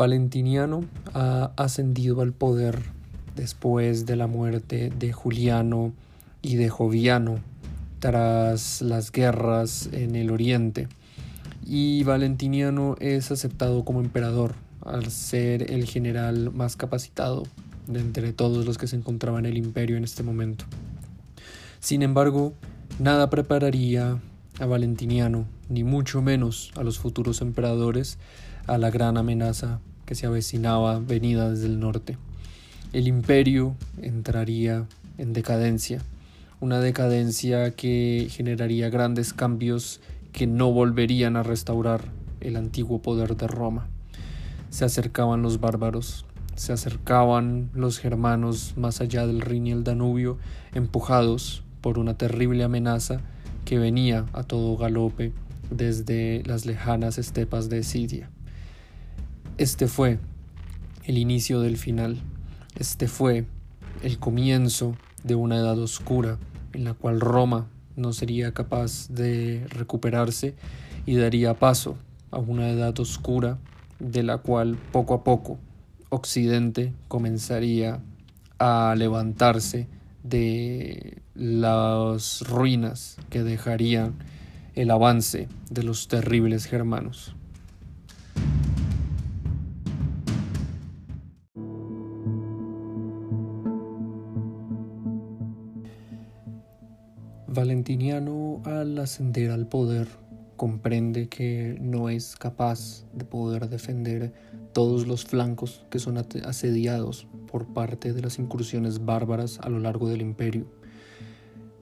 Valentiniano 0.00 0.86
ha 1.12 1.52
ascendido 1.58 2.22
al 2.22 2.32
poder 2.32 2.80
después 3.36 4.06
de 4.06 4.16
la 4.16 4.26
muerte 4.26 4.90
de 4.98 5.12
Juliano 5.12 5.92
y 6.40 6.56
de 6.56 6.70
Joviano 6.70 7.40
tras 7.98 8.80
las 8.80 9.12
guerras 9.12 9.90
en 9.92 10.16
el 10.16 10.30
oriente 10.30 10.88
y 11.66 12.02
Valentiniano 12.04 12.96
es 12.98 13.30
aceptado 13.30 13.84
como 13.84 14.00
emperador 14.00 14.54
al 14.86 15.10
ser 15.10 15.70
el 15.70 15.84
general 15.84 16.50
más 16.50 16.76
capacitado 16.76 17.42
de 17.86 18.00
entre 18.00 18.32
todos 18.32 18.64
los 18.64 18.78
que 18.78 18.86
se 18.86 18.96
encontraban 18.96 19.44
en 19.44 19.52
el 19.52 19.58
imperio 19.58 19.98
en 19.98 20.04
este 20.04 20.22
momento. 20.22 20.64
Sin 21.78 22.00
embargo, 22.00 22.54
nada 22.98 23.28
prepararía 23.28 24.18
a 24.60 24.64
Valentiniano, 24.64 25.44
ni 25.68 25.84
mucho 25.84 26.22
menos 26.22 26.72
a 26.74 26.84
los 26.84 26.98
futuros 26.98 27.42
emperadores, 27.42 28.16
a 28.66 28.78
la 28.78 28.90
gran 28.90 29.18
amenaza 29.18 29.80
que 30.10 30.16
se 30.16 30.26
avecinaba 30.26 30.98
venida 30.98 31.48
desde 31.48 31.66
el 31.66 31.78
norte. 31.78 32.18
El 32.92 33.06
imperio 33.06 33.76
entraría 34.02 34.84
en 35.18 35.32
decadencia, 35.32 36.02
una 36.58 36.80
decadencia 36.80 37.76
que 37.76 38.26
generaría 38.28 38.90
grandes 38.90 39.32
cambios 39.32 40.00
que 40.32 40.48
no 40.48 40.72
volverían 40.72 41.36
a 41.36 41.44
restaurar 41.44 42.06
el 42.40 42.56
antiguo 42.56 43.00
poder 43.00 43.36
de 43.36 43.46
Roma. 43.46 43.86
Se 44.70 44.84
acercaban 44.84 45.42
los 45.42 45.60
bárbaros, 45.60 46.26
se 46.56 46.72
acercaban 46.72 47.70
los 47.72 48.00
germanos 48.00 48.74
más 48.76 49.00
allá 49.00 49.28
del 49.28 49.40
Rin 49.40 49.68
y 49.68 49.70
el 49.70 49.84
Danubio, 49.84 50.38
empujados 50.74 51.62
por 51.80 52.00
una 52.00 52.18
terrible 52.18 52.64
amenaza 52.64 53.20
que 53.64 53.78
venía 53.78 54.26
a 54.32 54.42
todo 54.42 54.76
galope 54.76 55.32
desde 55.70 56.42
las 56.46 56.66
lejanas 56.66 57.16
estepas 57.16 57.68
de 57.68 57.84
Siria. 57.84 58.28
Este 59.60 59.88
fue 59.88 60.18
el 61.04 61.18
inicio 61.18 61.60
del 61.60 61.76
final, 61.76 62.16
este 62.78 63.08
fue 63.08 63.44
el 64.02 64.18
comienzo 64.18 64.96
de 65.22 65.34
una 65.34 65.58
edad 65.58 65.78
oscura 65.78 66.38
en 66.72 66.84
la 66.84 66.94
cual 66.94 67.20
Roma 67.20 67.68
no 67.94 68.14
sería 68.14 68.54
capaz 68.54 69.08
de 69.10 69.66
recuperarse 69.68 70.54
y 71.04 71.16
daría 71.16 71.58
paso 71.58 71.98
a 72.30 72.38
una 72.38 72.70
edad 72.70 72.98
oscura 73.00 73.58
de 73.98 74.22
la 74.22 74.38
cual 74.38 74.78
poco 74.92 75.12
a 75.12 75.24
poco 75.24 75.58
Occidente 76.08 76.94
comenzaría 77.08 78.00
a 78.58 78.94
levantarse 78.96 79.88
de 80.22 81.20
las 81.34 82.48
ruinas 82.48 83.18
que 83.28 83.42
dejarían 83.42 84.14
el 84.74 84.90
avance 84.90 85.48
de 85.68 85.82
los 85.82 86.08
terribles 86.08 86.64
germanos. 86.64 87.36
Valentiniano 97.52 98.62
al 98.64 98.96
ascender 99.00 99.50
al 99.50 99.66
poder 99.66 100.06
comprende 100.54 101.28
que 101.28 101.76
no 101.80 102.08
es 102.08 102.36
capaz 102.36 103.04
de 103.12 103.24
poder 103.24 103.68
defender 103.68 104.32
todos 104.72 105.08
los 105.08 105.24
flancos 105.24 105.84
que 105.90 105.98
son 105.98 106.16
asediados 106.16 107.26
por 107.50 107.66
parte 107.66 108.12
de 108.12 108.22
las 108.22 108.38
incursiones 108.38 109.04
bárbaras 109.04 109.58
a 109.64 109.68
lo 109.68 109.80
largo 109.80 110.08
del 110.08 110.20
imperio. 110.22 110.66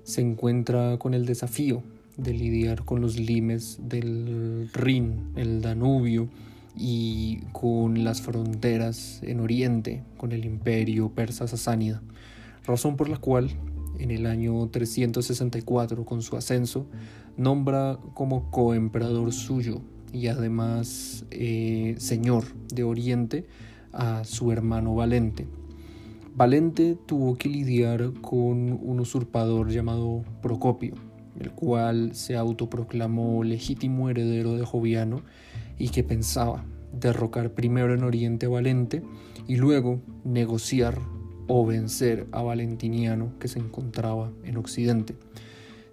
Se 0.05 0.23
encuentra 0.23 0.97
con 0.97 1.13
el 1.13 1.27
desafío 1.27 1.83
de 2.17 2.33
lidiar 2.33 2.87
con 2.87 3.03
los 3.03 3.19
limes 3.19 3.79
del 3.83 4.71
Rin, 4.73 5.33
el 5.37 5.61
Danubio 5.61 6.31
y 6.75 7.41
con 7.53 8.05
las 8.05 8.23
fronteras 8.23 9.21
en 9.23 9.41
Oriente 9.41 10.03
con 10.17 10.33
el 10.33 10.47
imperio 10.47 11.11
persa 11.11 11.47
sasánida, 11.47 12.01
razón 12.65 12.97
por 12.97 13.11
la 13.11 13.19
cual 13.19 13.51
en 13.99 14.11
el 14.11 14.27
año 14.27 14.69
364 14.69 16.05
con 16.05 16.23
su 16.23 16.37
ascenso, 16.37 16.87
nombra 17.37 17.99
como 18.15 18.51
coemperador 18.51 19.33
suyo 19.33 19.81
y 20.13 20.29
además 20.29 21.25
eh, 21.31 21.95
señor 21.99 22.45
de 22.73 22.85
Oriente 22.85 23.47
a 23.93 24.25
su 24.25 24.53
hermano 24.53 24.95
Valente. 24.95 25.47
Valente 26.35 26.97
tuvo 27.07 27.37
que 27.37 27.49
lidiar 27.49 28.13
con 28.21 28.79
un 28.81 29.01
usurpador 29.01 29.71
llamado 29.71 30.23
Procopio, 30.41 30.95
el 31.41 31.51
cual 31.51 32.15
se 32.15 32.37
autoproclamó 32.37 33.43
legítimo 33.43 34.09
heredero 34.09 34.55
de 34.55 34.65
Joviano 34.65 35.23
y 35.79 35.89
que 35.89 36.05
pensaba 36.05 36.65
derrocar 36.93 37.53
primero 37.53 37.93
en 37.93 38.05
Oriente 38.05 38.47
a 38.47 38.51
Valente 38.51 39.03
y 39.47 39.57
luego 39.57 40.01
negociar 40.25 40.99
o 41.49 41.67
vencer 41.67 42.27
a 42.31 42.43
Valentiniano 42.43 43.33
que 43.41 43.49
se 43.49 43.59
encontraba 43.59 44.31
en 44.45 44.57
Occidente. 44.57 45.17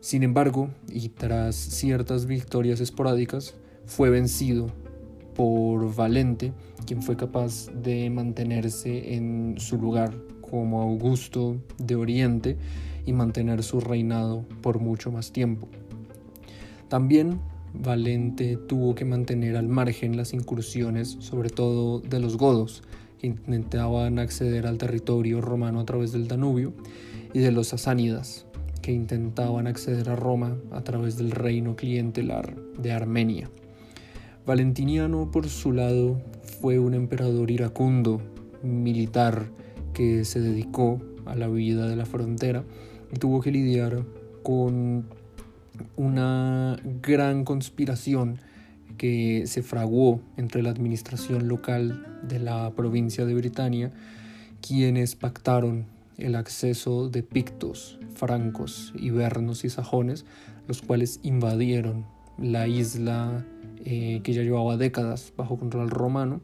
Sin 0.01 0.21
embargo, 0.21 0.69
y 0.87 1.09
tras 1.09 1.55
ciertas 1.55 2.27
victorias 2.27 2.79
esporádicas, 2.79 3.55
fue 3.85 4.11
vencido 4.11 4.67
por 5.33 5.95
Valente, 5.95 6.53
quien 6.85 7.01
fue 7.01 7.17
capaz 7.17 7.67
de 7.71 8.09
mantenerse 8.09 9.15
en 9.15 9.55
su 9.57 9.77
lugar 9.77 10.13
como 10.41 10.81
Augusto 10.81 11.57
de 11.77 11.95
Oriente 11.95 12.57
y 13.05 13.13
mantener 13.13 13.63
su 13.63 13.79
reinado 13.79 14.45
por 14.61 14.79
mucho 14.79 15.11
más 15.11 15.31
tiempo. 15.31 15.67
También 16.87 17.39
Valente 17.73 18.57
tuvo 18.57 18.95
que 18.95 19.05
mantener 19.05 19.57
al 19.57 19.67
margen 19.67 20.17
las 20.17 20.33
incursiones, 20.33 21.17
sobre 21.19 21.49
todo 21.49 21.99
de 21.99 22.19
los 22.19 22.37
godos, 22.37 22.83
intentaban 23.25 24.19
acceder 24.19 24.67
al 24.67 24.77
territorio 24.77 25.41
romano 25.41 25.79
a 25.79 25.85
través 25.85 26.11
del 26.11 26.27
Danubio, 26.27 26.73
y 27.33 27.39
de 27.39 27.51
los 27.51 27.67
sasánidas, 27.67 28.45
que 28.81 28.93
intentaban 28.93 29.67
acceder 29.67 30.09
a 30.09 30.15
Roma 30.15 30.57
a 30.71 30.81
través 30.83 31.17
del 31.17 31.31
reino 31.31 31.75
clientelar 31.75 32.55
de 32.77 32.93
Armenia. 32.93 33.49
Valentiniano, 34.45 35.31
por 35.31 35.49
su 35.49 35.73
lado, 35.73 36.21
fue 36.61 36.79
un 36.79 36.93
emperador 36.93 37.51
iracundo, 37.51 38.21
militar, 38.63 39.47
que 39.93 40.23
se 40.23 40.39
dedicó 40.39 41.01
a 41.25 41.35
la 41.35 41.47
vida 41.47 41.87
de 41.87 41.95
la 41.95 42.05
frontera 42.05 42.63
y 43.11 43.17
tuvo 43.17 43.41
que 43.41 43.51
lidiar 43.51 44.05
con 44.43 45.05
una 45.95 46.77
gran 47.01 47.43
conspiración 47.43 48.39
que 48.97 49.43
se 49.47 49.63
fraguó 49.63 50.21
entre 50.37 50.63
la 50.63 50.69
administración 50.69 51.47
local 51.47 52.19
de 52.23 52.39
la 52.39 52.71
provincia 52.75 53.25
de 53.25 53.33
Britania, 53.33 53.91
quienes 54.61 55.15
pactaron 55.15 55.85
el 56.17 56.35
acceso 56.35 57.09
de 57.09 57.23
pictos, 57.23 57.99
francos, 58.15 58.93
ibernos 58.97 59.65
y 59.65 59.69
sajones, 59.69 60.25
los 60.67 60.81
cuales 60.81 61.19
invadieron 61.23 62.05
la 62.37 62.67
isla 62.67 63.45
eh, 63.83 64.21
que 64.23 64.33
ya 64.33 64.41
llevaba 64.41 64.77
décadas 64.77 65.33
bajo 65.37 65.57
control 65.57 65.89
romano 65.89 66.41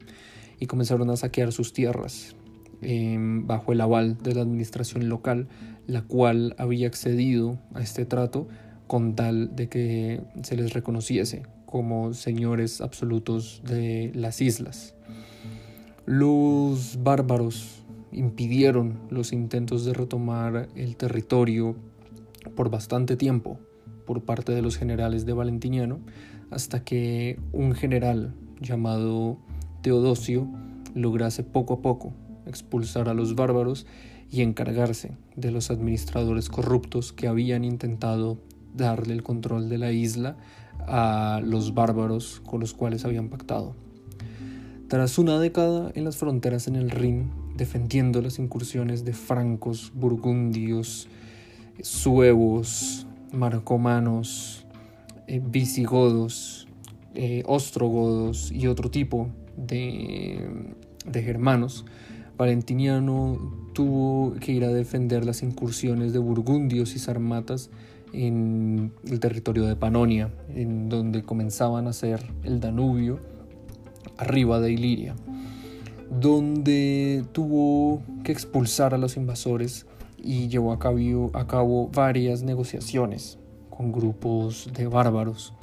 y 0.60 0.66
comenzaron 0.66 1.10
a 1.10 1.16
saquear 1.16 1.52
sus 1.52 1.72
tierras 1.72 2.36
em, 2.82 3.46
bajo 3.46 3.72
el 3.72 3.80
aval 3.80 4.18
de 4.18 4.34
la 4.34 4.42
administración 4.42 5.08
local, 5.08 5.48
la 5.86 6.02
cual 6.02 6.54
había 6.58 6.86
accedido 6.86 7.58
a 7.74 7.82
este 7.82 8.04
trato 8.04 8.46
con 8.86 9.14
tal 9.14 9.56
de 9.56 9.68
que 9.68 10.22
se 10.42 10.56
les 10.56 10.72
reconociese 10.72 11.42
como 11.72 12.12
señores 12.12 12.82
absolutos 12.82 13.62
de 13.64 14.12
las 14.14 14.42
islas. 14.42 14.94
Los 16.04 17.02
bárbaros 17.02 17.82
impidieron 18.12 18.98
los 19.08 19.32
intentos 19.32 19.86
de 19.86 19.94
retomar 19.94 20.68
el 20.76 20.96
territorio 20.96 21.74
por 22.54 22.68
bastante 22.68 23.16
tiempo 23.16 23.58
por 24.04 24.22
parte 24.22 24.52
de 24.52 24.60
los 24.60 24.76
generales 24.76 25.24
de 25.24 25.32
Valentiniano, 25.32 26.00
hasta 26.50 26.84
que 26.84 27.40
un 27.52 27.72
general 27.72 28.34
llamado 28.60 29.38
Teodosio 29.80 30.46
lograse 30.94 31.42
poco 31.42 31.72
a 31.72 31.80
poco 31.80 32.12
expulsar 32.44 33.08
a 33.08 33.14
los 33.14 33.34
bárbaros 33.34 33.86
y 34.30 34.42
encargarse 34.42 35.16
de 35.36 35.50
los 35.50 35.70
administradores 35.70 36.50
corruptos 36.50 37.14
que 37.14 37.28
habían 37.28 37.64
intentado 37.64 38.36
darle 38.74 39.14
el 39.14 39.22
control 39.22 39.70
de 39.70 39.78
la 39.78 39.92
isla 39.92 40.36
a 40.86 41.40
los 41.44 41.74
bárbaros 41.74 42.40
con 42.44 42.60
los 42.60 42.74
cuales 42.74 43.04
habían 43.04 43.28
pactado. 43.28 43.74
Tras 44.88 45.18
una 45.18 45.38
década 45.38 45.90
en 45.94 46.04
las 46.04 46.16
fronteras 46.16 46.68
en 46.68 46.76
el 46.76 46.90
Rin, 46.90 47.30
defendiendo 47.56 48.20
las 48.20 48.38
incursiones 48.38 49.04
de 49.04 49.12
francos, 49.14 49.90
burgundios, 49.94 51.08
suevos, 51.80 53.06
marcomanos, 53.32 54.66
eh, 55.26 55.40
visigodos, 55.42 56.68
eh, 57.14 57.42
ostrogodos 57.46 58.52
y 58.52 58.66
otro 58.66 58.90
tipo 58.90 59.28
de, 59.56 60.74
de 61.06 61.22
germanos, 61.22 61.84
Valentiniano 62.36 63.70
tuvo 63.72 64.34
que 64.40 64.52
ir 64.52 64.64
a 64.64 64.68
defender 64.68 65.24
las 65.24 65.42
incursiones 65.42 66.12
de 66.12 66.18
burgundios 66.18 66.94
y 66.96 66.98
sarmatas 66.98 67.70
en 68.12 68.92
el 69.08 69.20
territorio 69.20 69.64
de 69.64 69.76
Panonia, 69.76 70.30
en 70.54 70.88
donde 70.88 71.22
comenzaban 71.22 71.86
a 71.86 71.92
ser 71.92 72.22
el 72.44 72.60
Danubio, 72.60 73.20
arriba 74.18 74.60
de 74.60 74.72
Iliria. 74.72 75.14
donde 76.20 77.24
tuvo 77.32 78.02
que 78.22 78.32
expulsar 78.32 78.92
a 78.94 78.98
los 78.98 79.16
invasores 79.16 79.86
y 80.22 80.48
llevó 80.48 80.72
a 80.72 80.78
cabo, 80.78 81.90
varias 81.92 82.42
negociaciones 82.42 83.38
con 83.70 83.92
grupos 83.92 84.70
de 84.74 84.86
bárbaros. 84.86 85.54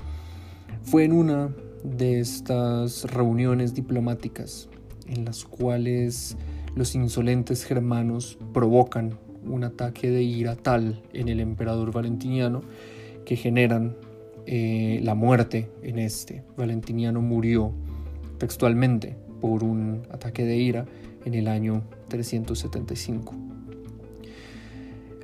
Fue 0.82 1.04
en 1.04 1.14
una 1.14 1.54
de 1.84 2.20
estas 2.20 3.04
reuniones 3.06 3.74
diplomáticas 3.74 4.70
en 5.08 5.26
las 5.26 5.46
cuales 5.46 6.36
los 6.76 6.96
insolentes 6.96 7.64
germanos 7.64 8.38
provocan 8.54 9.20
un 9.46 9.64
ataque 9.64 10.10
de 10.10 10.24
ira 10.24 10.56
tal 10.56 11.02
en 11.14 11.30
el 11.30 11.40
emperador 11.40 11.92
valentiniano 11.92 12.62
que 13.26 13.36
generan 13.36 13.96
eh, 14.46 15.00
la 15.04 15.16
muerte 15.16 15.70
en 15.84 16.00
este. 16.00 16.44
Valentiniano 16.58 17.22
murió 17.22 17.72
textualmente 18.38 19.16
por 19.42 19.64
un 19.64 20.02
ataque 20.12 20.44
de 20.44 20.58
ira 20.58 20.86
en 21.26 21.34
el 21.34 21.48
año 21.48 21.84
375. 22.08 23.36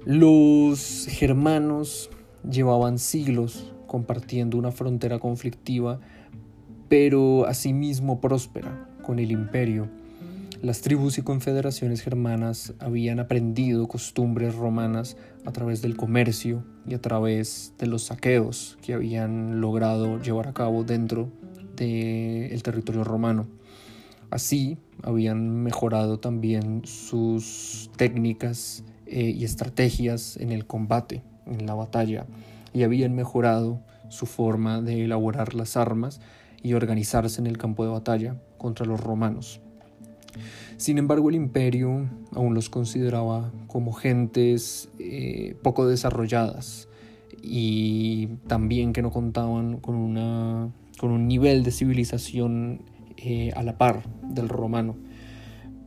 Los 0.05 1.07
germanos 1.09 2.11
llevaban 2.47 2.99
siglos 2.99 3.73
compartiendo 3.87 4.57
una 4.57 4.71
frontera 4.71 5.19
conflictiva, 5.19 5.99
pero 6.89 7.47
asimismo 7.47 8.21
próspera 8.21 8.87
con 9.01 9.19
el 9.19 9.31
imperio. 9.31 9.89
Las 10.61 10.81
tribus 10.81 11.17
y 11.17 11.21
confederaciones 11.21 12.01
germanas 12.01 12.73
habían 12.79 13.19
aprendido 13.19 13.87
costumbres 13.87 14.55
romanas 14.55 15.17
a 15.45 15.51
través 15.51 15.81
del 15.81 15.97
comercio 15.97 16.63
y 16.87 16.93
a 16.93 17.01
través 17.01 17.73
de 17.77 17.87
los 17.87 18.03
saqueos 18.03 18.77
que 18.81 18.93
habían 18.93 19.59
logrado 19.59 20.21
llevar 20.21 20.47
a 20.47 20.53
cabo 20.53 20.85
dentro 20.85 21.29
del 21.75 22.63
territorio 22.63 23.03
romano. 23.03 23.47
Así 24.31 24.77
habían 25.03 25.61
mejorado 25.61 26.19
también 26.19 26.83
sus 26.85 27.91
técnicas 27.97 28.83
eh, 29.05 29.33
y 29.35 29.43
estrategias 29.43 30.37
en 30.37 30.51
el 30.51 30.65
combate, 30.65 31.21
en 31.45 31.65
la 31.65 31.73
batalla, 31.73 32.25
y 32.73 32.83
habían 32.83 33.13
mejorado 33.13 33.81
su 34.07 34.25
forma 34.25 34.81
de 34.81 35.03
elaborar 35.03 35.53
las 35.53 35.75
armas 35.75 36.21
y 36.63 36.73
organizarse 36.73 37.41
en 37.41 37.47
el 37.47 37.57
campo 37.57 37.83
de 37.83 37.91
batalla 37.91 38.41
contra 38.57 38.85
los 38.85 39.01
romanos. 39.01 39.61
Sin 40.77 40.97
embargo, 40.97 41.29
el 41.29 41.35
imperio 41.35 42.09
aún 42.33 42.53
los 42.53 42.69
consideraba 42.69 43.51
como 43.67 43.93
gentes 43.93 44.89
eh, 44.99 45.55
poco 45.61 45.87
desarrolladas 45.87 46.87
y 47.41 48.27
también 48.47 48.93
que 48.93 49.01
no 49.01 49.11
contaban 49.11 49.77
con, 49.77 49.95
una, 49.95 50.69
con 50.99 51.11
un 51.11 51.27
nivel 51.27 51.63
de 51.63 51.71
civilización 51.71 52.81
eh, 53.17 53.51
a 53.55 53.63
la 53.63 53.77
par 53.77 54.03
del 54.23 54.49
romano. 54.49 54.95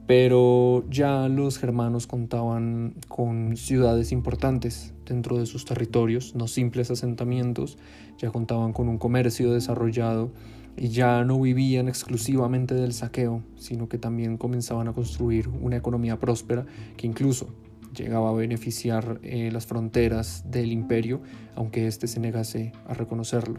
Pero 0.07 0.89
ya 0.89 1.29
los 1.29 1.59
germanos 1.59 2.07
contaban 2.07 2.95
con 3.09 3.59
ciudades 3.59 4.11
importantes 4.11 4.95
dentro 5.05 5.39
de 5.39 5.45
sus 5.45 5.67
territorios, 5.67 6.35
no 6.35 6.49
simples 6.49 6.91
asentamientos, 6.91 7.77
ya 8.17 8.31
contaban 8.31 8.73
con 8.73 8.89
un 8.89 8.97
comercio 8.97 9.53
desarrollado 9.53 10.31
y 10.79 10.89
ya 10.89 11.25
no 11.25 11.41
vivían 11.41 11.89
exclusivamente 11.89 12.75
del 12.75 12.93
saqueo, 12.93 13.43
sino 13.57 13.89
que 13.89 13.99
también 13.99 14.37
comenzaban 14.39 14.89
a 14.89 14.93
construir 14.93 15.49
una 15.49 15.77
economía 15.77 16.19
próspera 16.19 16.67
que 16.97 17.07
incluso 17.07 17.49
llegaba 17.95 18.31
a 18.31 18.35
beneficiar 18.35 19.19
eh, 19.23 19.51
las 19.53 19.67
fronteras 19.67 20.45
del 20.51 20.73
imperio, 20.73 21.21
aunque 21.57 21.87
éste 21.87 22.07
se 22.07 22.21
negase 22.21 22.73
a 22.87 22.95
reconocerlo. 22.95 23.59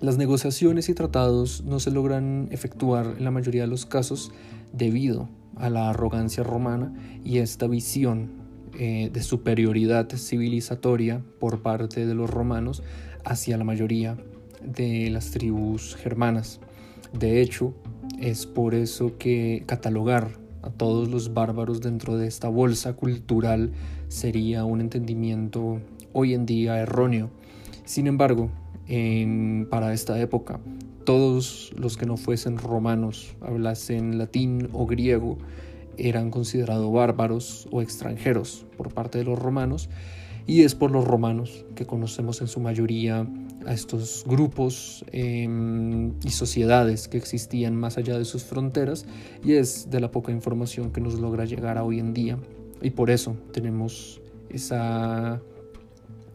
Las 0.00 0.18
negociaciones 0.18 0.88
y 0.88 0.94
tratados 0.94 1.62
no 1.64 1.78
se 1.78 1.90
logran 1.90 2.48
efectuar 2.50 3.14
en 3.16 3.24
la 3.24 3.30
mayoría 3.30 3.62
de 3.62 3.68
los 3.68 3.86
casos 3.86 4.32
debido 4.72 5.28
a 5.56 5.70
la 5.70 5.90
arrogancia 5.90 6.42
romana 6.42 6.92
y 7.24 7.38
esta 7.38 7.68
visión 7.68 8.32
eh, 8.76 9.08
de 9.12 9.22
superioridad 9.22 10.08
civilizatoria 10.10 11.22
por 11.38 11.62
parte 11.62 12.06
de 12.06 12.14
los 12.14 12.28
romanos 12.28 12.82
hacia 13.24 13.56
la 13.56 13.64
mayoría 13.64 14.16
de 14.66 15.10
las 15.10 15.30
tribus 15.30 15.96
germanas. 15.96 16.60
De 17.12 17.40
hecho, 17.40 17.74
es 18.18 18.46
por 18.46 18.74
eso 18.74 19.18
que 19.18 19.62
catalogar 19.66 20.30
a 20.62 20.70
todos 20.70 21.08
los 21.08 21.34
bárbaros 21.34 21.80
dentro 21.80 22.16
de 22.16 22.26
esta 22.26 22.48
bolsa 22.48 22.94
cultural 22.94 23.72
sería 24.08 24.64
un 24.64 24.80
entendimiento 24.80 25.80
hoy 26.12 26.34
en 26.34 26.46
día 26.46 26.78
erróneo. 26.78 27.30
Sin 27.84 28.06
embargo, 28.06 28.50
para 29.70 29.92
esta 29.92 30.18
época, 30.20 30.60
todos 31.04 31.72
los 31.76 31.96
que 31.96 32.06
no 32.06 32.16
fuesen 32.16 32.56
romanos, 32.56 33.36
hablasen 33.40 34.16
latín 34.18 34.68
o 34.72 34.86
griego, 34.86 35.38
eran 35.96 36.30
considerados 36.30 36.92
bárbaros 36.92 37.68
o 37.70 37.82
extranjeros 37.82 38.66
por 38.76 38.92
parte 38.92 39.18
de 39.18 39.24
los 39.24 39.38
romanos 39.38 39.88
y 40.46 40.62
es 40.62 40.74
por 40.74 40.90
los 40.90 41.06
romanos 41.06 41.64
que 41.74 41.86
conocemos 41.86 42.40
en 42.40 42.48
su 42.48 42.60
mayoría 42.60 43.26
a 43.66 43.72
estos 43.72 44.24
grupos 44.26 45.04
em, 45.10 46.12
y 46.22 46.30
sociedades 46.30 47.08
que 47.08 47.16
existían 47.16 47.74
más 47.74 47.96
allá 47.96 48.18
de 48.18 48.26
sus 48.26 48.44
fronteras 48.44 49.06
y 49.42 49.54
es 49.54 49.90
de 49.90 50.00
la 50.00 50.10
poca 50.10 50.32
información 50.32 50.92
que 50.92 51.00
nos 51.00 51.14
logra 51.14 51.46
llegar 51.46 51.78
a 51.78 51.84
hoy 51.84 51.98
en 51.98 52.12
día. 52.12 52.38
Y 52.82 52.90
por 52.90 53.10
eso 53.10 53.36
tenemos 53.52 54.20
esa 54.50 55.40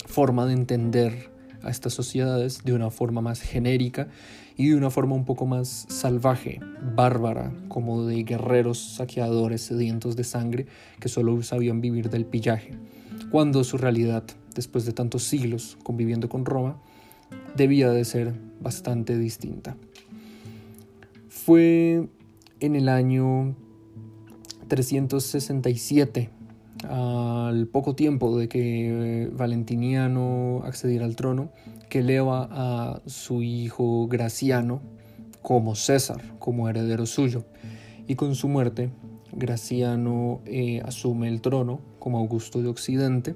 forma 0.07 0.47
de 0.47 0.53
entender 0.53 1.29
a 1.61 1.69
estas 1.69 1.93
sociedades 1.93 2.63
de 2.63 2.73
una 2.73 2.89
forma 2.89 3.21
más 3.21 3.41
genérica 3.41 4.07
y 4.57 4.69
de 4.69 4.75
una 4.75 4.89
forma 4.89 5.13
un 5.13 5.25
poco 5.25 5.45
más 5.45 5.85
salvaje, 5.87 6.59
bárbara, 6.95 7.53
como 7.67 8.05
de 8.05 8.23
guerreros 8.23 8.79
saqueadores 8.79 9.61
sedientos 9.61 10.15
de 10.15 10.23
sangre 10.23 10.65
que 10.99 11.09
solo 11.09 11.43
sabían 11.43 11.79
vivir 11.79 12.09
del 12.09 12.25
pillaje 12.25 12.71
cuando 13.31 13.63
su 13.63 13.77
realidad, 13.77 14.23
después 14.55 14.85
de 14.85 14.93
tantos 14.93 15.23
siglos 15.23 15.77
conviviendo 15.83 16.29
con 16.29 16.45
Roma, 16.45 16.81
debía 17.55 17.91
de 17.91 18.05
ser 18.05 18.33
bastante 18.59 19.17
distinta. 19.17 19.77
Fue 21.27 22.07
en 22.59 22.75
el 22.75 22.89
año 22.89 23.55
367, 24.67 26.29
al 26.87 27.67
poco 27.67 27.95
tiempo 27.95 28.37
de 28.37 28.47
que 28.47 29.29
Valentiniano 29.33 30.61
accediera 30.63 31.05
al 31.05 31.15
trono, 31.15 31.51
que 31.89 31.99
eleva 31.99 32.47
a 32.51 33.01
su 33.05 33.41
hijo 33.41 34.07
Graciano 34.07 34.81
como 35.41 35.75
César, 35.75 36.21
como 36.39 36.69
heredero 36.69 37.05
suyo, 37.05 37.45
y 38.07 38.15
con 38.15 38.35
su 38.35 38.47
muerte 38.47 38.89
Graciano 39.31 40.41
eh, 40.45 40.81
asume 40.85 41.27
el 41.27 41.41
trono 41.41 41.79
como 41.99 42.19
Augusto 42.19 42.61
de 42.61 42.67
Occidente, 42.67 43.35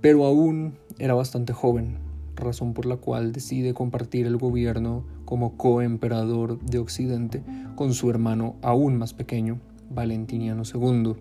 pero 0.00 0.24
aún 0.24 0.74
era 0.98 1.14
bastante 1.14 1.52
joven, 1.52 1.98
razón 2.36 2.74
por 2.74 2.86
la 2.86 2.96
cual 2.96 3.32
decide 3.32 3.74
compartir 3.74 4.26
el 4.26 4.36
gobierno 4.36 5.04
como 5.24 5.56
coemperador 5.56 6.60
de 6.60 6.78
Occidente 6.78 7.42
con 7.74 7.92
su 7.94 8.10
hermano 8.10 8.56
aún 8.62 8.96
más 8.96 9.14
pequeño, 9.14 9.60
Valentiniano 9.90 10.62
II. 10.62 11.14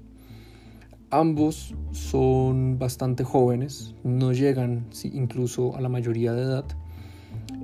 Ambos 1.09 1.75
son 1.91 2.77
bastante 2.77 3.24
jóvenes, 3.24 3.95
no 4.03 4.33
llegan 4.33 4.85
incluso 5.03 5.75
a 5.75 5.81
la 5.81 5.89
mayoría 5.89 6.33
de 6.33 6.43
edad, 6.43 6.65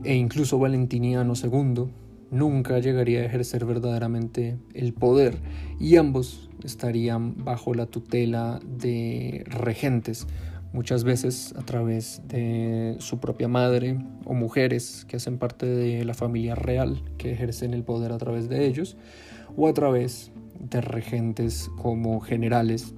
e 0.03 0.15
incluso 0.15 0.57
Valentiniano 0.57 1.33
II 1.35 1.89
nunca 2.31 2.79
llegaría 2.79 3.19
a 3.19 3.25
ejercer 3.25 3.65
verdaderamente 3.65 4.57
el 4.73 4.93
poder. 4.93 5.37
Y 5.79 5.97
ambos 5.97 6.49
estarían 6.63 7.43
bajo 7.43 7.73
la 7.73 7.85
tutela 7.85 8.59
de 8.65 9.43
regentes, 9.45 10.25
muchas 10.73 11.03
veces 11.03 11.53
a 11.57 11.61
través 11.63 12.21
de 12.27 12.95
su 12.99 13.19
propia 13.19 13.47
madre 13.47 13.99
o 14.25 14.33
mujeres 14.33 15.05
que 15.07 15.17
hacen 15.17 15.37
parte 15.37 15.65
de 15.65 16.05
la 16.05 16.13
familia 16.13 16.55
real 16.55 17.03
que 17.17 17.33
ejercen 17.33 17.73
el 17.73 17.83
poder 17.83 18.13
a 18.13 18.17
través 18.17 18.47
de 18.47 18.65
ellos, 18.65 18.95
o 19.57 19.67
a 19.67 19.73
través 19.73 20.31
de 20.59 20.79
regentes 20.79 21.69
como 21.77 22.21
generales 22.21 22.95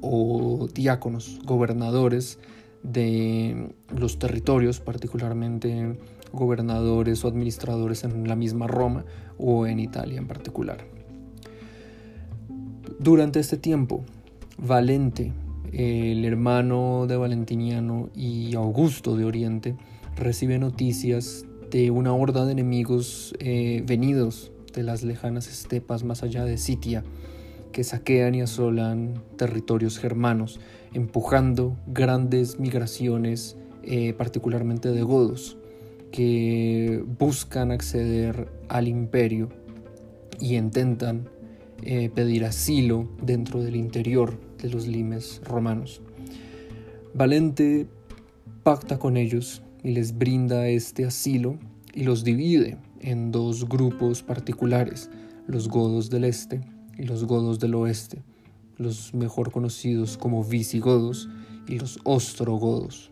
o 0.00 0.68
diáconos, 0.72 1.40
gobernadores 1.44 2.38
de 2.84 3.74
los 3.96 4.18
territorios, 4.18 4.78
particularmente 4.78 5.98
gobernadores 6.32 7.24
o 7.24 7.28
administradores 7.28 8.04
en 8.04 8.28
la 8.28 8.36
misma 8.36 8.66
Roma 8.66 9.04
o 9.38 9.66
en 9.66 9.80
Italia 9.80 10.18
en 10.18 10.26
particular. 10.26 10.86
Durante 12.98 13.40
este 13.40 13.56
tiempo, 13.56 14.04
Valente, 14.58 15.32
el 15.72 16.24
hermano 16.24 17.06
de 17.06 17.16
Valentiniano 17.16 18.08
y 18.14 18.54
Augusto 18.54 19.16
de 19.16 19.24
Oriente, 19.24 19.76
recibe 20.16 20.58
noticias 20.58 21.44
de 21.70 21.90
una 21.90 22.14
horda 22.14 22.46
de 22.46 22.52
enemigos 22.52 23.34
eh, 23.38 23.82
venidos 23.86 24.50
de 24.72 24.82
las 24.82 25.02
lejanas 25.02 25.48
estepas 25.48 26.04
más 26.04 26.22
allá 26.22 26.44
de 26.44 26.56
Sitia, 26.56 27.04
que 27.72 27.84
saquean 27.84 28.34
y 28.34 28.40
asolan 28.40 29.22
territorios 29.36 29.98
germanos, 29.98 30.60
empujando 30.94 31.76
grandes 31.86 32.58
migraciones, 32.58 33.58
eh, 33.82 34.14
particularmente 34.14 34.90
de 34.90 35.02
godos 35.02 35.58
que 36.16 37.04
buscan 37.18 37.72
acceder 37.72 38.48
al 38.70 38.88
imperio 38.88 39.50
y 40.40 40.56
intentan 40.56 41.28
eh, 41.82 42.08
pedir 42.08 42.46
asilo 42.46 43.06
dentro 43.20 43.62
del 43.62 43.76
interior 43.76 44.40
de 44.56 44.70
los 44.70 44.86
limes 44.86 45.42
romanos. 45.44 46.00
Valente 47.12 47.86
pacta 48.62 48.98
con 48.98 49.18
ellos 49.18 49.62
y 49.84 49.90
les 49.90 50.16
brinda 50.16 50.66
este 50.68 51.04
asilo 51.04 51.58
y 51.92 52.04
los 52.04 52.24
divide 52.24 52.78
en 53.00 53.30
dos 53.30 53.68
grupos 53.68 54.22
particulares, 54.22 55.10
los 55.46 55.68
godos 55.68 56.08
del 56.08 56.24
este 56.24 56.62
y 56.96 57.02
los 57.02 57.26
godos 57.26 57.60
del 57.60 57.74
oeste, 57.74 58.22
los 58.78 59.12
mejor 59.12 59.52
conocidos 59.52 60.16
como 60.16 60.42
visigodos 60.42 61.28
y 61.68 61.78
los 61.78 61.98
ostrogodos. 62.04 63.10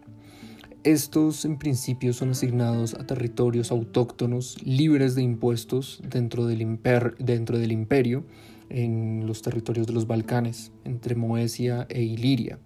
Estos 0.85 1.47
en 1.47 1.57
principio 1.57 2.13
son 2.13 2.33
asignados 2.33 2.93
a 2.93 3.07
territorios 3.07 3.71
autóctonos 3.71 4.59
libres 4.63 5.15
de 5.15 5.23
impuestos 5.23 6.03
dentro 6.07 6.45
del, 6.45 6.61
imperio 6.61 8.27
en 8.69 9.27
los 9.27 9.41
territorios 9.41 9.87
de 9.87 9.95
los 9.95 10.07
Balcanes, 10.07 10.73
entre 10.85 11.15
Moesia 11.15 11.87
e 11.89 12.03
Iliria. 12.03 12.59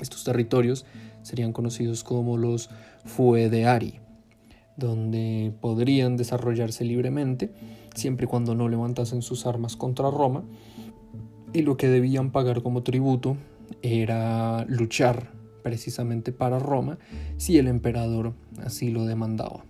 Estos 0.00 0.22
territorios 0.22 0.86
serían 1.22 1.52
conocidos 1.52 2.04
como 2.04 2.36
los 2.36 2.70
Fuedeari, 3.04 3.98
donde 4.76 5.52
podrían 5.60 6.16
desarrollarse 6.16 6.84
libremente 6.84 7.52
siempre 7.96 8.26
y 8.26 8.28
cuando 8.28 8.54
no 8.54 8.68
levantasen 8.68 9.22
sus 9.22 9.44
armas 9.44 9.74
contra 9.74 10.08
Roma, 10.08 10.44
y 11.52 11.62
lo 11.62 11.76
que 11.76 11.88
debían 11.88 12.30
pagar 12.30 12.62
como 12.62 12.84
tributo 12.84 13.36
era 13.82 14.64
luchar 14.68 15.33
precisamente 15.64 16.30
para 16.30 16.60
Roma 16.60 16.98
si 17.38 17.58
el 17.58 17.66
emperador 17.66 18.34
así 18.62 18.90
lo 18.90 19.04
demandaba. 19.06 19.64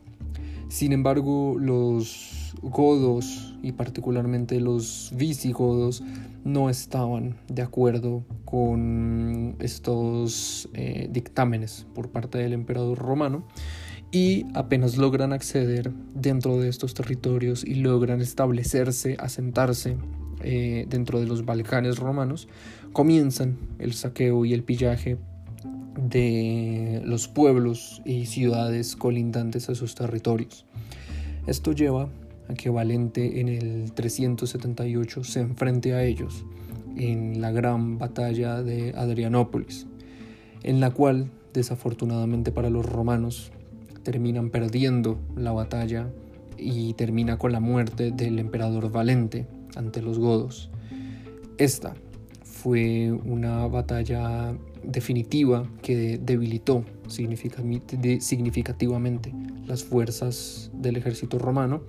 Sin 0.68 0.92
embargo, 0.92 1.56
los 1.58 2.54
godos 2.60 3.56
y 3.62 3.72
particularmente 3.72 4.60
los 4.60 5.12
visigodos 5.14 6.02
no 6.44 6.68
estaban 6.68 7.36
de 7.48 7.62
acuerdo 7.62 8.24
con 8.44 9.56
estos 9.60 10.68
eh, 10.74 11.08
dictámenes 11.10 11.86
por 11.94 12.10
parte 12.10 12.38
del 12.38 12.52
emperador 12.52 12.98
romano 12.98 13.46
y 14.10 14.46
apenas 14.54 14.96
logran 14.96 15.32
acceder 15.32 15.92
dentro 16.14 16.58
de 16.58 16.68
estos 16.68 16.94
territorios 16.94 17.64
y 17.64 17.76
logran 17.76 18.20
establecerse, 18.20 19.16
asentarse 19.18 19.96
eh, 20.42 20.86
dentro 20.88 21.20
de 21.20 21.26
los 21.26 21.44
Balcanes 21.44 21.98
romanos, 21.98 22.48
comienzan 22.92 23.58
el 23.78 23.92
saqueo 23.94 24.44
y 24.44 24.52
el 24.52 24.62
pillaje 24.62 25.18
de 25.96 27.02
los 27.04 27.28
pueblos 27.28 28.02
y 28.04 28.26
ciudades 28.26 28.96
colindantes 28.96 29.68
a 29.68 29.74
sus 29.74 29.94
territorios. 29.94 30.66
Esto 31.46 31.72
lleva 31.72 32.08
a 32.48 32.54
que 32.54 32.70
Valente 32.70 33.40
en 33.40 33.48
el 33.48 33.92
378 33.92 35.24
se 35.24 35.40
enfrente 35.40 35.94
a 35.94 36.04
ellos 36.04 36.44
en 36.96 37.40
la 37.40 37.50
gran 37.50 37.98
batalla 37.98 38.62
de 38.62 38.94
Adrianópolis, 38.96 39.86
en 40.62 40.80
la 40.80 40.90
cual, 40.90 41.30
desafortunadamente 41.52 42.52
para 42.52 42.70
los 42.70 42.86
romanos, 42.86 43.50
terminan 44.02 44.50
perdiendo 44.50 45.18
la 45.36 45.52
batalla 45.52 46.08
y 46.56 46.92
termina 46.94 47.38
con 47.38 47.52
la 47.52 47.60
muerte 47.60 48.10
del 48.10 48.38
emperador 48.38 48.90
Valente 48.92 49.46
ante 49.74 50.02
los 50.02 50.18
godos. 50.18 50.70
Esta 51.58 51.94
fue 52.42 53.12
una 53.12 53.66
batalla 53.66 54.54
definitiva 54.86 55.68
que 55.82 56.18
debilitó 56.18 56.84
significativamente 57.08 59.32
las 59.66 59.84
fuerzas 59.84 60.70
del 60.74 60.96
ejército 60.96 61.38
romano 61.38 61.82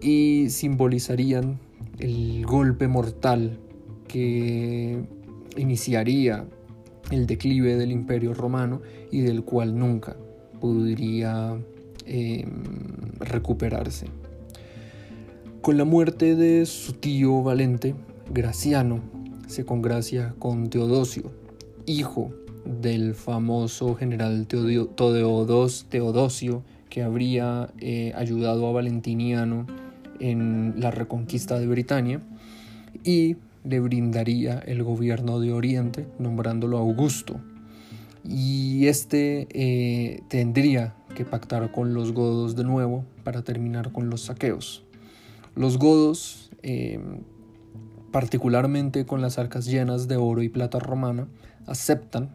y 0.00 0.46
simbolizarían 0.50 1.58
el 1.98 2.44
golpe 2.46 2.88
mortal 2.88 3.58
que 4.08 5.04
iniciaría 5.56 6.46
el 7.10 7.26
declive 7.26 7.76
del 7.76 7.92
imperio 7.92 8.34
romano 8.34 8.80
y 9.10 9.20
del 9.20 9.44
cual 9.44 9.78
nunca 9.78 10.16
podría 10.60 11.56
em, 12.06 12.62
recuperarse. 13.18 14.06
Con 15.60 15.76
la 15.76 15.84
muerte 15.84 16.36
de 16.36 16.64
su 16.66 16.94
tío 16.94 17.42
Valente, 17.42 17.94
Graciano 18.32 19.00
se 19.46 19.64
congracia 19.64 20.34
con 20.38 20.70
Teodosio, 20.70 21.32
hijo 21.90 22.32
del 22.64 23.14
famoso 23.14 23.94
general 23.94 24.46
Teodosio 24.46 26.62
que 26.88 27.02
habría 27.02 27.70
eh, 27.78 28.12
ayudado 28.16 28.66
a 28.66 28.72
Valentiniano 28.72 29.66
en 30.18 30.74
la 30.76 30.90
reconquista 30.90 31.58
de 31.58 31.66
Britania 31.66 32.20
y 33.04 33.36
le 33.64 33.80
brindaría 33.80 34.58
el 34.58 34.82
gobierno 34.82 35.40
de 35.40 35.52
Oriente 35.52 36.06
nombrándolo 36.18 36.78
Augusto. 36.78 37.40
Y 38.24 38.86
este 38.86 39.46
eh, 39.50 40.22
tendría 40.28 40.94
que 41.14 41.24
pactar 41.24 41.72
con 41.72 41.94
los 41.94 42.12
godos 42.12 42.54
de 42.54 42.64
nuevo 42.64 43.04
para 43.24 43.42
terminar 43.42 43.92
con 43.92 44.10
los 44.10 44.22
saqueos. 44.22 44.84
Los 45.54 45.78
godos, 45.78 46.50
eh, 46.62 47.00
particularmente 48.10 49.06
con 49.06 49.20
las 49.20 49.38
arcas 49.38 49.66
llenas 49.66 50.08
de 50.08 50.16
oro 50.16 50.42
y 50.42 50.48
plata 50.48 50.78
romana, 50.78 51.28
aceptan, 51.66 52.30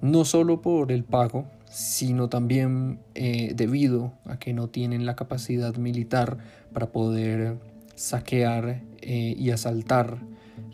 no 0.00 0.24
solo 0.24 0.60
por 0.60 0.92
el 0.92 1.04
pago, 1.04 1.46
sino 1.70 2.28
también 2.28 3.00
eh, 3.14 3.52
debido 3.54 4.12
a 4.26 4.38
que 4.38 4.52
no 4.52 4.68
tienen 4.68 5.06
la 5.06 5.16
capacidad 5.16 5.74
militar 5.76 6.38
para 6.72 6.92
poder 6.92 7.58
saquear 7.94 8.82
eh, 9.00 9.34
y 9.36 9.50
asaltar 9.50 10.18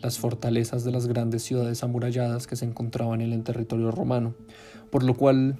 las 0.01 0.19
fortalezas 0.19 0.83
de 0.83 0.91
las 0.91 1.07
grandes 1.07 1.43
ciudades 1.43 1.83
amuralladas 1.83 2.47
que 2.47 2.55
se 2.55 2.65
encontraban 2.65 3.21
en 3.21 3.33
el 3.33 3.43
territorio 3.43 3.91
romano, 3.91 4.35
por 4.89 5.03
lo 5.03 5.15
cual 5.15 5.57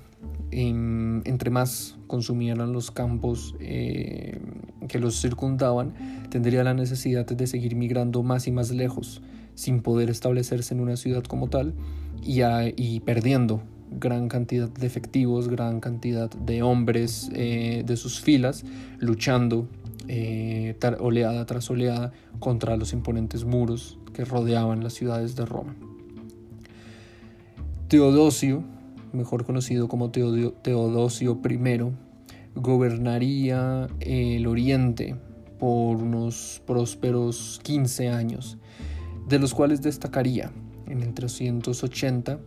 em, 0.52 1.22
entre 1.26 1.50
más 1.50 1.98
consumieran 2.08 2.74
los 2.74 2.92
campos 2.92 3.56
eh, 3.60 4.40
que 4.88 5.00
los 5.00 5.22
circundaban, 5.22 5.94
tendría 6.30 6.64
la 6.64 6.74
necesidad 6.74 7.26
de 7.26 7.48
seguir 7.48 7.76
migrando 7.76 8.24
más 8.24 8.48
y 8.48 8.52
más 8.52 8.72
lejos, 8.72 9.22
sin 9.56 9.82
poder 9.82 10.10
establecerse 10.10 10.74
en 10.74 10.82
una 10.82 10.98
ciudad 10.98 11.24
como 11.24 11.50
tal 11.50 11.74
y, 12.24 13.00
perdiendo 13.02 13.62
gran 13.92 14.30
cantidad 14.30 14.70
de 14.70 14.88
efectivos, 14.88 15.50
gran 15.50 15.80
cantidad 15.80 16.30
de 16.30 16.64
hombres 16.64 17.30
eh, 17.34 17.84
de 17.86 17.98
sus 17.98 18.22
filas, 18.22 18.64
luchando 19.00 19.68
eh, 20.08 20.76
oleada 21.00 21.46
tras 21.46 21.70
oleada 21.70 22.12
contra 22.40 22.78
los 22.78 22.94
imponentes 22.94 23.46
muros 23.46 23.98
que 24.14 24.26
rodeaban 24.26 24.84
las 24.84 24.94
ciudades 24.94 25.36
de 25.36 25.46
Roma. 25.46 25.76
Teodosio, 27.88 28.64
mejor 29.14 29.46
conocido 29.46 29.88
como 29.88 30.12
Teodosio 30.12 31.40
I, 31.44 31.80
gobernaría 32.56 33.88
el 34.00 34.48
oriente 34.48 35.16
por 35.60 35.98
unos 35.98 36.62
prósperos 36.66 37.60
15 37.64 38.10
años, 38.10 38.58
de 39.28 39.40
los 39.40 39.54
cuales 39.54 39.82
destacaría 39.82 40.52
en 40.88 41.02
el 41.02 41.14
380 41.14 42.40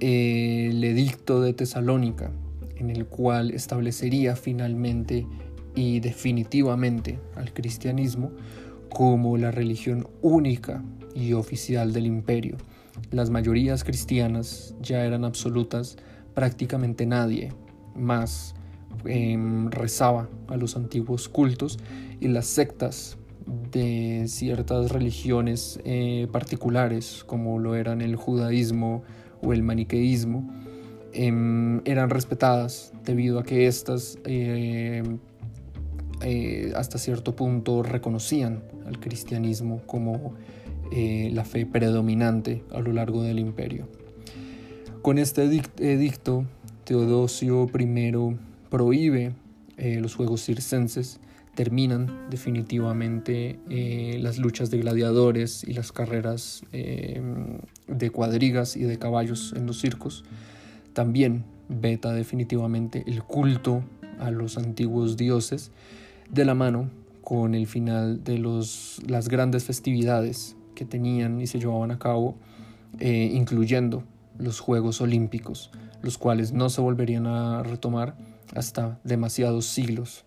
el 0.00 0.84
edicto 0.84 1.40
de 1.40 1.52
Tesalónica, 1.52 2.30
en 2.76 2.90
el 2.90 3.06
cual 3.06 3.50
establecería 3.52 4.36
finalmente 4.36 5.26
y 5.74 6.00
definitivamente 6.00 7.18
al 7.34 7.52
cristianismo 7.52 8.32
como 8.88 9.36
la 9.36 9.50
religión 9.50 10.08
única 10.22 10.82
y 11.14 11.32
oficial 11.34 11.92
del 11.92 12.06
imperio. 12.06 12.56
Las 13.10 13.30
mayorías 13.30 13.84
cristianas 13.84 14.74
ya 14.80 15.04
eran 15.04 15.24
absolutas, 15.24 15.96
prácticamente 16.34 17.06
nadie 17.06 17.52
más 17.94 18.54
em, 19.04 19.70
rezaba 19.70 20.28
a 20.48 20.56
los 20.56 20.76
antiguos 20.76 21.28
cultos 21.28 21.78
y 22.20 22.28
las 22.28 22.46
sectas 22.46 23.16
de 23.70 24.24
ciertas 24.26 24.90
religiones 24.90 25.80
eh, 25.84 26.26
particulares, 26.32 27.24
como 27.26 27.58
lo 27.58 27.74
eran 27.74 28.00
el 28.00 28.16
judaísmo 28.16 29.02
o 29.42 29.52
el 29.52 29.62
maniqueísmo, 29.62 30.50
em, 31.12 31.80
eran 31.84 32.10
respetadas 32.10 32.92
debido 33.04 33.38
a 33.38 33.44
que 33.44 33.66
éstas 33.66 34.18
eh, 34.24 35.02
eh, 36.22 36.72
hasta 36.74 36.98
cierto 36.98 37.36
punto 37.36 37.82
reconocían 37.82 38.62
al 38.86 38.98
cristianismo 38.98 39.82
como 39.86 40.34
la 40.90 41.44
fe 41.44 41.66
predominante 41.66 42.62
a 42.72 42.80
lo 42.80 42.92
largo 42.92 43.22
del 43.22 43.38
imperio. 43.38 43.88
Con 45.02 45.18
este 45.18 45.44
edicto, 45.44 46.44
Teodosio 46.84 47.70
I 47.78 48.36
prohíbe 48.70 49.32
los 49.78 50.14
juegos 50.14 50.44
circenses 50.44 51.20
terminan 51.56 52.28
definitivamente 52.30 53.58
eh, 53.70 54.18
las 54.20 54.38
luchas 54.38 54.70
de 54.70 54.78
gladiadores 54.78 55.64
y 55.64 55.72
las 55.72 55.90
carreras 55.90 56.62
eh, 56.72 57.20
de 57.88 58.10
cuadrigas 58.10 58.76
y 58.76 58.84
de 58.84 58.98
caballos 58.98 59.54
en 59.56 59.66
los 59.66 59.80
circos. 59.80 60.22
También 60.92 61.44
veta 61.68 62.12
definitivamente 62.12 63.02
el 63.06 63.24
culto 63.24 63.82
a 64.20 64.30
los 64.30 64.58
antiguos 64.58 65.16
dioses 65.16 65.72
de 66.30 66.44
la 66.44 66.54
mano 66.54 66.90
con 67.22 67.54
el 67.54 67.66
final 67.66 68.22
de 68.22 68.38
los, 68.38 69.00
las 69.06 69.28
grandes 69.28 69.64
festividades 69.64 70.56
que 70.76 70.84
tenían 70.84 71.40
y 71.40 71.48
se 71.48 71.58
llevaban 71.58 71.90
a 71.90 71.98
cabo, 71.98 72.36
eh, 73.00 73.32
incluyendo 73.34 74.04
los 74.38 74.60
Juegos 74.60 75.00
Olímpicos, 75.00 75.72
los 76.02 76.18
cuales 76.18 76.52
no 76.52 76.68
se 76.68 76.80
volverían 76.80 77.26
a 77.26 77.64
retomar 77.64 78.16
hasta 78.54 79.00
demasiados 79.02 79.66
siglos 79.66 80.24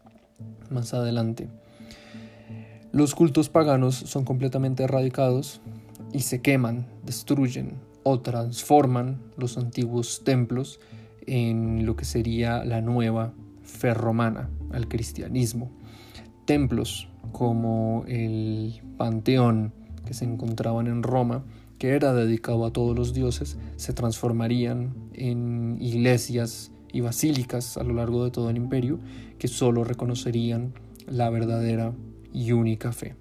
más 0.69 0.93
adelante. 0.93 1.47
Los 2.91 3.15
cultos 3.15 3.49
paganos 3.49 3.95
son 3.95 4.25
completamente 4.25 4.83
erradicados 4.83 5.61
y 6.11 6.21
se 6.21 6.41
queman, 6.41 6.87
destruyen 7.05 7.77
o 8.03 8.19
transforman 8.19 9.21
los 9.37 9.57
antiguos 9.57 10.23
templos 10.25 10.79
en 11.27 11.85
lo 11.85 11.95
que 11.95 12.05
sería 12.05 12.65
la 12.65 12.81
nueva 12.81 13.33
fe 13.61 13.93
romana 13.93 14.49
al 14.71 14.87
cristianismo. 14.87 15.71
Templos 16.45 17.07
como 17.31 18.03
el 18.07 18.81
Panteón 18.97 19.73
que 20.09 20.15
se 20.15 20.25
encontraban 20.25 20.87
en 20.87 21.03
Roma, 21.03 21.43
que 21.77 21.89
era 21.89 22.15
dedicado 22.15 22.65
a 22.65 22.73
todos 22.73 22.97
los 22.97 23.13
dioses, 23.13 23.59
se 23.75 23.93
transformarían 23.93 24.95
en 25.13 25.77
iglesias 25.79 26.71
y 26.91 27.01
basílicas 27.01 27.77
a 27.77 27.83
lo 27.83 27.93
largo 27.93 28.25
de 28.25 28.31
todo 28.31 28.49
el 28.49 28.57
imperio 28.57 28.97
que 29.37 29.47
solo 29.47 29.83
reconocerían 29.83 30.73
la 31.05 31.29
verdadera 31.29 31.93
y 32.33 32.53
única 32.53 32.91
fe. 32.91 33.15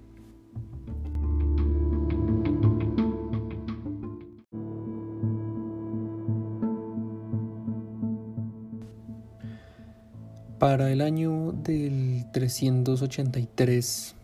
Para 10.57 10.91
el 10.91 11.01
año 11.01 11.51
del 11.51 12.25
383 12.33 14.15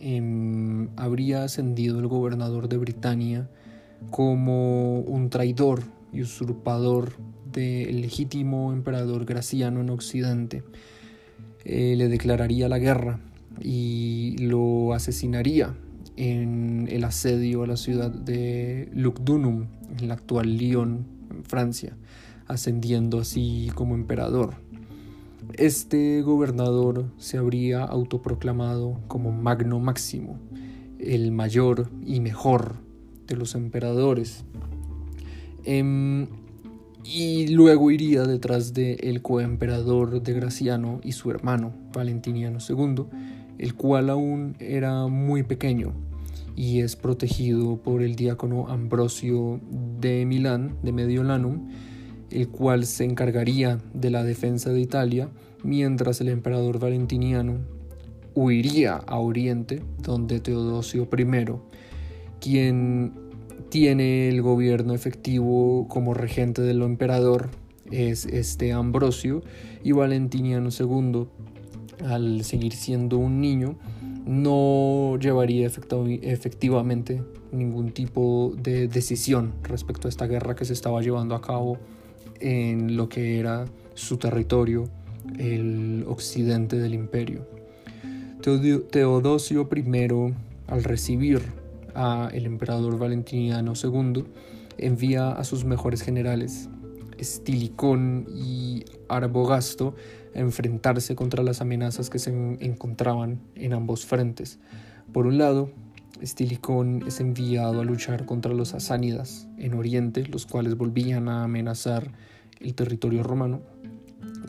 em, 0.00 0.88
habría 0.96 1.44
ascendido 1.44 1.98
el 1.98 2.08
gobernador 2.08 2.68
de 2.68 2.78
Britania 2.78 3.48
como 4.10 5.00
un 5.00 5.30
traidor 5.30 5.82
y 6.12 6.22
usurpador 6.22 7.12
del 7.52 8.00
legítimo 8.00 8.72
emperador 8.72 9.24
Graciano 9.24 9.80
en 9.80 9.90
Occidente. 9.90 10.62
Eh, 11.64 11.94
le 11.96 12.08
declararía 12.08 12.68
la 12.68 12.78
guerra 12.78 13.20
y 13.60 14.36
lo 14.38 14.94
asesinaría 14.94 15.74
en 16.16 16.88
el 16.90 17.04
asedio 17.04 17.62
a 17.62 17.66
la 17.66 17.76
ciudad 17.76 18.10
de 18.10 18.88
Lugdunum, 18.94 19.66
en 19.98 20.08
la 20.08 20.14
actual 20.14 20.56
Lyon, 20.56 21.06
en 21.30 21.44
Francia, 21.44 21.96
ascendiendo 22.46 23.20
así 23.20 23.70
como 23.74 23.94
emperador. 23.94 24.54
Este 25.56 26.22
gobernador 26.22 27.06
se 27.18 27.38
habría 27.38 27.84
autoproclamado 27.84 29.00
como 29.08 29.32
Magno 29.32 29.80
Máximo, 29.80 30.38
el 30.98 31.32
mayor 31.32 31.88
y 32.06 32.20
mejor 32.20 32.76
de 33.26 33.36
los 33.36 33.54
emperadores. 33.54 34.44
Em, 35.64 36.28
y 37.04 37.48
luego 37.48 37.90
iría 37.90 38.24
detrás 38.24 38.74
del 38.74 38.98
el 39.00 39.22
coemperador 39.22 40.22
de 40.22 40.32
Graciano 40.32 41.00
y 41.02 41.12
su 41.12 41.30
hermano, 41.30 41.72
Valentiniano 41.92 42.58
II, 42.66 43.04
el 43.58 43.74
cual 43.74 44.10
aún 44.10 44.56
era 44.60 45.06
muy 45.06 45.42
pequeño 45.42 45.92
y 46.56 46.80
es 46.80 46.96
protegido 46.96 47.78
por 47.78 48.02
el 48.02 48.16
diácono 48.16 48.68
Ambrosio 48.68 49.60
de 50.00 50.26
Milán, 50.26 50.76
de 50.82 50.92
Mediolanum, 50.92 51.68
el 52.30 52.48
cual 52.48 52.86
se 52.86 53.04
encargaría 53.04 53.78
de 53.92 54.10
la 54.10 54.24
defensa 54.24 54.70
de 54.70 54.80
Italia, 54.80 55.28
mientras 55.62 56.20
el 56.20 56.28
emperador 56.28 56.78
Valentiniano 56.78 57.58
huiría 58.34 58.94
a 58.94 59.18
Oriente, 59.18 59.82
donde 60.02 60.40
Teodosio 60.40 61.08
I, 61.16 61.46
quien 62.40 63.12
tiene 63.68 64.28
el 64.28 64.42
gobierno 64.42 64.94
efectivo 64.94 65.86
como 65.88 66.14
regente 66.14 66.62
del 66.62 66.82
emperador, 66.82 67.50
es 67.90 68.26
este 68.26 68.72
Ambrosio, 68.72 69.42
y 69.82 69.92
Valentiniano 69.92 70.70
II, 70.70 71.26
al 72.06 72.44
seguir 72.44 72.72
siendo 72.72 73.18
un 73.18 73.40
niño, 73.40 73.76
no 74.26 75.18
llevaría 75.18 75.66
efectivamente 75.66 77.22
ningún 77.52 77.90
tipo 77.92 78.52
de 78.56 78.86
decisión 78.86 79.52
respecto 79.62 80.08
a 80.08 80.10
esta 80.10 80.26
guerra 80.26 80.54
que 80.54 80.64
se 80.64 80.72
estaba 80.72 81.00
llevando 81.02 81.34
a 81.34 81.42
cabo 81.42 81.78
en 82.40 82.96
lo 82.96 83.08
que 83.08 83.38
era 83.38 83.66
su 83.94 84.16
territorio, 84.16 84.88
el 85.38 86.04
occidente 86.08 86.78
del 86.78 86.94
imperio. 86.94 87.46
Teodosio 88.42 89.68
I, 89.74 90.34
al 90.66 90.84
recibir 90.84 91.42
a 91.94 92.30
el 92.32 92.46
emperador 92.46 92.98
Valentiniano 92.98 93.74
II, 93.74 94.24
envía 94.78 95.30
a 95.30 95.44
sus 95.44 95.64
mejores 95.64 96.02
generales, 96.02 96.68
Estilicón 97.18 98.26
y 98.34 98.84
Arbogasto, 99.08 99.94
a 100.34 100.38
enfrentarse 100.38 101.14
contra 101.14 101.42
las 101.42 101.60
amenazas 101.60 102.08
que 102.08 102.18
se 102.18 102.30
encontraban 102.30 103.40
en 103.56 103.74
ambos 103.74 104.06
frentes. 104.06 104.58
Por 105.12 105.26
un 105.26 105.36
lado, 105.36 105.70
Estilicón 106.20 107.04
es 107.06 107.20
enviado 107.20 107.80
a 107.80 107.84
luchar 107.84 108.26
contra 108.26 108.52
los 108.52 108.74
asánidas 108.74 109.48
en 109.56 109.74
Oriente, 109.74 110.26
los 110.26 110.46
cuales 110.46 110.76
volvían 110.76 111.28
a 111.28 111.44
amenazar 111.44 112.12
el 112.60 112.74
territorio 112.74 113.22
romano, 113.22 113.62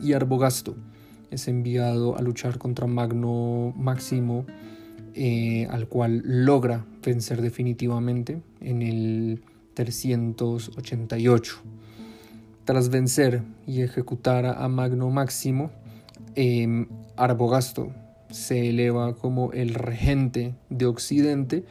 y 0.02 0.12
Arbogasto 0.12 0.76
es 1.30 1.48
enviado 1.48 2.16
a 2.16 2.22
luchar 2.22 2.58
contra 2.58 2.86
Magno 2.86 3.72
Máximo, 3.76 4.44
eh, 5.14 5.66
al 5.70 5.88
cual 5.88 6.22
logra 6.24 6.84
vencer 7.04 7.40
definitivamente 7.40 8.42
en 8.60 8.82
el 8.82 9.42
388. 9.74 11.62
Tras 12.64 12.90
vencer 12.90 13.42
y 13.66 13.80
ejecutar 13.80 14.46
a 14.46 14.68
Magno 14.68 15.10
Máximo, 15.10 15.70
em, 16.34 16.86
Arbogasto 17.16 17.92
se 18.32 18.70
eleva 18.70 19.14
como 19.14 19.52
el 19.52 19.74
regente 19.74 20.54
de 20.70 20.86
Occidente 20.86 21.64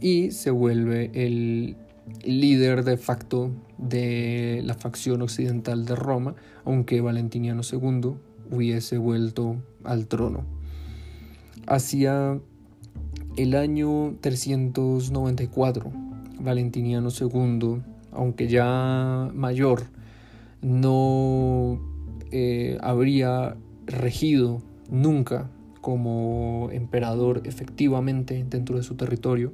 y 0.00 0.30
se 0.30 0.50
vuelve 0.50 1.10
el 1.14 1.76
líder 2.24 2.84
de 2.84 2.96
facto 2.96 3.50
de 3.78 4.60
la 4.64 4.74
facción 4.74 5.22
occidental 5.22 5.84
de 5.84 5.94
Roma, 5.94 6.34
aunque 6.64 7.00
Valentiniano 7.00 7.62
II 7.70 8.14
hubiese 8.50 8.98
vuelto 8.98 9.56
al 9.84 10.06
trono. 10.06 10.44
Hacia 11.66 12.38
el 13.36 13.54
año 13.54 14.16
394, 14.20 15.90
Valentiniano 16.40 17.08
II, 17.08 17.82
aunque 18.12 18.48
ya 18.48 19.30
mayor, 19.32 19.84
no 20.60 21.80
eh, 22.30 22.78
habría 22.82 23.56
regido 23.86 24.62
nunca 24.90 25.48
como 25.82 26.70
emperador 26.72 27.42
efectivamente 27.44 28.46
dentro 28.48 28.76
de 28.76 28.84
su 28.84 28.94
territorio, 28.94 29.52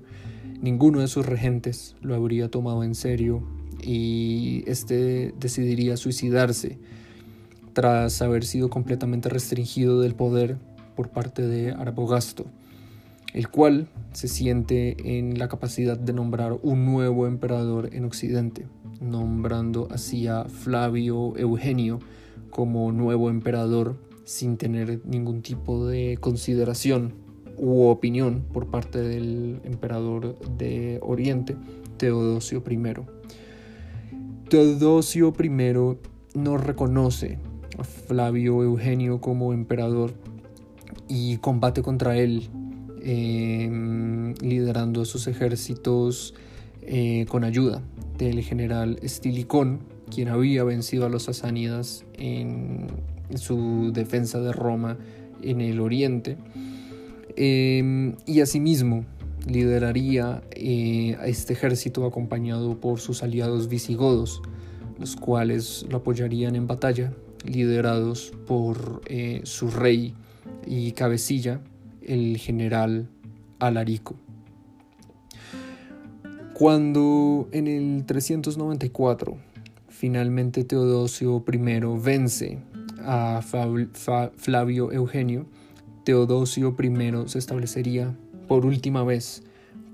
ninguno 0.60 1.00
de 1.00 1.08
sus 1.08 1.26
regentes 1.26 1.96
lo 2.02 2.14
habría 2.14 2.48
tomado 2.50 2.84
en 2.84 2.94
serio 2.94 3.42
y 3.82 4.62
este 4.66 5.34
decidiría 5.40 5.96
suicidarse 5.96 6.78
tras 7.72 8.20
haber 8.22 8.44
sido 8.44 8.68
completamente 8.68 9.30
restringido 9.30 10.00
del 10.00 10.14
poder 10.14 10.58
por 10.94 11.08
parte 11.08 11.46
de 11.46 11.72
Arbogasto, 11.72 12.44
el 13.32 13.48
cual 13.48 13.88
se 14.12 14.28
siente 14.28 15.18
en 15.18 15.38
la 15.38 15.48
capacidad 15.48 15.96
de 15.96 16.12
nombrar 16.12 16.58
un 16.62 16.84
nuevo 16.84 17.26
emperador 17.26 17.94
en 17.94 18.04
Occidente, 18.04 18.66
nombrando 19.00 19.88
así 19.90 20.26
a 20.26 20.44
Flavio 20.44 21.36
Eugenio 21.38 22.00
como 22.50 22.92
nuevo 22.92 23.30
emperador 23.30 24.07
sin 24.28 24.58
tener 24.58 25.00
ningún 25.06 25.40
tipo 25.40 25.86
de 25.86 26.18
consideración 26.20 27.14
u 27.56 27.86
opinión 27.86 28.44
por 28.52 28.66
parte 28.66 29.00
del 29.00 29.58
emperador 29.64 30.38
de 30.58 30.98
Oriente, 31.00 31.56
Teodosio 31.96 32.62
I. 32.68 32.78
Teodosio 34.50 35.32
I 35.42 35.48
no 36.34 36.58
reconoce 36.58 37.38
a 37.78 37.84
Flavio 37.84 38.62
Eugenio 38.62 39.18
como 39.18 39.54
emperador 39.54 40.12
y 41.08 41.38
combate 41.38 41.80
contra 41.80 42.18
él, 42.18 42.50
em, 43.00 44.34
liderando 44.42 45.06
sus 45.06 45.26
ejércitos 45.26 46.34
eh, 46.82 47.24
con 47.30 47.44
ayuda 47.44 47.82
del 48.18 48.42
general 48.42 48.98
Estilicón, 49.00 49.78
quien 50.14 50.28
había 50.28 50.64
vencido 50.64 51.06
a 51.06 51.08
los 51.08 51.22
sasánidas 51.22 52.04
en 52.12 52.88
su 53.36 53.90
defensa 53.92 54.40
de 54.40 54.52
Roma 54.52 54.96
en 55.42 55.60
el 55.60 55.80
oriente. 55.80 56.36
Em, 57.36 58.16
y 58.26 58.40
asimismo 58.40 59.04
lideraría 59.46 60.42
eh, 60.50 61.16
a 61.20 61.26
este 61.26 61.52
ejército 61.52 62.04
acompañado 62.04 62.80
por 62.80 63.00
sus 63.00 63.22
aliados 63.22 63.68
visigodos, 63.68 64.42
los 64.98 65.16
cuales 65.16 65.86
lo 65.88 65.98
apoyarían 65.98 66.56
en 66.56 66.66
batalla, 66.66 67.12
liderados 67.44 68.32
por 68.46 69.02
eh, 69.06 69.40
su 69.44 69.70
rey 69.70 70.14
y 70.66 70.92
cabecilla, 70.92 71.60
el 72.02 72.36
general 72.38 73.08
Alarico. 73.58 74.16
Cuando 76.54 77.48
en 77.52 77.68
el 77.68 78.04
394 78.04 79.36
finalmente 79.88 80.64
Teodosio 80.64 81.44
I 81.52 81.80
vence 82.02 82.58
a 83.04 83.42
Flavio 83.42 84.92
Eugenio, 84.92 85.46
Teodosio 86.04 86.76
I 86.78 87.28
se 87.28 87.38
establecería 87.38 88.16
por 88.46 88.64
última 88.64 89.04
vez 89.04 89.42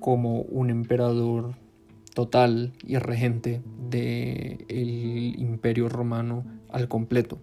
como 0.00 0.42
un 0.42 0.70
emperador 0.70 1.54
total 2.14 2.72
y 2.86 2.96
regente 2.98 3.62
del 3.90 5.34
imperio 5.38 5.88
romano 5.88 6.44
al 6.70 6.88
completo. 6.88 7.38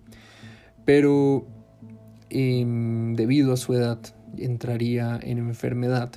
Pero 0.85 1.45
em, 2.29 3.15
debido 3.15 3.53
a 3.53 3.57
su 3.57 3.73
edad 3.73 3.99
entraría 4.37 5.19
en 5.21 5.37
enfermedad 5.37 6.11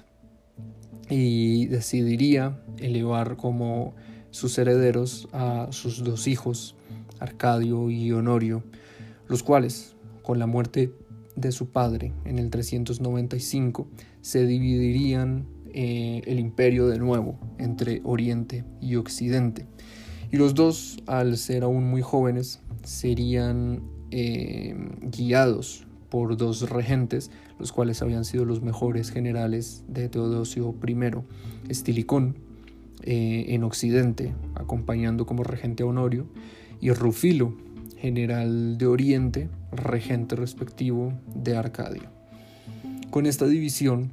y 1.11 1.67
decidiría 1.67 2.61
elevar 2.79 3.37
como 3.37 3.95
sus 4.31 4.57
herederos 4.59 5.29
a 5.33 5.69
sus 5.71 6.03
dos 6.03 6.27
hijos, 6.27 6.77
Arcadio 7.21 7.91
y 7.91 8.13
Honorio, 8.13 8.63
los 9.29 9.43
cuales, 9.43 9.97
con 10.23 10.39
la 10.39 10.47
muerte 10.47 10.93
de 11.37 11.53
su 11.53 11.71
padre 11.71 12.13
en 12.25 12.39
el 12.39 12.51
395, 12.51 13.89
se 14.21 14.47
dividirían 14.47 15.47
eh, 15.73 16.23
el 16.27 16.39
imperio 16.39 16.87
de 16.87 16.99
nuevo 16.99 17.39
entre 17.59 18.01
Oriente 18.05 18.65
y 18.81 18.97
Occidente. 18.97 19.67
Y 20.31 20.37
los 20.37 20.55
dos, 20.55 20.99
al 21.07 21.37
ser 21.37 21.65
aún 21.65 21.85
muy 21.91 22.03
jóvenes, 22.03 22.61
serían 22.85 23.83
eh, 24.11 24.77
guiados 25.03 25.87
por 26.11 26.37
dos 26.37 26.71
regentes, 26.71 27.31
los 27.59 27.73
cuales 27.73 28.03
habían 28.03 28.25
sido 28.25 28.45
los 28.45 28.63
mejores 28.63 29.11
generales 29.11 29.85
de 29.89 30.09
Teodosio 30.09 30.75
I, 30.87 30.97
Estilicón 31.69 32.39
eh, 33.03 33.47
en 33.49 33.65
Occidente, 33.65 34.33
acompañando 34.55 35.27
como 35.27 35.43
regente 35.43 35.83
a 35.83 35.87
Honorio, 35.87 36.27
y 36.81 36.91
Rufilo, 36.91 37.55
general 38.05 38.77
de 38.77 38.87
Oriente, 38.87 39.49
regente 39.73 40.37
respectivo 40.37 41.15
de 41.35 41.57
Arcadio. 41.57 42.03
Con 43.09 43.25
esta 43.25 43.47
división, 43.47 44.11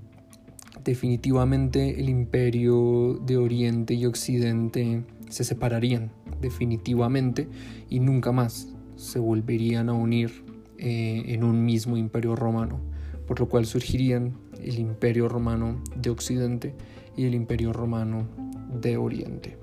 definitivamente 0.85 1.99
el 1.99 2.07
imperio 2.07 3.19
de 3.25 3.35
Oriente 3.35 3.93
y 3.93 4.05
Occidente 4.05 5.03
se 5.27 5.43
separarían 5.43 6.09
definitivamente 6.39 7.49
y 7.89 7.99
nunca 7.99 8.31
más 8.31 8.69
se 8.95 9.19
volverían 9.19 9.89
a 9.89 9.93
unir 9.93 10.45
eh, 10.77 11.23
en 11.25 11.43
un 11.43 11.65
mismo 11.65 11.97
imperio 11.97 12.37
romano, 12.37 12.79
por 13.27 13.41
lo 13.41 13.49
cual 13.49 13.65
surgirían 13.65 14.37
el 14.63 14.79
imperio 14.79 15.27
romano 15.27 15.83
de 15.97 16.11
Occidente 16.11 16.73
y 17.17 17.25
el 17.25 17.35
imperio 17.35 17.73
romano 17.73 18.25
de 18.73 18.95
Oriente. 18.95 19.57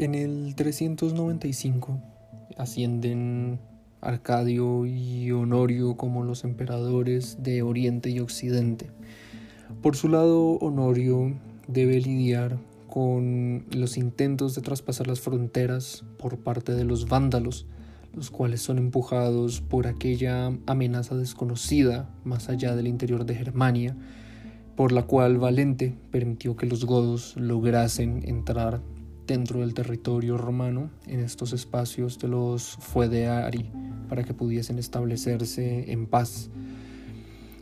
En 0.00 0.14
el 0.14 0.54
395 0.54 2.00
ascienden 2.56 3.60
Arcadio 4.00 4.86
y 4.86 5.30
Honorio 5.30 5.98
como 5.98 6.24
los 6.24 6.44
emperadores 6.44 7.42
de 7.42 7.60
Oriente 7.60 8.08
y 8.08 8.20
Occidente. 8.20 8.90
Por 9.82 9.96
su 9.96 10.08
lado, 10.08 10.52
Honorio 10.52 11.34
debe 11.68 12.00
lidiar 12.00 12.56
con 12.88 13.66
los 13.72 13.98
intentos 13.98 14.54
de 14.54 14.62
traspasar 14.62 15.06
las 15.06 15.20
fronteras 15.20 16.02
por 16.18 16.38
parte 16.38 16.72
de 16.72 16.84
los 16.86 17.06
vándalos, 17.06 17.66
los 18.14 18.30
cuales 18.30 18.62
son 18.62 18.78
empujados 18.78 19.60
por 19.60 19.86
aquella 19.86 20.46
amenaza 20.64 21.14
desconocida 21.14 22.08
más 22.24 22.48
allá 22.48 22.74
del 22.74 22.86
interior 22.86 23.26
de 23.26 23.34
Germania, 23.34 23.94
por 24.76 24.92
la 24.92 25.02
cual 25.02 25.36
Valente 25.36 25.94
permitió 26.10 26.56
que 26.56 26.64
los 26.64 26.86
godos 26.86 27.36
lograsen 27.36 28.22
entrar 28.26 28.80
dentro 29.32 29.60
del 29.60 29.74
territorio 29.74 30.36
romano 30.36 30.90
en 31.06 31.20
estos 31.20 31.52
espacios 31.52 32.18
de 32.18 32.28
los 32.28 32.76
Fuedeari 32.80 33.70
para 34.08 34.24
que 34.24 34.34
pudiesen 34.34 34.78
establecerse 34.78 35.92
en 35.92 36.06
paz. 36.06 36.50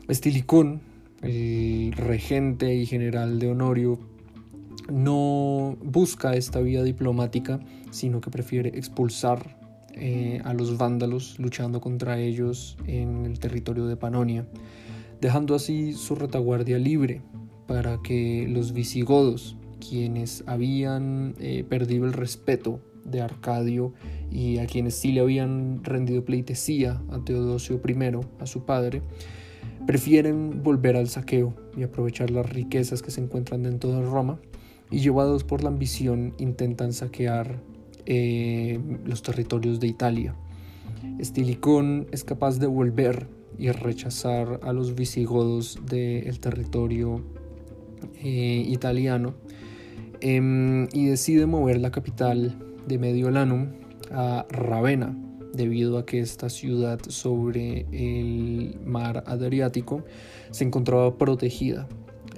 Estilicón 0.08 0.80
el 1.22 1.92
regente 1.92 2.74
y 2.74 2.86
general 2.86 3.38
de 3.38 3.50
Honorio, 3.50 3.98
no 4.90 5.76
busca 5.82 6.34
esta 6.34 6.60
vía 6.60 6.82
diplomática, 6.82 7.60
sino 7.90 8.20
que 8.20 8.30
prefiere 8.30 8.70
expulsar 8.70 9.58
eh, 9.92 10.40
a 10.44 10.54
los 10.54 10.78
vándalos 10.78 11.38
luchando 11.38 11.80
contra 11.80 12.18
ellos 12.18 12.76
en 12.86 13.26
el 13.26 13.38
territorio 13.38 13.86
de 13.86 13.96
Panonia, 13.96 14.46
dejando 15.20 15.54
así 15.54 15.92
su 15.92 16.14
retaguardia 16.14 16.78
libre 16.78 17.20
para 17.66 18.00
que 18.02 18.46
los 18.48 18.72
visigodos, 18.72 19.56
quienes 19.78 20.44
habían 20.46 21.34
eh, 21.38 21.64
perdido 21.68 22.06
el 22.06 22.12
respeto 22.12 22.80
de 23.04 23.20
Arcadio 23.20 23.94
y 24.30 24.58
a 24.58 24.66
quienes 24.66 24.94
sí 24.94 25.12
le 25.12 25.20
habían 25.20 25.82
rendido 25.82 26.24
pleitesía 26.24 27.02
a 27.10 27.24
Teodosio 27.24 27.80
I, 27.86 28.20
a 28.40 28.46
su 28.46 28.64
padre, 28.64 29.02
prefieren 29.86 30.62
volver 30.62 30.96
al 30.96 31.08
saqueo 31.08 31.54
y 31.76 31.82
aprovechar 31.82 32.30
las 32.30 32.48
riquezas 32.48 33.02
que 33.02 33.10
se 33.10 33.20
encuentran 33.20 33.62
dentro 33.62 33.90
de 33.92 34.02
Roma 34.02 34.38
y 34.90 35.00
llevados 35.00 35.44
por 35.44 35.62
la 35.62 35.68
ambición 35.68 36.34
intentan 36.38 36.92
saquear 36.92 37.60
eh, 38.06 38.78
los 39.04 39.22
territorios 39.22 39.80
de 39.80 39.86
Italia. 39.86 40.34
Estilicón 41.18 42.06
es 42.10 42.24
capaz 42.24 42.58
de 42.58 42.66
volver 42.66 43.28
y 43.58 43.70
rechazar 43.70 44.60
a 44.62 44.72
los 44.72 44.94
visigodos 44.94 45.78
del 45.86 46.38
territorio 46.40 47.22
eh, 48.22 48.64
italiano 48.66 49.34
em, 50.20 50.88
y 50.92 51.06
decide 51.06 51.46
mover 51.46 51.80
la 51.80 51.90
capital 51.90 52.56
de 52.86 52.98
Mediolanum 52.98 53.68
a 54.10 54.46
Ravenna 54.50 55.16
debido 55.52 55.98
a 55.98 56.06
que 56.06 56.20
esta 56.20 56.48
ciudad 56.48 57.00
sobre 57.08 57.86
el 57.92 58.78
mar 58.84 59.24
Adriático 59.26 60.04
se 60.50 60.64
encontraba 60.64 61.16
protegida, 61.18 61.88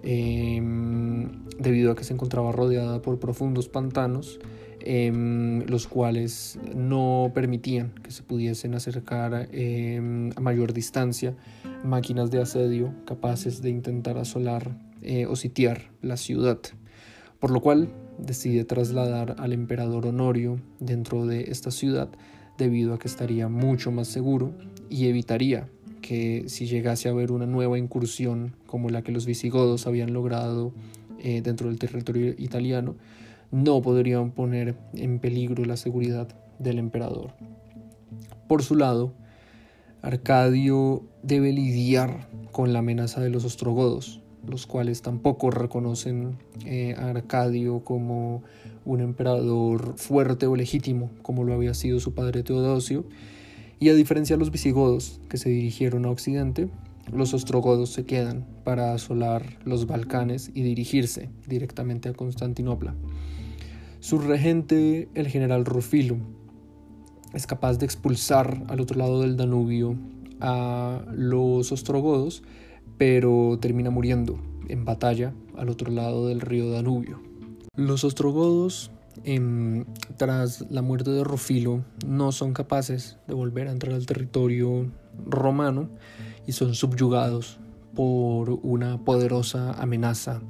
em, 0.02 1.28
debido 1.58 1.92
a 1.92 1.96
que 1.96 2.04
se 2.04 2.14
encontraba 2.14 2.52
rodeada 2.52 3.02
por 3.02 3.18
profundos 3.18 3.68
pantanos, 3.68 4.40
em, 4.80 5.66
los 5.66 5.86
cuales 5.86 6.58
no 6.74 7.32
permitían 7.34 7.92
que 8.02 8.10
se 8.10 8.22
pudiesen 8.22 8.74
acercar 8.74 9.34
a 9.34 10.40
mayor 10.40 10.72
distancia. 10.72 11.36
Máquinas 11.84 12.30
de 12.30 12.40
asedio 12.40 12.94
capaces 13.06 13.60
de 13.60 13.70
intentar 13.70 14.16
asolar 14.18 14.70
eh, 15.02 15.24
o 15.26 15.34
sitiar 15.34 15.90
la 16.02 16.18
ciudad, 16.18 16.58
por 17.40 17.50
lo 17.50 17.60
cual 17.60 17.88
decide 18.18 18.64
trasladar 18.64 19.36
al 19.38 19.52
emperador 19.52 20.06
Honorio 20.06 20.60
dentro 20.78 21.26
de 21.26 21.50
esta 21.50 21.70
ciudad 21.70 22.10
debido 22.58 22.94
a 22.94 22.98
que 22.98 23.08
estaría 23.08 23.48
mucho 23.48 23.90
más 23.90 24.08
seguro 24.08 24.52
y 24.90 25.06
evitaría 25.06 25.68
que 26.02 26.44
si 26.48 26.66
llegase 26.66 27.08
a 27.08 27.12
haber 27.12 27.32
una 27.32 27.46
nueva 27.46 27.78
incursión 27.78 28.54
como 28.66 28.90
la 28.90 29.02
que 29.02 29.12
los 29.12 29.26
visigodos 29.26 29.86
habían 29.86 30.12
logrado 30.12 30.72
eh, 31.18 31.42
dentro 31.42 31.68
del 31.68 31.78
territorio 31.78 32.34
italiano, 32.38 32.96
no 33.50 33.82
podrían 33.82 34.30
poner 34.30 34.76
en 34.94 35.18
peligro 35.18 35.64
la 35.64 35.76
seguridad 35.76 36.28
del 36.58 36.78
emperador. 36.78 37.34
Por 38.48 38.62
su 38.62 38.74
lado, 38.74 39.14
Arcadio 40.02 41.04
debe 41.22 41.52
lidiar 41.52 42.28
con 42.52 42.72
la 42.72 42.78
amenaza 42.80 43.20
de 43.20 43.30
los 43.30 43.44
ostrogodos, 43.44 44.19
los 44.46 44.66
cuales 44.66 45.02
tampoco 45.02 45.50
reconocen 45.50 46.36
eh, 46.64 46.94
a 46.96 47.10
Arcadio 47.10 47.80
como 47.84 48.42
un 48.84 49.00
emperador 49.00 49.94
fuerte 49.96 50.46
o 50.46 50.56
legítimo, 50.56 51.10
como 51.22 51.44
lo 51.44 51.54
había 51.54 51.74
sido 51.74 52.00
su 52.00 52.14
padre 52.14 52.42
Teodosio, 52.42 53.04
y 53.78 53.88
a 53.88 53.94
diferencia 53.94 54.36
de 54.36 54.40
los 54.40 54.50
visigodos 54.50 55.20
que 55.28 55.38
se 55.38 55.48
dirigieron 55.50 56.04
a 56.04 56.10
Occidente, 56.10 56.68
los 57.12 57.34
ostrogodos 57.34 57.90
se 57.90 58.04
quedan 58.04 58.46
para 58.64 58.94
asolar 58.94 59.58
los 59.64 59.86
Balcanes 59.86 60.50
y 60.54 60.62
dirigirse 60.62 61.30
directamente 61.46 62.08
a 62.08 62.12
Constantinopla. 62.12 62.94
Su 64.00 64.18
regente, 64.18 65.08
el 65.14 65.28
general 65.28 65.64
Rufilo, 65.64 66.18
es 67.34 67.46
capaz 67.46 67.78
de 67.78 67.86
expulsar 67.86 68.64
al 68.68 68.80
otro 68.80 68.98
lado 68.98 69.20
del 69.20 69.36
Danubio 69.36 69.96
a 70.40 71.04
los 71.12 71.70
ostrogodos, 71.72 72.42
pero 73.00 73.56
termina 73.58 73.88
muriendo 73.88 74.38
en 74.68 74.84
batalla 74.84 75.32
al 75.56 75.70
otro 75.70 75.90
lado 75.90 76.28
del 76.28 76.42
río 76.42 76.70
Danubio. 76.70 77.18
Los 77.74 78.04
ostrogodos, 78.04 78.90
em, 79.24 79.86
tras 80.18 80.70
la 80.70 80.82
muerte 80.82 81.10
de 81.10 81.24
Rufilo, 81.24 81.82
no 82.06 82.30
son 82.30 82.52
capaces 82.52 83.16
de 83.26 83.32
volver 83.32 83.68
a 83.68 83.72
entrar 83.72 83.94
al 83.94 84.04
territorio 84.04 84.92
romano 85.24 85.88
y 86.46 86.52
son 86.52 86.74
subyugados 86.74 87.58
por 87.94 88.50
una 88.50 89.02
poderosa 89.02 89.72
amenaza 89.80 90.42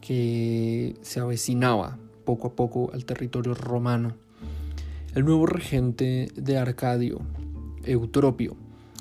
que 0.00 0.96
se 1.02 1.20
avecinaba 1.20 1.98
poco 2.24 2.48
a 2.48 2.56
poco 2.56 2.90
al 2.94 3.04
territorio 3.04 3.52
romano. 3.52 4.16
El 5.14 5.26
nuevo 5.26 5.44
regente 5.44 6.28
de 6.34 6.56
Arcadio, 6.56 7.20
Eutropio, 7.84 8.56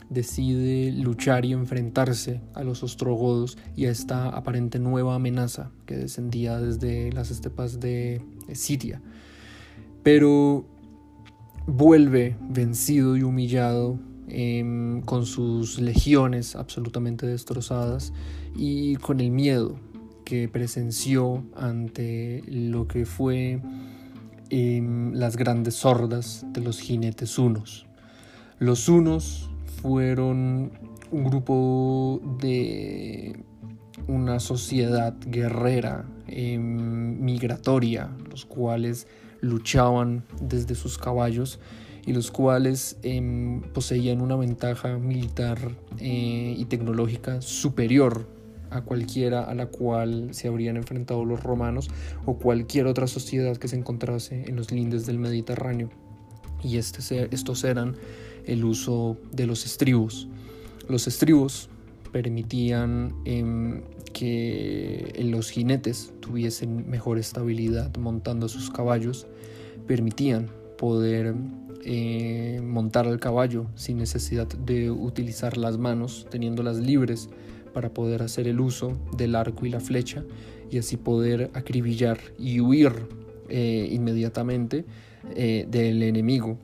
decide 0.10 0.92
luchar 0.92 1.46
y 1.46 1.54
enfrentarse 1.54 2.42
a 2.54 2.64
los 2.64 2.84
ostrogodos 2.84 3.58
y 3.76 3.86
a 3.86 3.92
esta 3.92 4.30
aparente 4.30 4.80
nueva 4.80 5.16
amenaza 5.16 5.72
que 5.86 5.98
descendía 5.98 6.60
desde 6.60 7.12
las 7.12 7.32
estepas 7.32 7.80
de 7.80 8.22
Siria. 8.54 9.02
Pero 10.04 10.66
vuelve 11.66 12.38
vencido 12.50 13.18
y 13.18 13.24
humillado 13.24 14.00
em, 14.30 15.02
con 15.02 15.26
sus 15.26 15.80
legiones 15.80 16.56
absolutamente 16.56 17.28
destrozadas 17.28 18.14
y 18.56 18.96
con 18.98 19.20
el 19.20 19.32
miedo 19.32 19.78
que 20.24 20.48
presenció 20.48 21.44
ante 21.56 22.44
lo 22.48 22.88
que 22.88 23.06
fue 23.06 23.62
em, 24.50 25.14
las 25.14 25.36
grandes 25.36 25.76
sordas 25.76 26.46
de 26.54 26.62
los 26.62 26.80
jinetes 26.80 27.38
hunos. 27.38 27.86
Los 28.60 28.90
hunos 28.90 29.50
fueron 29.82 30.72
un 31.12 31.24
grupo 31.24 32.22
de 32.40 33.36
una 34.08 34.40
sociedad 34.40 35.16
guerrera 35.26 36.06
em, 36.28 37.20
migratoria, 37.20 38.10
los 38.30 38.46
cuales 38.46 39.08
luchaban 39.42 40.24
desde 40.42 40.76
sus 40.76 40.98
caballos 40.98 41.60
y 42.06 42.14
los 42.14 42.32
cuales 42.32 42.98
em, 43.04 43.62
poseían 43.74 44.22
una 44.22 44.36
ventaja 44.36 44.98
militar 44.98 45.60
eh, 46.00 46.56
y 46.58 46.66
tecnológica 46.66 47.42
superior 47.42 48.28
a 48.70 48.82
cualquiera 48.82 49.44
a 49.44 49.54
la 49.56 49.68
cual 49.68 50.30
se 50.32 50.48
habrían 50.48 50.78
enfrentado 50.78 51.24
los 51.26 51.44
romanos 51.44 51.90
o 52.26 52.38
cualquier 52.38 52.88
otra 52.88 53.08
sociedad 53.08 53.58
que 53.58 53.68
se 53.68 53.78
encontrase 53.78 54.46
en 54.48 54.56
los 54.56 54.72
lindes 54.72 55.06
del 55.06 55.20
Mediterráneo. 55.20 55.90
Y 56.64 56.78
este, 56.78 57.28
estos 57.32 57.64
eran 57.64 57.96
el 58.48 58.66
uso 58.66 59.18
de 59.32 59.46
los 59.46 59.66
estribos. 59.66 60.28
Los 60.90 61.08
estribos 61.08 61.70
permitían 62.12 63.14
em, 63.26 63.82
que 64.14 65.14
los 65.24 65.52
jinetes 65.52 66.14
tuviesen 66.20 66.90
mejor 66.90 67.20
estabilidad 67.20 67.96
montando 67.98 68.48
sus 68.48 68.72
caballos, 68.72 69.28
permitían 69.86 70.50
poder 70.78 71.36
eh, 71.84 72.60
montar 72.64 73.08
al 73.08 73.20
caballo 73.20 73.68
sin 73.76 73.98
necesidad 73.98 74.48
de 74.48 74.90
utilizar 74.92 75.58
las 75.58 75.78
manos, 75.78 76.28
teniéndolas 76.30 76.78
libres 76.78 77.30
para 77.74 77.94
poder 77.94 78.24
hacer 78.24 78.48
el 78.48 78.60
uso 78.60 78.98
del 79.16 79.36
arco 79.36 79.66
y 79.66 79.70
la 79.70 79.80
flecha 79.80 80.24
y 80.72 80.80
así 80.80 80.98
poder 80.98 81.52
acribillar 81.54 82.20
y 82.40 82.60
huir 82.60 82.92
eh, 83.50 83.88
inmediatamente 83.92 84.86
eh, 85.36 85.68
del 85.70 86.04
enemigo. 86.04 86.58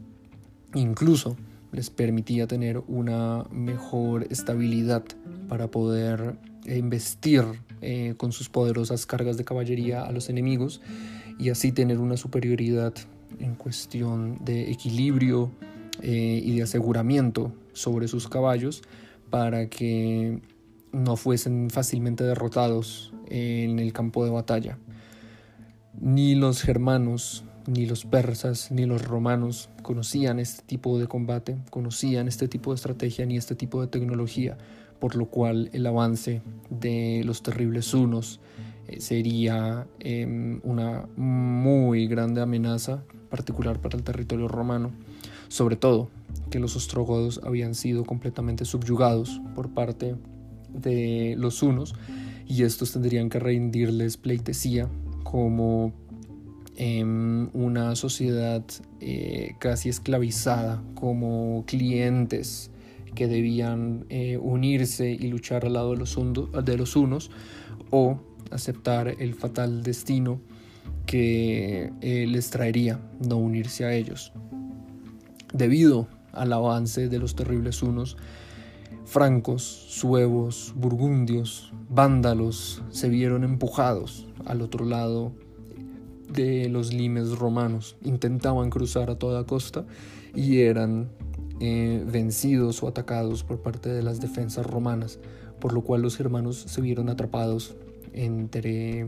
Incluso 0.74 1.38
les 1.74 1.90
permitía 1.90 2.48
tener 2.48 2.82
una 2.88 3.46
mejor 3.52 4.28
estabilidad 4.30 5.04
para 5.50 5.70
poder 5.70 6.38
investir 6.66 7.44
eh, 7.82 8.14
con 8.16 8.32
sus 8.32 8.48
poderosas 8.48 9.06
cargas 9.06 9.36
de 9.38 9.44
caballería 9.44 10.04
a 10.04 10.12
los 10.12 10.30
enemigos 10.30 10.82
y 11.40 11.50
así 11.50 11.72
tener 11.72 12.00
una 12.00 12.16
superioridad 12.16 12.94
en 13.40 13.56
cuestión 13.56 14.38
de 14.46 14.72
equilibrio 14.72 15.52
eh, 16.02 16.42
y 16.44 16.56
de 16.56 16.64
aseguramiento 16.64 17.52
sobre 17.74 18.08
sus 18.08 18.30
caballos 18.30 18.84
para 19.30 19.68
que 19.68 20.40
no 20.92 21.16
fuesen 21.16 21.72
fácilmente 21.72 22.24
derrotados 22.24 23.14
en 23.28 23.80
el 23.80 23.94
campo 23.94 24.24
de 24.24 24.32
batalla. 24.32 24.78
Ni 26.00 26.36
los 26.36 26.62
germanos 26.62 27.44
ni 27.68 27.86
los 27.86 28.06
persas 28.06 28.72
ni 28.72 28.86
los 28.86 29.04
romanos 29.04 29.70
conocían 29.82 30.40
este 30.40 30.64
tipo 30.64 31.00
de 31.00 31.08
combate, 31.08 31.58
conocían 31.70 32.28
este 32.28 32.48
tipo 32.48 32.72
de 32.72 32.76
estrategia 32.76 33.26
ni 33.26 33.38
este 33.38 33.56
tipo 33.56 33.82
de 33.82 33.88
tecnología, 33.88 34.58
por 35.00 35.16
lo 35.16 35.26
cual 35.28 35.70
el 35.74 35.86
avance 35.86 36.42
de 36.70 37.22
los 37.26 37.44
terribles 37.44 37.94
hunos 37.94 38.40
eh, 38.88 39.00
sería 39.00 39.88
em, 40.00 40.60
una 40.64 41.08
muy 41.16 42.08
grande 42.08 42.42
amenaza, 42.42 43.04
particular 43.30 43.80
para 43.80 43.98
el 43.98 44.04
territorio 44.04 44.48
romano, 44.48 44.92
sobre 45.48 45.76
todo 45.76 46.10
que 46.50 46.60
los 46.60 46.76
ostrogodos 46.76 47.42
habían 47.44 47.76
sido 47.76 48.04
completamente 48.04 48.66
subyugados 48.66 49.42
por 49.56 49.74
parte 49.74 50.16
de 50.74 51.36
los 51.38 51.62
hunos 51.64 51.96
y 52.46 52.64
estos 52.64 52.92
tendrían 52.92 53.30
que 53.30 53.40
rendirles 53.40 54.18
pleitesía 54.18 54.90
como 55.24 55.94
en 56.76 57.50
una 57.54 57.96
sociedad 57.96 58.64
eh, 59.00 59.56
casi 59.60 59.90
esclavizada 59.90 60.82
como 60.96 61.64
clientes 61.68 62.72
que 63.14 63.28
debían 63.28 64.06
eh, 64.10 64.38
unirse 64.38 65.12
y 65.12 65.28
luchar 65.28 65.66
al 65.66 65.74
lado 65.74 65.92
de 65.92 65.98
los, 65.98 66.96
unos 66.96 67.32
o 67.92 68.20
aceptar 68.52 69.16
el 69.20 69.34
fatal 69.36 69.84
destino 69.84 70.42
que 71.06 71.92
eh, 72.02 72.26
les 72.28 72.50
traería 72.50 73.00
no 73.20 73.38
unirse 73.38 73.86
a 73.86 73.94
ellos. 73.94 74.34
Debido 75.54 76.08
al 76.32 76.54
avance 76.54 77.10
de 77.10 77.20
los 77.20 77.36
terribles 77.36 77.84
unos, 77.84 78.18
francos, 79.06 79.64
suevos, 79.64 80.74
burgundios, 80.76 81.72
vándalos 81.90 82.82
se 82.90 83.10
vieron 83.10 83.44
empujados 83.44 84.28
al 84.46 84.62
otro 84.62 84.86
lado 84.86 85.34
de 86.30 86.70
los 86.70 86.94
limes 86.94 87.38
romanos. 87.38 87.96
Intentaban 88.04 88.70
cruzar 88.70 89.10
a 89.10 89.18
toda 89.18 89.46
costa 89.46 89.86
y 90.36 90.60
eran 90.60 91.10
eh, 91.60 92.04
vencidos 92.06 92.82
o 92.84 92.88
atacados 92.88 93.44
por 93.44 93.62
parte 93.62 93.90
de 93.90 94.04
las 94.04 94.20
defensas 94.20 94.66
romanas, 94.66 95.20
por 95.60 95.74
lo 95.74 95.82
cual 95.82 96.02
los 96.02 96.18
germanos 96.18 96.58
se 96.68 96.82
vieron 96.82 97.10
atrapados 97.10 97.76
entre 98.12 99.08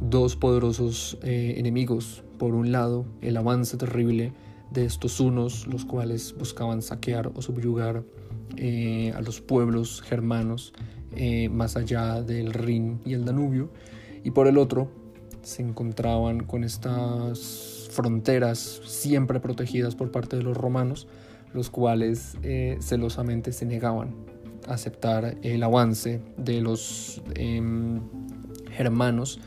dos 0.00 0.36
poderosos 0.36 1.18
eh, 1.22 1.54
enemigos. 1.56 2.22
Por 2.38 2.54
un 2.54 2.72
lado, 2.72 3.06
el 3.22 3.36
avance 3.36 3.76
terrible 3.76 4.32
de 4.70 4.84
estos 4.84 5.20
unos, 5.20 5.66
los 5.66 5.84
cuales 5.84 6.34
buscaban 6.38 6.80
saquear 6.80 7.32
o 7.34 7.42
subyugar 7.42 8.04
eh, 8.56 9.12
a 9.16 9.20
los 9.22 9.40
pueblos 9.40 10.02
germanos 10.02 10.72
más 11.50 11.76
allá 11.76 12.22
del 12.22 12.52
Rin 12.52 13.00
y 13.04 13.14
el 13.14 13.24
Danubio, 13.24 13.68
y 14.22 14.30
por 14.30 14.46
el 14.46 14.58
otro, 14.58 14.92
se 15.42 15.62
encontraban 15.62 16.44
con 16.44 16.64
estas 16.64 17.88
fronteras 17.90 18.80
siempre 18.86 19.40
protegidas 19.40 19.94
por 19.94 20.10
parte 20.10 20.36
de 20.36 20.42
los 20.42 20.56
romanos, 20.56 21.06
los 21.52 21.70
cuales 21.70 22.36
eh, 22.42 22.78
celosamente 22.80 23.52
se 23.52 23.66
negaban 23.66 24.14
a 24.68 24.74
aceptar 24.74 25.36
el 25.42 25.62
avance 25.62 26.20
de 26.36 26.60
los 26.60 27.22
em, 27.34 28.00
germanos, 28.70 29.40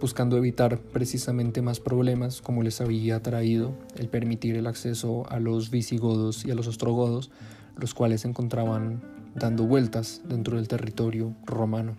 buscando 0.00 0.36
evitar 0.36 0.78
precisamente 0.78 1.62
más 1.62 1.80
problemas 1.80 2.40
como 2.40 2.62
les 2.62 2.80
había 2.80 3.20
traído 3.22 3.74
el 3.96 4.08
permitir 4.08 4.56
el 4.56 4.66
acceso 4.66 5.28
a 5.30 5.40
los 5.40 5.70
visigodos 5.70 6.44
y 6.44 6.50
a 6.50 6.54
los 6.54 6.66
ostrogodos, 6.66 7.30
los 7.76 7.94
cuales 7.94 8.20
se 8.20 8.28
encontraban 8.28 9.00
dando 9.34 9.64
vueltas 9.64 10.22
dentro 10.28 10.56
del 10.56 10.68
territorio 10.68 11.34
romano. 11.44 11.96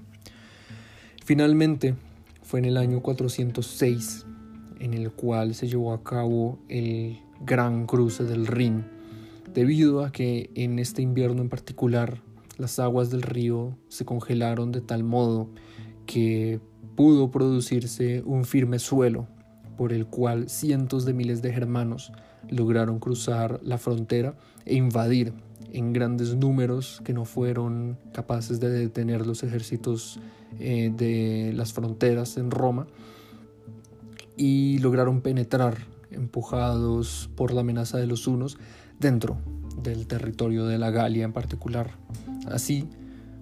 Finalmente, 1.26 1.96
fue 2.50 2.58
en 2.58 2.66
el 2.66 2.78
año 2.78 3.04
406 3.04 4.26
en 4.80 4.96
el 4.96 5.12
cual 5.12 5.54
se 5.54 5.68
llevó 5.68 5.94
a 5.94 6.04
cabo 6.04 6.58
el 6.68 7.20
gran 7.42 7.86
cruce 7.86 8.24
del 8.24 8.48
Rin, 8.48 8.88
debido 9.54 10.04
a 10.04 10.12
que 10.12 10.50
en 10.56 10.80
este 10.80 11.04
invierno 11.04 11.44
en 11.44 11.50
particular 11.50 12.24
las 12.58 12.80
aguas 12.80 13.12
del 13.12 13.22
río 13.22 13.78
se 13.88 14.04
congelaron 14.04 14.72
de 14.72 14.82
tal 14.82 15.04
modo 15.04 15.52
que 16.08 16.60
pudo 16.96 17.30
producirse 17.30 18.24
un 18.26 18.46
firme 18.46 18.80
suelo 18.80 19.28
por 19.78 19.94
el 19.94 20.08
cual 20.08 20.50
cientos 20.50 21.06
de 21.06 21.14
miles 21.14 21.44
de 21.44 21.54
germanos 21.54 22.12
lograron 22.50 22.98
cruzar 22.98 23.60
la 23.62 23.78
frontera 23.78 24.36
e 24.66 24.74
invadir 24.74 25.36
en 25.72 25.94
grandes 25.94 26.36
números 26.36 27.02
que 27.04 27.14
no 27.14 27.26
fueron 27.26 27.98
capaces 28.14 28.60
de 28.60 28.70
detener 28.70 29.26
los 29.26 29.44
ejércitos 29.44 30.20
eh, 30.60 30.92
de 30.96 31.54
las 31.54 31.74
fronteras 31.74 32.38
en 32.38 32.52
Roma 32.52 32.88
y 34.36 34.80
lograron 34.80 35.22
penetrar, 35.22 35.78
empujados 36.12 37.30
por 37.36 37.54
la 37.54 37.62
amenaza 37.62 37.98
de 37.98 38.08
los 38.08 38.26
hunos, 38.26 38.58
dentro 39.00 39.38
del 39.82 40.08
territorio 40.08 40.66
de 40.66 40.78
la 40.78 40.92
Galia 40.92 41.26
en 41.26 41.34
particular. 41.34 41.92
Así, 42.48 42.88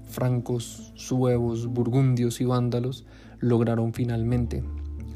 francos, 0.10 0.92
suevos, 0.96 1.68
burgundios 1.68 2.42
y 2.42 2.46
vándalos 2.46 3.06
lograron 3.40 3.94
finalmente 3.94 4.64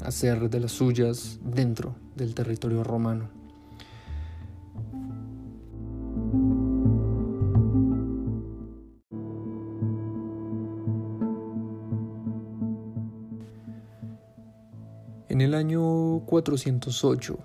hacer 0.04 0.50
de 0.50 0.60
las 0.60 0.72
suyas 0.72 1.40
dentro 1.44 1.94
del 2.16 2.34
territorio 2.34 2.84
romano. 2.84 3.41
En 15.32 15.40
el 15.40 15.54
año 15.54 16.20
408, 16.26 17.38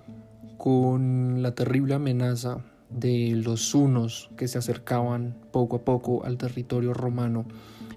con 0.58 1.40
la 1.40 1.54
terrible 1.54 1.94
amenaza 1.94 2.58
de 2.90 3.30
los 3.42 3.74
hunos 3.74 4.28
que 4.36 4.46
se 4.46 4.58
acercaban 4.58 5.38
poco 5.52 5.76
a 5.76 5.84
poco 5.86 6.22
al 6.22 6.36
territorio 6.36 6.92
romano 6.92 7.46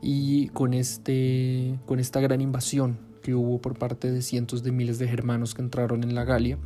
y 0.01 0.47
con, 0.47 0.73
este, 0.73 1.77
con 1.85 1.99
esta 1.99 2.21
gran 2.21 2.39
invasión 2.39 2.99
que 3.21 3.35
hubo 3.35 3.59
por 3.59 3.77
parte 3.77 4.13
de 4.13 4.21
cientos 4.21 4.63
de 4.63 4.71
miles 4.71 4.97
de 4.97 5.09
germanos 5.09 5.53
que 5.53 5.61
entraron 5.61 6.05
en 6.05 6.15
la 6.15 6.23
Galia, 6.23 6.57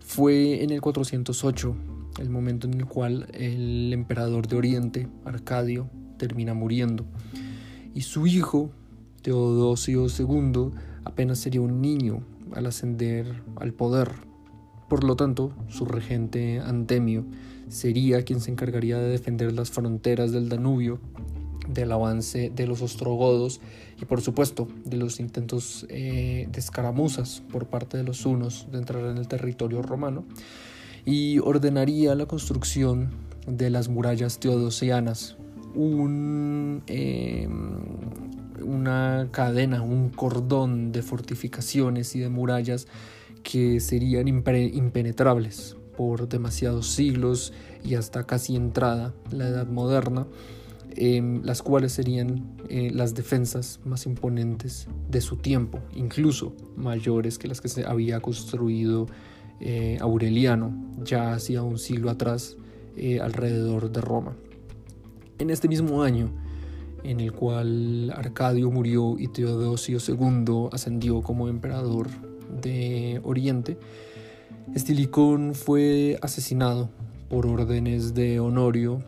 fue 0.00 0.62
en 0.64 0.70
el 0.70 0.80
408 0.80 1.76
el 2.18 2.30
momento 2.30 2.66
en 2.66 2.72
el 2.72 2.86
cual 2.86 3.28
el 3.34 3.92
emperador 3.92 4.48
de 4.48 4.56
Oriente, 4.56 5.08
Arcadio, 5.26 5.90
termina 6.16 6.54
muriendo. 6.54 7.04
Y 7.94 8.00
su 8.00 8.26
hijo, 8.26 8.70
Teodosio 9.20 10.06
II, 10.06 10.70
apenas 11.04 11.40
sería 11.40 11.60
un 11.60 11.82
niño 11.82 12.22
al 12.54 12.66
ascender 12.66 13.42
al 13.56 13.72
poder. 13.72 14.12
Por 14.88 15.04
lo 15.04 15.16
tanto, 15.16 15.52
su 15.68 15.84
regente 15.84 16.60
Antemio 16.60 17.24
sería 17.68 18.22
quien 18.22 18.40
se 18.40 18.50
encargaría 18.50 18.98
de 18.98 19.08
defender 19.08 19.52
las 19.52 19.70
fronteras 19.70 20.32
del 20.32 20.48
Danubio 20.48 21.00
del 21.68 21.92
avance 21.92 22.50
de 22.54 22.66
los 22.66 22.80
ostrogodos 22.80 23.60
y 24.00 24.06
por 24.06 24.22
supuesto 24.22 24.68
de 24.84 24.96
los 24.96 25.20
intentos 25.20 25.86
eh, 25.90 26.48
de 26.50 26.60
escaramuzas 26.60 27.42
por 27.52 27.66
parte 27.66 27.98
de 27.98 28.04
los 28.04 28.24
hunos 28.24 28.68
de 28.72 28.78
entrar 28.78 29.04
en 29.04 29.18
el 29.18 29.28
territorio 29.28 29.82
romano 29.82 30.24
y 31.04 31.38
ordenaría 31.38 32.14
la 32.14 32.26
construcción 32.26 33.10
de 33.46 33.70
las 33.70 33.88
murallas 33.88 34.40
teodosianas, 34.40 35.36
un, 35.74 36.82
em, 36.86 38.27
una 38.62 39.28
cadena, 39.30 39.82
un 39.82 40.10
cordón 40.10 40.92
de 40.92 41.02
fortificaciones 41.02 42.14
y 42.16 42.20
de 42.20 42.28
murallas 42.28 42.86
que 43.42 43.80
serían 43.80 44.28
impenetrables 44.28 45.76
por 45.96 46.28
demasiados 46.28 46.88
siglos 46.88 47.52
y 47.84 47.94
hasta 47.94 48.24
casi 48.24 48.56
entrada 48.56 49.14
la 49.30 49.48
Edad 49.48 49.66
Moderna, 49.66 50.26
em, 50.94 51.42
las 51.42 51.62
cuales 51.62 51.92
serían 51.92 52.56
eh, 52.68 52.90
las 52.92 53.14
defensas 53.14 53.80
más 53.84 54.06
imponentes 54.06 54.86
de 55.08 55.20
su 55.20 55.36
tiempo, 55.36 55.80
incluso 55.94 56.54
mayores 56.76 57.38
que 57.38 57.48
las 57.48 57.60
que 57.60 57.68
se 57.68 57.84
había 57.84 58.20
construido 58.20 59.06
eh, 59.60 59.98
Aureliano 60.00 60.72
ya 61.02 61.32
hacía 61.32 61.62
un 61.62 61.78
siglo 61.78 62.10
atrás 62.10 62.56
eh, 62.96 63.20
alrededor 63.20 63.90
de 63.90 64.00
Roma. 64.00 64.36
En 65.38 65.50
este 65.50 65.68
mismo 65.68 66.02
año, 66.02 66.30
en 67.04 67.20
el 67.20 67.32
cual 67.32 68.12
Arcadio 68.14 68.70
murió 68.70 69.16
y 69.18 69.28
Teodosio 69.28 69.98
II 70.06 70.68
ascendió 70.72 71.22
como 71.22 71.48
emperador 71.48 72.08
de 72.62 73.20
Oriente, 73.24 73.78
Estilicón 74.74 75.54
fue 75.54 76.18
asesinado 76.20 76.90
por 77.28 77.46
órdenes 77.46 78.14
de 78.14 78.38
Honorio 78.38 79.02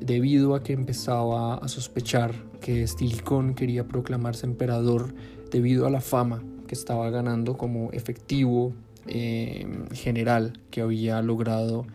debido 0.00 0.54
a 0.54 0.62
que 0.62 0.74
empezaba 0.74 1.54
a 1.54 1.68
sospechar 1.68 2.34
que 2.60 2.82
Estilicón 2.82 3.54
quería 3.54 3.88
proclamarse 3.88 4.46
emperador 4.46 5.14
debido 5.50 5.86
a 5.86 5.90
la 5.90 6.00
fama 6.00 6.42
que 6.66 6.74
estaba 6.74 7.08
ganando 7.10 7.56
como 7.56 7.90
efectivo 7.92 8.72
eh, 9.06 9.66
general 9.92 10.60
que 10.70 10.80
había 10.80 11.22
logrado 11.22 11.86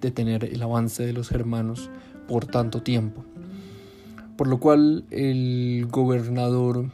detener 0.00 0.44
el 0.44 0.62
avance 0.62 1.04
de 1.04 1.12
los 1.12 1.28
germanos 1.28 1.90
por 2.28 2.46
tanto 2.46 2.82
tiempo. 2.82 3.24
Por 4.40 4.48
lo 4.48 4.58
cual 4.58 5.04
el 5.10 5.86
gobernador 5.90 6.90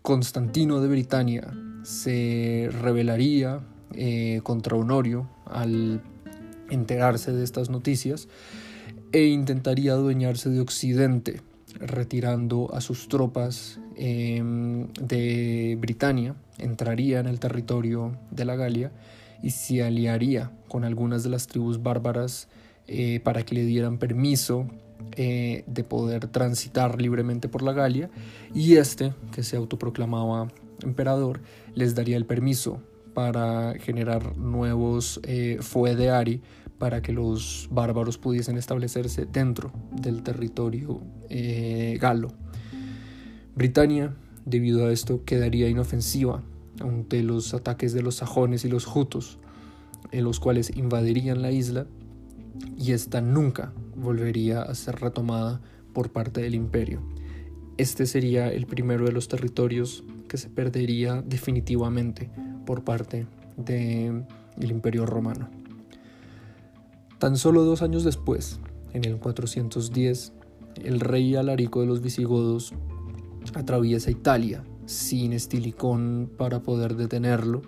Constantino 0.00 0.80
de 0.80 0.86
Britania 0.86 1.52
se 1.82 2.70
rebelaría 2.70 3.62
eh, 3.94 4.38
contra 4.44 4.76
Honorio 4.76 5.28
al 5.44 6.02
enterarse 6.70 7.32
de 7.32 7.42
estas 7.42 7.68
noticias 7.68 8.28
e 9.10 9.24
intentaría 9.24 9.94
adueñarse 9.94 10.50
de 10.50 10.60
Occidente, 10.60 11.40
retirando 11.80 12.72
a 12.72 12.80
sus 12.80 13.08
tropas 13.08 13.80
em, 13.96 14.86
de 14.92 15.76
Britania, 15.80 16.36
entraría 16.58 17.18
en 17.18 17.26
el 17.26 17.40
territorio 17.40 18.16
de 18.30 18.44
la 18.44 18.54
Galia 18.54 18.92
y 19.42 19.50
se 19.50 19.82
aliaría 19.82 20.52
con 20.68 20.84
algunas 20.84 21.24
de 21.24 21.30
las 21.30 21.48
tribus 21.48 21.82
bárbaras 21.82 22.46
eh, 22.86 23.20
para 23.20 23.44
que 23.44 23.54
le 23.54 23.64
dieran 23.64 23.98
permiso 23.98 24.66
eh, 25.16 25.64
de 25.66 25.84
poder 25.84 26.26
transitar 26.28 27.00
libremente 27.00 27.48
por 27.48 27.62
la 27.62 27.72
Galia 27.72 28.10
y 28.52 28.76
este, 28.76 29.12
que 29.32 29.42
se 29.42 29.56
autoproclamaba 29.56 30.48
emperador, 30.82 31.40
les 31.74 31.94
daría 31.94 32.16
el 32.16 32.26
permiso 32.26 32.80
para 33.14 33.74
generar 33.78 34.36
nuevos 34.36 35.20
eh, 35.22 35.60
Ari 36.12 36.42
para 36.78 37.00
que 37.00 37.12
los 37.12 37.68
bárbaros 37.70 38.18
pudiesen 38.18 38.56
establecerse 38.58 39.26
dentro 39.26 39.72
del 39.92 40.22
territorio 40.24 41.00
eh, 41.30 41.96
galo. 42.00 42.32
Britania, 43.54 44.16
debido 44.44 44.86
a 44.86 44.92
esto, 44.92 45.24
quedaría 45.24 45.68
inofensiva 45.68 46.42
ante 46.80 47.22
los 47.22 47.54
ataques 47.54 47.92
de 47.92 48.02
los 48.02 48.16
sajones 48.16 48.64
y 48.64 48.68
los 48.68 48.84
jutos, 48.84 49.38
en 50.10 50.24
los 50.24 50.40
cuales 50.40 50.76
invadirían 50.76 51.40
la 51.40 51.52
isla 51.52 51.86
y 52.78 52.92
esta 52.92 53.20
nunca 53.20 53.72
volvería 53.96 54.62
a 54.62 54.74
ser 54.74 55.00
retomada 55.00 55.60
por 55.92 56.10
parte 56.10 56.40
del 56.42 56.54
imperio. 56.54 57.00
Este 57.76 58.06
sería 58.06 58.52
el 58.52 58.66
primero 58.66 59.04
de 59.04 59.12
los 59.12 59.28
territorios 59.28 60.04
que 60.28 60.36
se 60.36 60.48
perdería 60.48 61.22
definitivamente 61.22 62.30
por 62.66 62.84
parte 62.84 63.26
del 63.56 64.24
imperio 64.70 65.06
romano. 65.06 65.48
Tan 67.18 67.36
solo 67.36 67.64
dos 67.64 67.82
años 67.82 68.04
después, 68.04 68.60
en 68.92 69.04
el 69.04 69.18
410, 69.18 70.32
el 70.84 71.00
rey 71.00 71.36
Alarico 71.36 71.80
de 71.80 71.86
los 71.86 72.00
visigodos 72.00 72.74
atraviesa 73.54 74.10
Italia 74.10 74.64
sin 74.86 75.32
Estilicón 75.32 76.30
para 76.36 76.62
poder 76.62 76.96
detenerlo, 76.96 77.62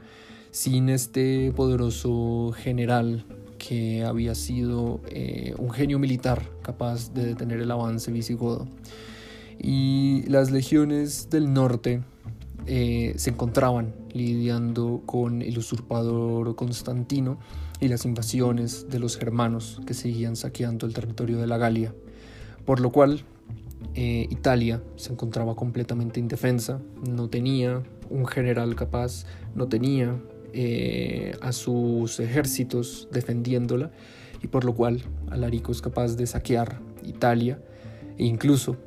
sin 0.50 0.88
este 0.88 1.52
poderoso 1.52 2.52
general 2.56 3.24
que 3.66 4.04
había 4.04 4.34
sido 4.34 5.00
eh, 5.08 5.54
un 5.58 5.70
genio 5.70 5.98
militar 5.98 6.42
capaz 6.62 7.12
de 7.12 7.26
detener 7.26 7.60
el 7.60 7.70
avance 7.70 8.12
visigodo. 8.12 8.68
Y 9.58 10.22
las 10.28 10.50
legiones 10.50 11.30
del 11.30 11.52
norte 11.52 12.02
eh, 12.66 13.14
se 13.16 13.30
encontraban 13.30 13.94
lidiando 14.12 15.02
con 15.06 15.42
el 15.42 15.58
usurpador 15.58 16.54
Constantino 16.54 17.38
y 17.80 17.88
las 17.88 18.04
invasiones 18.04 18.88
de 18.88 18.98
los 18.98 19.16
germanos 19.16 19.80
que 19.86 19.94
seguían 19.94 20.36
saqueando 20.36 20.86
el 20.86 20.94
territorio 20.94 21.38
de 21.38 21.46
la 21.46 21.58
Galia, 21.58 21.94
por 22.64 22.80
lo 22.80 22.92
cual 22.92 23.24
eh, 23.94 24.26
Italia 24.30 24.82
se 24.96 25.12
encontraba 25.12 25.56
completamente 25.56 26.20
indefensa, 26.20 26.80
no 27.08 27.28
tenía 27.28 27.82
un 28.10 28.26
general 28.26 28.74
capaz, 28.76 29.24
no 29.54 29.68
tenía 29.68 30.16
eh, 30.58 31.36
a 31.42 31.52
sus 31.52 32.18
ejércitos 32.18 33.08
defendiéndola 33.12 33.90
y 34.42 34.46
por 34.46 34.64
lo 34.64 34.74
cual 34.74 35.02
Alarico 35.30 35.70
es 35.70 35.82
capaz 35.82 36.16
de 36.16 36.26
saquear 36.26 36.80
Italia 37.04 37.60
e 38.16 38.24
incluso 38.24 38.78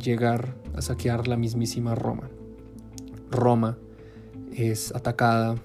llegar 0.00 0.54
a 0.76 0.82
saquear 0.82 1.26
la 1.26 1.36
mismísima 1.36 1.96
Roma. 1.96 2.30
Roma 3.28 3.76
es 4.54 4.94
atacada 4.94 5.56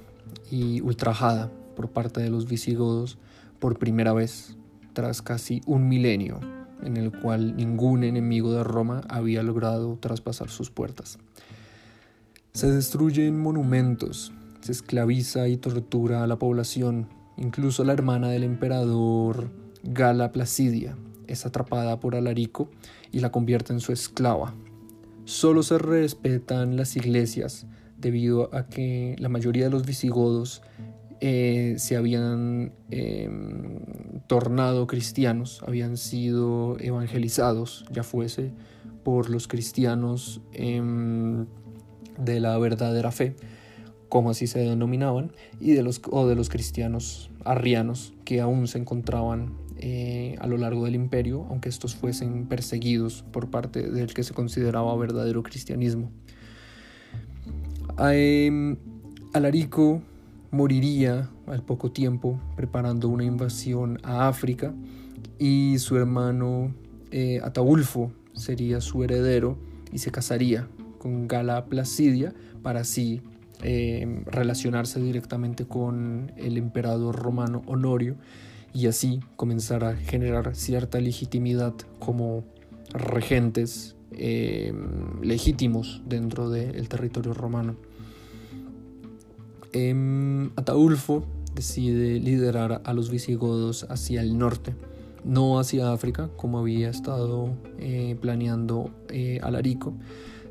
y 0.49 0.81
ultrajada 0.81 1.51
por 1.75 1.91
parte 1.91 2.21
de 2.21 2.31
los 2.31 2.47
visigodos 2.47 3.19
por 3.59 3.77
primera 3.77 4.13
vez 4.13 4.57
tras 4.93 5.21
casi 5.21 5.61
un 5.67 5.87
milenio 5.87 6.39
en 6.81 6.97
el 6.97 7.11
cual 7.11 7.55
ningún 7.55 8.03
enemigo 8.03 8.51
de 8.51 8.63
Roma 8.63 9.01
había 9.09 9.43
logrado 9.43 9.95
traspasar 9.99 10.49
sus 10.49 10.71
puertas. 10.71 11.19
Se 12.53 12.71
destruyen 12.71 13.39
monumentos, 13.39 14.33
se 14.61 14.71
esclaviza 14.71 15.47
y 15.47 15.57
tortura 15.57 16.23
a 16.23 16.27
la 16.27 16.37
población, 16.37 17.07
incluso 17.37 17.83
la 17.83 17.93
hermana 17.93 18.29
del 18.29 18.43
emperador 18.43 19.51
Gala 19.83 20.31
Placidia 20.31 20.95
es 21.27 21.45
atrapada 21.45 21.99
por 21.99 22.15
Alarico 22.15 22.69
y 23.11 23.19
la 23.19 23.31
convierte 23.31 23.73
en 23.73 23.79
su 23.79 23.91
esclava. 23.91 24.53
Solo 25.25 25.63
se 25.63 25.77
respetan 25.77 26.77
las 26.77 26.95
iglesias 26.95 27.65
debido 27.97 28.53
a 28.53 28.67
que 28.67 29.15
la 29.19 29.29
mayoría 29.29 29.65
de 29.65 29.69
los 29.69 29.85
visigodos 29.85 30.61
eh, 31.19 31.75
se 31.77 31.95
habían 31.95 32.73
em, 32.89 33.79
tornado 34.27 34.87
cristianos, 34.87 35.61
habían 35.65 35.97
sido 35.97 36.77
evangelizados, 36.79 37.85
ya 37.91 38.03
fuese 38.03 38.51
por 39.03 39.29
los 39.29 39.47
cristianos 39.47 40.41
em, 40.53 41.45
de 42.17 42.39
la 42.39 42.57
verdadera 42.57 43.11
fe, 43.11 43.35
como 44.11 44.29
así 44.29 44.45
se 44.45 44.59
denominaban, 44.59 45.31
y 45.61 45.71
de 45.71 45.83
los, 45.83 46.01
o 46.11 46.27
de 46.27 46.35
los 46.35 46.49
cristianos 46.49 47.31
arrianos 47.45 48.13
que 48.25 48.41
aún 48.41 48.67
se 48.67 48.77
encontraban 48.77 49.53
eh, 49.77 50.35
a 50.41 50.47
lo 50.47 50.57
largo 50.57 50.83
del 50.83 50.95
imperio, 50.95 51.45
aunque 51.49 51.69
estos 51.69 51.95
fuesen 51.95 52.45
perseguidos 52.45 53.23
por 53.31 53.49
parte 53.49 53.89
del 53.89 54.13
que 54.13 54.23
se 54.23 54.33
consideraba 54.33 54.93
verdadero 54.97 55.43
cristianismo. 55.43 56.11
Em, 57.99 58.75
Alarico 59.31 60.01
moriría 60.51 61.29
al 61.47 61.63
poco 61.63 61.93
tiempo 61.93 62.37
preparando 62.57 63.07
una 63.07 63.23
invasión 63.23 63.97
a 64.03 64.27
África 64.27 64.73
y 65.39 65.77
su 65.77 65.95
hermano 65.95 66.73
eh, 67.11 67.39
Ataulfo 67.41 68.11
sería 68.33 68.81
su 68.81 69.05
heredero 69.05 69.57
y 69.93 69.99
se 69.99 70.11
casaría 70.11 70.67
con 70.99 71.29
Gala 71.29 71.63
Placidia 71.67 72.33
para 72.61 72.81
así 72.81 73.21
eh, 73.63 74.23
relacionarse 74.25 74.99
directamente 74.99 75.65
con 75.65 76.31
el 76.37 76.57
emperador 76.57 77.15
romano 77.15 77.61
Honorio 77.67 78.15
y 78.73 78.87
así 78.87 79.19
comenzar 79.35 79.83
a 79.83 79.95
generar 79.95 80.55
cierta 80.55 80.99
legitimidad 80.99 81.73
como 81.99 82.43
regentes 82.93 83.95
eh, 84.13 84.73
legítimos 85.21 86.01
dentro 86.07 86.49
del 86.49 86.89
territorio 86.89 87.33
romano. 87.33 87.75
Em, 89.73 90.49
Ataulfo 90.55 91.23
decide 91.53 92.19
liderar 92.19 92.81
a 92.83 92.93
los 92.93 93.11
visigodos 93.11 93.85
hacia 93.89 94.21
el 94.21 94.37
norte, 94.37 94.73
no 95.23 95.59
hacia 95.59 95.93
África, 95.93 96.29
como 96.35 96.57
había 96.57 96.89
estado 96.89 97.53
eh, 97.77 98.17
planeando 98.19 98.89
Alarico, 99.41 99.93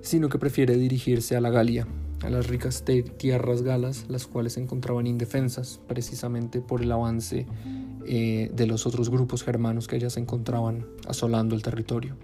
sino 0.01 0.29
que 0.29 0.39
prefiere 0.39 0.77
dirigirse 0.77 1.37
a 1.37 1.41
la 1.41 1.51
Galia, 1.51 1.87
a 2.23 2.31
las 2.31 2.47
ricas 2.49 2.85
tierras 3.17 3.63
galas, 3.63 4.07
las 4.09 4.27
cuales 4.27 4.55
se 4.55 4.61
encontraban 4.61 5.07
indefensas 5.07 5.81
precisamente 5.87 6.61
por 6.61 6.83
el 6.83 6.93
avance 6.93 7.47
eh, 8.07 8.51
de 8.55 8.67
los 8.67 8.87
otros 8.87 9.11
grupos 9.11 9.43
germanos 9.43 9.89
que 9.89 9.99
ya 9.99 10.11
se 10.11 10.21
encontraban 10.21 10.87
asolando 11.09 11.55
el 11.55 11.63
territorio. 11.63 12.17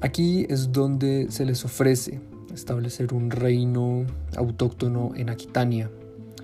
Aquí 0.00 0.46
es 0.48 0.72
donde 0.72 1.26
se 1.30 1.44
les 1.44 1.64
ofrece 1.64 2.20
establecer 2.54 3.12
un 3.14 3.30
reino 3.30 4.06
autóctono 4.36 5.12
en 5.16 5.30
Aquitania, 5.30 5.90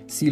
si, 0.07 0.31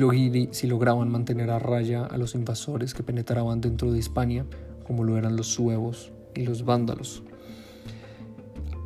si 0.51 0.67
lograban 0.67 1.09
mantener 1.09 1.49
a 1.49 1.59
raya 1.59 2.05
a 2.05 2.17
los 2.17 2.35
invasores 2.35 2.93
que 2.93 3.03
penetraban 3.03 3.61
dentro 3.61 3.91
de 3.91 3.99
Hispania, 3.99 4.45
como 4.85 5.03
lo 5.03 5.17
eran 5.17 5.35
los 5.35 5.47
suevos 5.47 6.11
y 6.35 6.43
los 6.43 6.65
vándalos. 6.65 7.23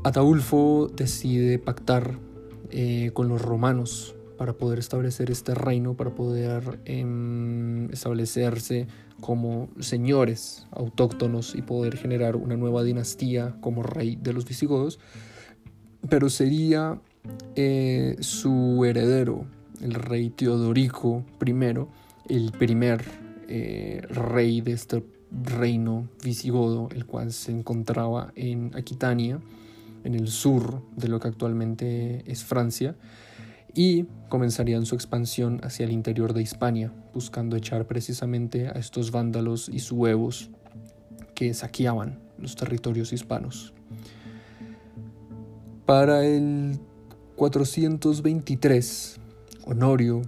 Ataulfo 0.04 0.90
decide 0.96 1.60
pactar 1.60 2.18
eh, 2.72 3.12
con 3.14 3.30
los 3.30 3.42
romanos 3.42 4.16
para 4.38 4.54
poder 4.54 4.80
establecer 4.80 5.32
este 5.32 5.56
reino, 5.56 5.96
para 5.96 6.14
poder 6.14 6.80
em, 6.86 7.92
establecerse 7.92 8.88
como 9.20 9.70
señores 9.80 10.68
autóctonos 10.72 11.56
y 11.56 11.64
poder 11.64 11.98
generar 11.98 12.36
una 12.36 12.56
nueva 12.56 12.84
dinastía 12.84 13.58
como 13.62 13.84
rey 13.84 14.16
de 14.16 14.34
los 14.34 14.46
visigodos, 14.46 15.00
pero 16.08 16.30
sería 16.30 17.02
eh, 17.56 18.16
su 18.20 18.86
heredero, 18.86 19.46
el 19.82 19.96
rey 19.96 20.30
Teodorico 20.30 21.24
I, 21.46 21.56
el 22.30 22.52
primer 22.52 23.04
eh, 23.48 24.02
rey 24.10 24.62
de 24.62 24.74
este 24.74 25.04
reino 25.32 26.08
visigodo, 26.24 26.90
el 26.94 27.06
cual 27.06 27.34
se 27.34 27.52
encontraba 27.52 28.32
en 28.36 28.72
Aquitania, 28.76 29.40
en 30.08 30.16
el 30.16 30.30
sur 30.30 30.82
de 30.96 31.10
lo 31.10 31.20
que 31.20 31.28
actualmente 31.28 32.24
es 32.32 32.46
Francia, 32.46 32.96
y 33.74 34.06
comenzarían 34.30 34.86
su 34.86 34.96
expansión 34.96 35.60
hacia 35.64 35.86
el 35.86 35.92
interior 35.92 36.34
de 36.34 36.42
Hispania, 36.42 36.94
buscando 37.14 37.58
echar 37.58 37.88
precisamente 37.88 38.70
a 38.70 38.72
estos 38.72 39.12
vándalos 39.12 39.70
y 39.70 39.80
suevos 39.80 40.50
que 41.36 41.54
saqueaban 41.54 42.20
los 42.40 42.56
territorios 42.56 43.12
hispanos. 43.12 43.74
Para 45.86 46.26
el 46.26 46.80
423, 47.36 49.20
Honorio 49.66 50.22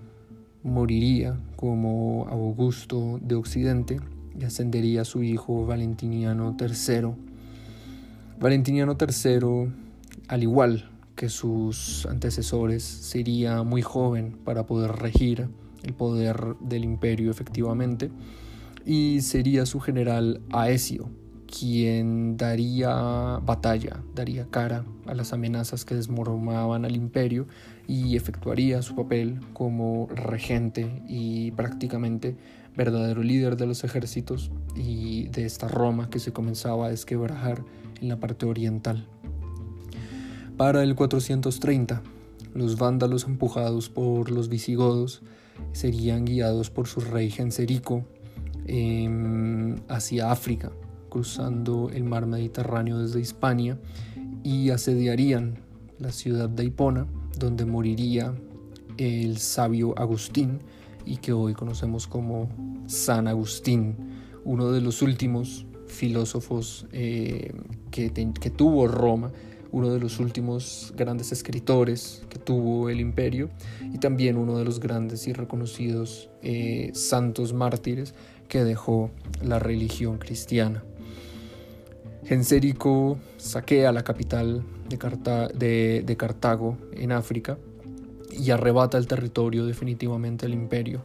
moriría 0.61 1.39
como 1.55 2.27
Augusto 2.29 3.17
de 3.21 3.35
Occidente 3.35 4.01
y 4.37 4.43
ascendería 4.43 5.01
a 5.01 5.05
su 5.05 5.23
hijo 5.23 5.65
Valentiniano 5.65 6.55
III. 6.59 7.28
Valentiniano 8.39 8.95
III, 8.97 9.69
al 10.29 10.43
igual 10.43 10.89
que 11.15 11.27
sus 11.27 12.05
antecesores, 12.05 12.83
sería 12.83 13.63
muy 13.63 13.81
joven 13.81 14.37
para 14.45 14.65
poder 14.65 14.93
regir 14.93 15.49
el 15.83 15.93
poder 15.93 16.55
del 16.61 16.85
imperio 16.85 17.31
efectivamente 17.31 18.09
y 18.85 19.19
sería 19.21 19.65
su 19.65 19.81
general 19.81 20.39
Aesio, 20.53 21.09
quien 21.47 22.37
daría 22.37 23.41
batalla, 23.45 24.01
daría 24.15 24.47
cara 24.49 24.85
a 25.05 25.13
las 25.15 25.33
amenazas 25.33 25.83
que 25.83 25.95
desmoronaban 25.95 26.85
al 26.85 26.95
imperio 26.95 27.45
y 27.87 28.15
efectuaría 28.15 28.81
su 28.81 28.95
papel 28.95 29.41
como 29.51 30.07
regente 30.15 31.03
y 31.09 31.51
prácticamente 31.51 32.37
verdadero 32.73 33.21
líder 33.21 33.57
de 33.57 33.65
los 33.65 33.83
ejércitos 33.83 34.49
y 34.77 35.27
de 35.27 35.45
esta 35.45 35.67
Roma 35.67 36.09
que 36.09 36.19
se 36.19 36.31
comenzaba 36.31 36.85
a 36.85 36.89
desquebrajar 36.89 37.65
en 38.01 38.09
la 38.09 38.19
parte 38.19 38.45
oriental. 38.45 39.07
Para 40.57 40.83
el 40.83 40.95
430, 40.95 42.01
los 42.53 42.77
vándalos 42.77 43.25
empujados 43.25 43.89
por 43.89 44.31
los 44.31 44.49
visigodos 44.49 45.21
serían 45.71 46.25
guiados 46.25 46.69
por 46.69 46.87
su 46.87 46.99
rey 47.01 47.29
Genserico 47.29 48.05
em, 48.65 49.75
hacia 49.87 50.31
África 50.31 50.71
cruzando 51.09 51.89
el 51.89 52.03
mar 52.03 52.25
Mediterráneo 52.27 52.99
desde 52.99 53.19
Hispania 53.19 53.77
y 54.43 54.69
asediarían 54.69 55.59
la 55.97 56.11
ciudad 56.11 56.47
de 56.47 56.65
Hipona, 56.65 57.07
donde 57.37 57.65
moriría 57.65 58.33
el 58.97 59.37
sabio 59.37 59.97
Agustín 59.97 60.59
y 61.05 61.17
que 61.17 61.33
hoy 61.33 61.53
conocemos 61.53 62.07
como 62.07 62.49
San 62.85 63.27
Agustín, 63.27 63.95
uno 64.45 64.71
de 64.71 64.81
los 64.81 65.01
últimos 65.01 65.65
filósofos 65.89 66.85
eh, 66.93 67.51
que, 67.91 68.11
que 68.11 68.49
tuvo 68.49 68.87
Roma, 68.87 69.31
uno 69.71 69.91
de 69.91 69.99
los 69.99 70.19
últimos 70.19 70.93
grandes 70.95 71.31
escritores 71.31 72.23
que 72.29 72.39
tuvo 72.39 72.89
el 72.89 72.99
imperio 72.99 73.49
y 73.93 73.99
también 73.99 74.37
uno 74.37 74.57
de 74.57 74.65
los 74.65 74.79
grandes 74.79 75.27
y 75.27 75.33
reconocidos 75.33 76.29
eh, 76.41 76.91
santos 76.93 77.53
mártires 77.53 78.13
que 78.47 78.63
dejó 78.63 79.11
la 79.43 79.59
religión 79.59 80.17
cristiana. 80.17 80.83
Gensérico 82.25 83.17
saquea 83.37 83.91
la 83.91 84.03
capital 84.03 84.63
de, 84.89 86.03
de, 86.05 86.17
Cartago 86.17 86.77
en 86.93 87.11
África 87.11 87.57
y 88.31 88.51
arrebata 88.51 88.97
el 88.97 89.07
territorio 89.07 89.65
definitivamente 89.65 90.45
al 90.45 90.53
imperio. 90.53 91.03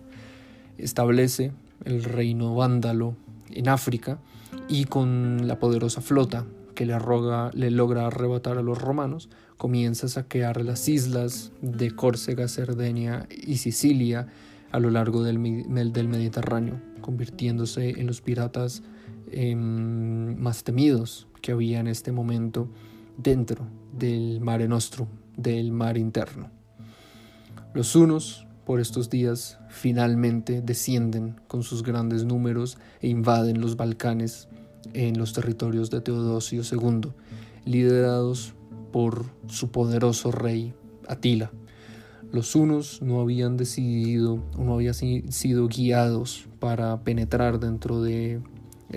Establece 0.79 1.53
el 1.85 2.03
reino 2.05 2.55
vándalo 2.55 3.17
en 3.51 3.69
África 3.69 4.19
y 4.69 4.85
con 4.85 5.47
la 5.47 5.59
poderosa 5.59 6.01
flota 6.01 6.45
que 6.75 6.87
le, 6.87 6.97
le 7.53 7.71
logra 7.71 8.07
arrebatar 8.07 8.59
a 8.59 8.63
los 8.63 8.81
romanos, 8.81 9.29
comienza 9.57 10.07
a 10.07 10.11
saquear 10.11 10.63
las 10.63 10.89
islas 10.89 11.53
de 11.61 11.91
Córcega, 11.93 12.49
Cerdeña 12.49 13.27
y 13.31 13.59
Sicilia 13.59 14.27
a 14.73 14.81
lo 14.81 14.91
largo 14.91 15.23
del, 15.23 15.41
del 15.93 16.09
Mediterráneo, 16.09 16.81
convirtiéndose 17.01 18.01
en 18.01 18.07
los 18.07 18.21
piratas 18.21 18.83
Em, 19.37 20.39
más 20.39 20.63
temidos 20.63 21.27
que 21.43 21.51
había 21.51 21.81
en 21.81 21.89
este 21.89 22.13
momento 22.13 22.69
dentro 23.17 23.67
del 23.93 24.41
Mare 24.41 24.69
Nostrum, 24.69 25.09
del 25.37 25.73
mar 25.73 25.97
interno. 25.99 26.51
Los 27.73 27.97
unos, 27.97 28.47
por 28.65 28.79
estos 28.79 29.11
días, 29.11 29.59
finalmente 29.71 30.63
descienden 30.63 31.35
con 31.49 31.65
sus 31.65 31.83
grandes 31.83 32.25
números 32.25 32.79
e 33.01 33.09
invaden 33.09 33.61
los 33.61 33.77
Balcanes 33.77 34.47
en 34.93 35.19
los 35.19 35.33
territorios 35.33 35.91
de 35.91 36.01
Teodosio 36.01 36.63
II, 36.71 37.11
liderados 37.65 38.55
por 38.93 39.25
su 39.49 39.71
poderoso 39.71 40.31
rey 40.31 40.75
Atila. 41.09 41.51
Los 42.33 42.55
unos 42.57 43.01
no 43.01 43.21
habían 43.21 43.57
decidido 43.57 44.43
o 44.57 44.65
no 44.65 44.75
habían 44.75 44.95
sido 44.95 45.69
guiados 45.69 46.49
para 46.59 47.03
penetrar 47.05 47.61
dentro 47.61 48.03
de 48.03 48.41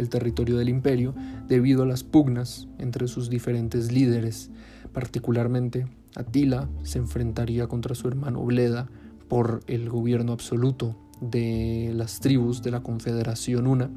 territorio 0.10 0.58
del 0.58 0.70
imperio 0.70 1.14
debido 1.48 1.84
a 1.84 1.86
las 1.86 2.04
pugnas 2.04 2.68
entre 2.80 3.08
sus 3.08 3.30
diferentes 3.30 3.92
líderes. 3.92 4.50
Particularmente, 4.94 5.88
Atila 6.16 6.70
se 6.84 7.00
enfrentaría 7.00 7.68
contra 7.68 7.96
su 7.96 8.08
hermano 8.08 8.44
Bleda 8.44 8.90
por 9.28 9.62
el 9.68 9.90
gobierno 9.90 10.32
absoluto 10.32 10.96
de 11.22 11.92
las 11.96 12.20
tribus 12.20 12.62
de 12.62 12.72
la 12.72 12.82
Confederación 12.82 13.68
Una 13.68 13.90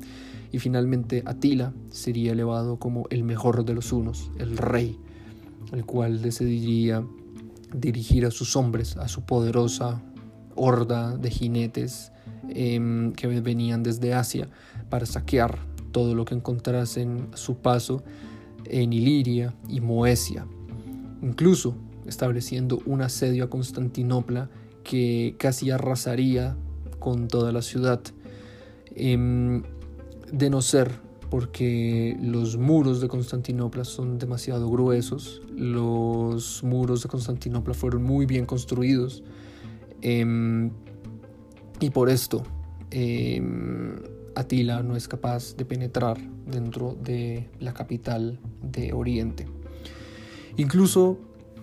y 0.53 0.59
finalmente 0.59 1.23
Atila 1.27 1.73
sería 1.91 2.33
elevado 2.33 2.79
como 2.79 3.07
el 3.11 3.23
mejor 3.23 3.65
de 3.65 3.75
los 3.75 3.93
unos, 3.93 4.31
el 4.39 4.57
rey, 4.57 4.99
el 5.73 5.85
cual 5.85 6.23
decidiría 6.23 7.05
dirigir 7.75 8.27
a 8.27 8.31
sus 8.31 8.57
hombres, 8.57 8.97
a 8.97 9.09
su 9.09 9.23
poderosa 9.23 10.03
horda 10.57 11.17
de 11.17 11.31
jinetes 11.31 12.13
em, 12.49 13.13
que 13.13 13.27
venían 13.29 13.83
desde 13.83 14.15
Asia 14.15 14.49
para 14.89 15.07
saquear 15.07 15.59
todo 15.93 16.15
lo 16.15 16.25
que 16.25 16.35
encontrasen 16.35 17.29
a 17.33 17.37
su 17.37 17.57
paso 17.57 18.03
en 18.65 18.93
Iliria 18.93 19.55
y 19.69 19.81
Moesia, 19.81 20.47
incluso 21.23 21.77
estableciendo 22.07 22.81
un 22.87 23.03
asedio 23.03 23.45
a 23.45 23.51
Constantinopla 23.51 24.51
que 24.83 25.37
casi 25.39 25.71
arrasaría 25.71 26.57
con 26.99 27.29
toda 27.29 27.53
la 27.53 27.63
ciudad. 27.63 28.01
Em, 28.95 29.63
de 30.33 30.51
no 30.51 30.63
ser 30.63 31.01
porque 31.31 32.17
los 32.21 32.57
muros 32.57 33.01
de 33.01 33.09
Constantinopla 33.09 33.85
son 33.85 34.19
demasiado 34.19 34.69
gruesos, 34.69 35.43
los 35.55 36.65
muros 36.65 37.05
de 37.05 37.09
Constantinopla 37.09 37.73
fueron 37.73 38.03
muy 38.03 38.27
bien 38.27 38.47
construidos 38.47 39.23
em, 40.03 40.71
y 41.79 41.91
por 41.91 42.11
esto 42.11 42.43
em, 42.91 43.97
Atila 44.35 44.83
no 44.83 44.97
es 44.97 45.07
capaz 45.07 45.57
de 45.57 45.65
penetrar 45.65 46.19
dentro 46.47 46.97
de 47.01 47.49
la 47.61 47.73
capital 47.75 48.41
de 48.63 48.93
Oriente. 48.93 49.47
Incluso 50.57 51.19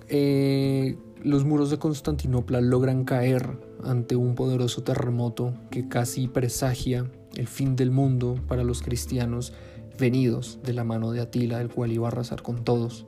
eh, 0.07 0.97
los 1.23 1.43
muros 1.43 1.69
de 1.69 1.77
Constantinopla 1.77 2.61
logran 2.61 3.03
caer 3.03 3.59
ante 3.83 4.15
un 4.15 4.35
poderoso 4.35 4.83
terremoto 4.83 5.53
que 5.71 5.89
casi 5.89 6.27
presagia 6.27 7.11
el 7.37 7.47
fin 7.47 7.75
del 7.75 7.91
mundo 7.91 8.35
para 8.47 8.63
los 8.63 8.81
cristianos 8.81 9.53
venidos 9.97 10.59
de 10.63 10.73
la 10.73 10.83
mano 10.83 11.11
de 11.11 11.21
Atila, 11.21 11.61
el 11.61 11.69
cual 11.69 11.91
iba 11.91 12.07
a 12.07 12.11
arrasar 12.11 12.41
con 12.41 12.63
todos. 12.63 13.05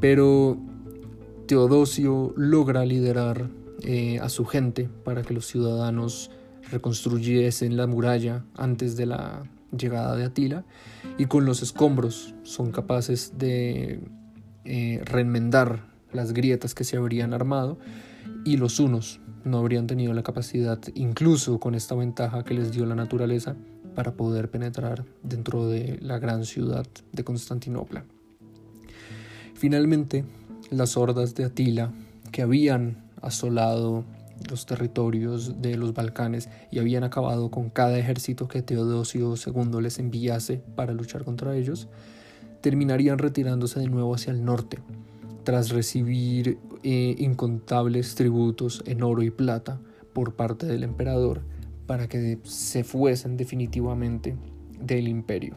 Pero 0.00 0.58
Teodosio 1.46 2.32
logra 2.36 2.84
liderar 2.84 3.48
eh, 3.82 4.18
a 4.20 4.28
su 4.28 4.44
gente 4.44 4.88
para 5.04 5.22
que 5.22 5.34
los 5.34 5.46
ciudadanos 5.46 6.30
reconstruyesen 6.70 7.76
la 7.76 7.86
muralla 7.86 8.44
antes 8.54 8.96
de 8.96 9.06
la 9.06 9.42
llegada 9.76 10.16
de 10.16 10.24
Atila 10.24 10.64
y 11.18 11.26
con 11.26 11.44
los 11.44 11.62
escombros 11.62 12.34
son 12.42 12.70
capaces 12.70 13.38
de 13.38 14.00
eh, 14.64 15.00
reenmendar 15.04 15.86
las 16.12 16.32
grietas 16.32 16.74
que 16.74 16.84
se 16.84 16.96
habrían 16.96 17.32
armado 17.34 17.78
y 18.44 18.56
los 18.56 18.80
unos 18.80 19.20
no 19.44 19.58
habrían 19.58 19.86
tenido 19.86 20.12
la 20.12 20.22
capacidad, 20.22 20.78
incluso 20.94 21.58
con 21.58 21.74
esta 21.74 21.94
ventaja 21.94 22.44
que 22.44 22.54
les 22.54 22.72
dio 22.72 22.86
la 22.86 22.94
naturaleza, 22.94 23.56
para 23.94 24.12
poder 24.12 24.50
penetrar 24.50 25.04
dentro 25.22 25.68
de 25.68 25.98
la 26.00 26.18
gran 26.18 26.44
ciudad 26.44 26.86
de 27.12 27.24
Constantinopla. 27.24 28.04
Finalmente, 29.54 30.24
las 30.70 30.96
hordas 30.96 31.34
de 31.34 31.44
Atila, 31.44 31.92
que 32.30 32.42
habían 32.42 33.04
asolado 33.20 34.04
los 34.50 34.66
territorios 34.66 35.62
de 35.62 35.76
los 35.76 35.94
Balcanes 35.94 36.48
y 36.70 36.78
habían 36.78 37.04
acabado 37.04 37.50
con 37.50 37.70
cada 37.70 37.98
ejército 37.98 38.48
que 38.48 38.62
Teodosio 38.62 39.34
II 39.34 39.80
les 39.80 39.98
enviase 39.98 40.62
para 40.74 40.92
luchar 40.94 41.24
contra 41.24 41.56
ellos, 41.56 41.88
terminarían 42.60 43.18
retirándose 43.18 43.80
de 43.80 43.88
nuevo 43.88 44.14
hacia 44.14 44.32
el 44.32 44.44
norte, 44.44 44.78
tras 45.44 45.70
recibir 45.70 46.58
eh, 46.82 47.14
incontables 47.18 48.14
tributos 48.14 48.82
en 48.86 49.02
oro 49.02 49.22
y 49.22 49.30
plata 49.30 49.80
por 50.12 50.34
parte 50.34 50.66
del 50.66 50.82
emperador 50.82 51.42
para 51.86 52.08
que 52.08 52.38
se 52.44 52.84
fuesen 52.84 53.36
definitivamente 53.36 54.36
del 54.80 55.08
imperio. 55.08 55.56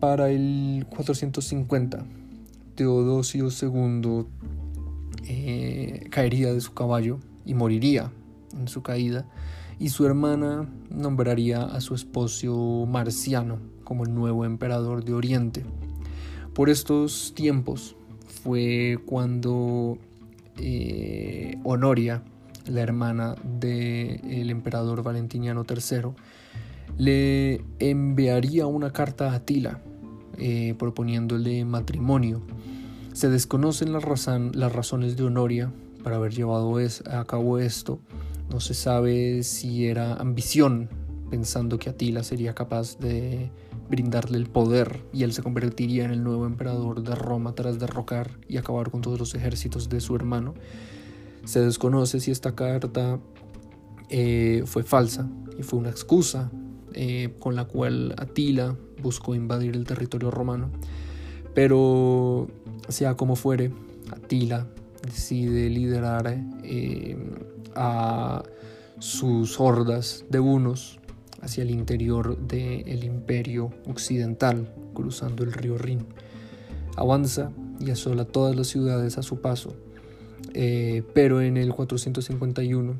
Para 0.00 0.30
el 0.30 0.86
450, 0.90 2.06
Teodosio 2.74 3.48
II 3.48 4.26
eh, 5.24 6.06
caería 6.10 6.52
de 6.52 6.60
su 6.60 6.74
caballo 6.74 7.18
y 7.44 7.54
moriría 7.54 8.12
en 8.56 8.68
su 8.68 8.82
caída, 8.82 9.26
y 9.78 9.90
su 9.90 10.06
hermana 10.06 10.68
nombraría 10.90 11.62
a 11.62 11.80
su 11.80 11.94
esposo 11.94 12.86
Marciano 12.86 13.58
como 13.84 14.04
el 14.04 14.14
nuevo 14.14 14.44
emperador 14.44 15.04
de 15.04 15.12
Oriente. 15.12 15.64
Por 16.54 16.70
estos 16.70 17.34
tiempos 17.34 17.96
fue 18.46 19.00
cuando 19.04 19.98
eh, 20.56 21.58
Honoria, 21.64 22.22
la 22.68 22.80
hermana 22.80 23.34
del 23.42 24.50
emperador 24.50 25.02
Valentiniano 25.02 25.66
III, 25.68 26.12
le 26.96 27.64
enviaría 27.80 28.66
una 28.66 28.92
carta 28.92 29.32
a 29.32 29.34
Atila 29.34 29.80
eh, 30.38 30.76
proponiéndole 30.78 31.64
matrimonio. 31.64 32.40
Se 33.14 33.28
desconocen 33.28 33.92
las, 33.92 34.04
las 34.54 34.72
razones 34.72 35.16
de 35.16 35.24
Honoria 35.24 35.72
para 36.04 36.14
haber 36.14 36.32
llevado 36.32 36.78
a 37.10 37.24
cabo 37.24 37.58
esto. 37.58 37.98
No 38.48 38.60
se 38.60 38.74
sabe 38.74 39.42
si 39.42 39.86
era 39.88 40.14
ambición, 40.14 40.88
pensando 41.30 41.80
que 41.80 41.90
Atila 41.90 42.22
sería 42.22 42.54
capaz 42.54 42.96
de 43.00 43.50
brindarle 43.88 44.38
el 44.38 44.46
poder 44.46 45.02
y 45.12 45.22
él 45.22 45.32
se 45.32 45.42
convertiría 45.42 46.04
en 46.04 46.10
el 46.10 46.22
nuevo 46.22 46.46
emperador 46.46 47.02
de 47.02 47.14
Roma 47.14 47.54
tras 47.54 47.78
derrocar 47.78 48.30
y 48.48 48.56
acabar 48.56 48.90
con 48.90 49.00
todos 49.00 49.18
los 49.18 49.34
ejércitos 49.34 49.88
de 49.88 50.00
su 50.00 50.14
hermano. 50.16 50.54
Se 51.44 51.60
desconoce 51.60 52.20
si 52.20 52.30
esta 52.30 52.54
carta 52.54 53.18
eh, 54.08 54.62
fue 54.66 54.82
falsa 54.82 55.28
y 55.58 55.62
fue 55.62 55.78
una 55.78 55.90
excusa 55.90 56.50
eh, 56.92 57.34
con 57.38 57.54
la 57.54 57.66
cual 57.66 58.14
Atila 58.18 58.76
buscó 59.02 59.34
invadir 59.34 59.76
el 59.76 59.84
territorio 59.84 60.30
romano. 60.30 60.70
Pero 61.54 62.48
sea 62.88 63.16
como 63.16 63.36
fuere, 63.36 63.72
Atila 64.10 64.66
decide 65.02 65.70
liderar 65.70 66.26
eh, 66.62 67.16
a 67.74 68.42
sus 68.98 69.60
hordas 69.60 70.24
de 70.30 70.40
unos 70.40 70.98
hacia 71.46 71.62
el 71.62 71.70
interior 71.70 72.36
del 72.36 73.04
imperio 73.04 73.70
occidental, 73.86 74.68
cruzando 74.94 75.44
el 75.44 75.52
río 75.52 75.78
Rin. 75.78 76.04
Avanza 76.96 77.52
y 77.80 77.90
asola 77.90 78.24
todas 78.24 78.56
las 78.56 78.66
ciudades 78.66 79.16
a 79.16 79.22
su 79.22 79.40
paso, 79.40 79.76
eh, 80.54 81.02
pero 81.14 81.40
en 81.40 81.56
el 81.56 81.72
451 81.72 82.96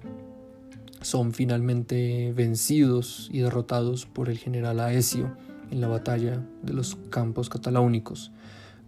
son 1.02 1.32
finalmente 1.32 2.32
vencidos 2.34 3.28
y 3.32 3.40
derrotados 3.40 4.06
por 4.06 4.28
el 4.28 4.38
general 4.38 4.80
Aesio 4.80 5.36
en 5.70 5.80
la 5.80 5.88
batalla 5.88 6.46
de 6.62 6.72
los 6.72 6.96
campos 7.10 7.48
cataláunicos, 7.48 8.30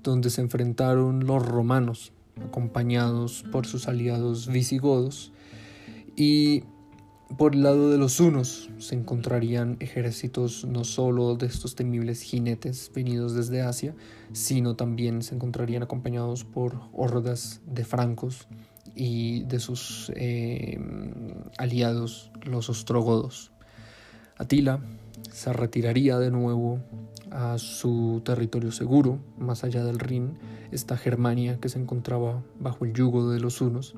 donde 0.05 0.31
se 0.31 0.41
enfrentaron 0.41 1.27
los 1.27 1.45
romanos, 1.45 2.13
acompañados 2.47 3.45
por 3.51 3.67
sus 3.67 3.89
aliados 3.89 4.47
visigodos, 4.47 5.33
y 6.15 6.63
por 7.37 7.55
el 7.55 7.63
lado 7.63 7.91
de 7.91 7.99
los 7.99 8.21
hunos 8.21 8.71
se 8.79 8.95
encontrarían 8.95 9.77
ejércitos 9.81 10.65
no 10.65 10.85
solo 10.85 11.37
de 11.37 11.47
estos 11.47 11.75
temibles 11.75 12.23
jinetes 12.23 12.91
venidos 12.95 13.35
desde 13.35 13.61
Asia, 13.61 13.95
sino 14.33 14.77
también 14.77 15.23
se 15.23 15.35
encontrarían 15.35 15.83
acompañados 15.83 16.45
por 16.45 16.81
hordas 16.93 17.61
de 17.67 17.85
francos 17.85 18.49
y 18.95 19.45
de 19.45 19.61
sus 19.61 20.11
eh, 20.17 20.81
aliados, 21.59 22.31
los 22.43 22.71
ostrogodos. 22.71 23.53
Atila 24.39 24.81
se 25.31 25.53
retiraría 25.53 26.19
de 26.19 26.31
nuevo 26.31 26.81
a 27.31 27.59
su 27.59 28.23
territorio 28.25 28.73
seguro, 28.73 29.19
más 29.39 29.65
allá 29.65 29.85
del 29.85 29.99
Rin, 29.99 30.39
esta 30.73 30.97
Germania 30.97 31.59
que 31.61 31.69
se 31.69 31.79
encontraba 31.79 32.43
bajo 32.59 32.85
el 32.85 32.95
yugo 32.95 33.31
de 33.31 33.39
los 33.39 33.61
hunos, 33.61 33.95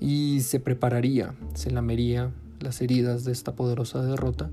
y 0.00 0.40
se 0.40 0.60
prepararía, 0.60 1.34
se 1.54 1.70
lamería 1.70 2.32
las 2.62 2.80
heridas 2.80 3.24
de 3.24 3.32
esta 3.32 3.54
poderosa 3.54 4.02
derrota 4.02 4.50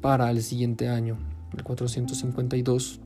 para 0.00 0.30
el 0.30 0.42
siguiente 0.42 0.88
año, 0.88 1.18
el 1.56 1.64
452, 1.64 3.00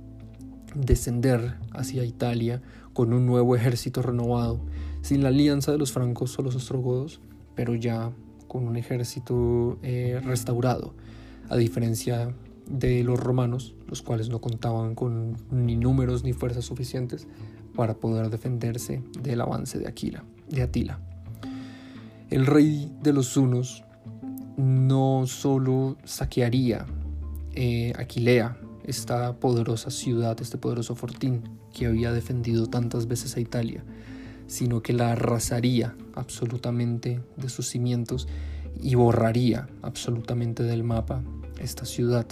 descender 0.75 1.57
hacia 1.73 2.05
Italia 2.05 2.63
con 2.93 3.13
un 3.13 3.27
nuevo 3.27 3.57
ejército 3.57 4.03
renovado, 4.03 4.61
sin 5.01 5.23
la 5.23 5.29
alianza 5.29 5.73
de 5.73 5.79
los 5.79 5.93
francos 5.93 6.39
o 6.39 6.43
los 6.43 6.55
ostrogodos, 6.55 7.21
pero 7.55 7.75
ya 7.75 8.13
con 8.49 8.67
un 8.67 8.77
ejército 8.77 9.79
eh, 9.83 10.21
restaurado, 10.25 10.95
a 11.49 11.57
diferencia 11.57 12.35
de 12.67 13.03
los 13.03 13.19
romanos, 13.19 13.75
los 13.89 14.03
cuales 14.03 14.29
no 14.29 14.41
contaban 14.41 14.95
con 14.95 15.37
ni 15.51 15.77
números 15.77 16.25
ni 16.25 16.33
fuerzas 16.33 16.65
suficientes 16.65 17.27
para 17.75 17.95
poder 17.95 18.31
defenderse 18.31 19.03
del 19.21 19.41
avance 19.41 19.79
de 19.79 19.89
Aquila, 19.89 20.25
de 20.49 20.63
Atila. 20.63 21.01
El 22.31 22.47
rey 22.47 22.91
de 23.03 23.13
los 23.13 23.37
hunos 23.37 23.85
no 24.57 25.25
solo 25.27 25.97
saquearía 26.05 26.87
eh, 27.55 27.93
Aquilea, 27.99 28.57
esta 28.85 29.35
poderosa 29.37 29.91
ciudad, 29.91 30.41
este 30.41 30.59
poderoso 30.59 30.95
fortín 30.95 31.43
que 31.73 31.87
había 31.87 32.13
defendido 32.13 32.67
tantas 32.67 33.07
veces 33.07 33.37
a 33.37 33.41
Italia, 33.41 33.85
sino 34.47 34.83
que 34.83 34.93
la 34.93 35.13
arrasaría 35.13 35.95
absolutamente 36.15 37.21
de 37.37 37.49
sus 37.49 37.69
cimientos 37.69 38.29
y 38.81 38.95
borraría 38.95 39.69
absolutamente 39.83 40.63
del 40.63 40.85
mapa 40.85 41.23
esta 41.61 41.85
ciudad. 41.85 42.27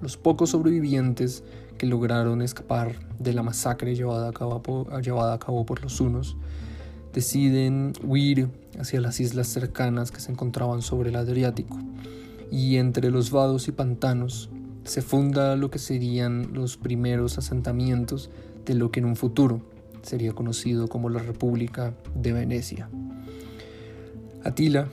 Los 0.00 0.16
pocos 0.16 0.50
sobrevivientes 0.50 1.44
que 1.78 1.86
lograron 1.86 2.42
escapar 2.42 2.94
de 3.18 3.32
la 3.32 3.42
masacre 3.42 3.94
llevada 3.94 4.28
a 4.28 4.32
cabo, 4.32 4.62
llevada 5.00 5.34
a 5.34 5.38
cabo 5.38 5.64
por 5.64 5.82
los 5.82 6.00
hunos 6.00 6.36
deciden 7.12 7.92
huir 8.04 8.48
hacia 8.78 9.00
las 9.00 9.20
islas 9.20 9.48
cercanas 9.48 10.10
que 10.10 10.20
se 10.20 10.32
encontraban 10.32 10.82
sobre 10.82 11.10
el 11.10 11.16
Adriático, 11.16 11.78
y 12.50 12.76
entre 12.76 13.10
los 13.10 13.30
vados 13.30 13.68
y 13.68 13.72
pantanos 13.72 14.50
se 14.84 15.02
funda 15.02 15.56
lo 15.56 15.70
que 15.70 15.78
serían 15.78 16.52
los 16.52 16.76
primeros 16.76 17.38
asentamientos 17.38 18.30
de 18.64 18.74
lo 18.74 18.90
que 18.90 19.00
en 19.00 19.06
un 19.06 19.16
futuro 19.16 19.60
sería 20.02 20.32
conocido 20.32 20.88
como 20.88 21.08
la 21.10 21.20
República 21.20 21.94
de 22.14 22.32
Venecia. 22.32 22.88
Atila 24.42 24.88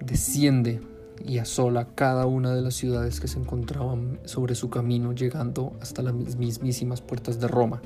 desciende 0.00 0.80
y 1.24 1.38
asola 1.38 1.88
cada 1.94 2.26
una 2.26 2.54
de 2.54 2.62
las 2.62 2.74
ciudades 2.74 3.20
que 3.20 3.28
se 3.28 3.38
encontraban 3.38 4.18
sobre 4.24 4.54
su 4.54 4.70
camino, 4.70 5.12
llegando 5.12 5.72
hasta 5.80 6.02
las 6.02 6.14
mismísimas 6.14 7.00
puertas 7.00 7.40
de 7.40 7.48
Roma. 7.48 7.82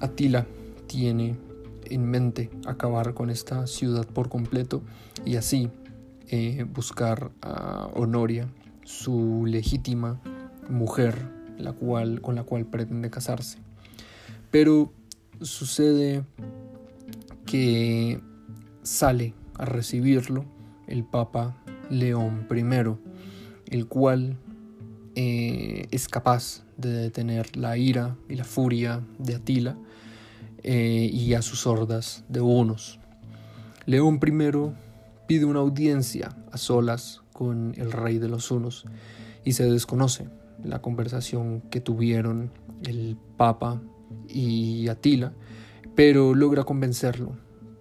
Atila 0.00 0.46
tiene 0.86 1.36
en 1.90 2.08
mente 2.08 2.50
acabar 2.66 3.14
con 3.14 3.30
esta 3.30 3.66
ciudad 3.66 4.06
por 4.06 4.28
completo 4.28 4.82
y 5.24 5.36
así 5.36 5.70
eh, 6.28 6.64
buscar 6.72 7.30
a 7.42 7.88
Honoria, 7.94 8.48
su 8.84 9.44
legítima 9.46 10.20
mujer, 10.68 11.28
la 11.58 11.72
cual, 11.72 12.20
con 12.20 12.34
la 12.34 12.42
cual 12.42 12.66
pretende 12.66 13.10
casarse. 13.10 13.58
Pero 14.50 14.92
sucede 15.40 16.24
que 17.44 18.20
sale 18.82 19.34
a 19.54 19.64
recibirlo 19.64 20.44
el 20.86 21.04
Papa 21.04 21.56
León 21.90 22.46
I, 22.50 23.74
el 23.74 23.86
cual 23.86 24.36
eh, 25.14 25.86
es 25.90 26.08
capaz 26.08 26.64
de 26.76 26.90
detener 26.90 27.56
la 27.56 27.76
ira 27.76 28.16
y 28.28 28.34
la 28.34 28.44
furia 28.44 29.00
de 29.18 29.36
Atila 29.36 29.76
eh, 30.62 31.10
y 31.12 31.34
a 31.34 31.42
sus 31.42 31.66
hordas 31.66 32.24
de 32.28 32.40
unos. 32.40 32.98
León 33.86 34.20
I 34.26 34.72
pide 35.26 35.44
una 35.44 35.60
audiencia 35.60 36.36
a 36.52 36.56
solas 36.56 37.22
con 37.32 37.74
el 37.76 37.92
rey 37.92 38.18
de 38.18 38.28
los 38.28 38.50
hunos 38.50 38.84
y 39.44 39.52
se 39.52 39.70
desconoce 39.70 40.28
la 40.64 40.80
conversación 40.80 41.60
que 41.70 41.80
tuvieron 41.80 42.50
el 42.84 43.16
Papa 43.36 43.80
y 44.28 44.88
Atila, 44.88 45.32
pero 45.94 46.34
logra 46.34 46.64
convencerlo 46.64 47.36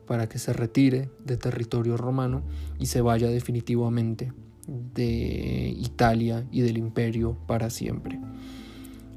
para 0.06 0.28
que 0.30 0.40
se 0.40 0.54
retire 0.54 1.10
de 1.24 1.38
territorio 1.38 1.98
romano 1.98 2.44
y 2.80 2.88
se 2.88 3.02
vaya 3.02 3.28
definitivamente 3.28 4.32
de 4.68 5.74
Italia 5.78 6.46
y 6.52 6.62
del 6.62 6.78
imperio 6.78 7.38
para 7.48 7.70
siempre. 7.70 8.20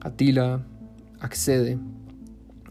Atila 0.01 0.65
accede 1.21 1.79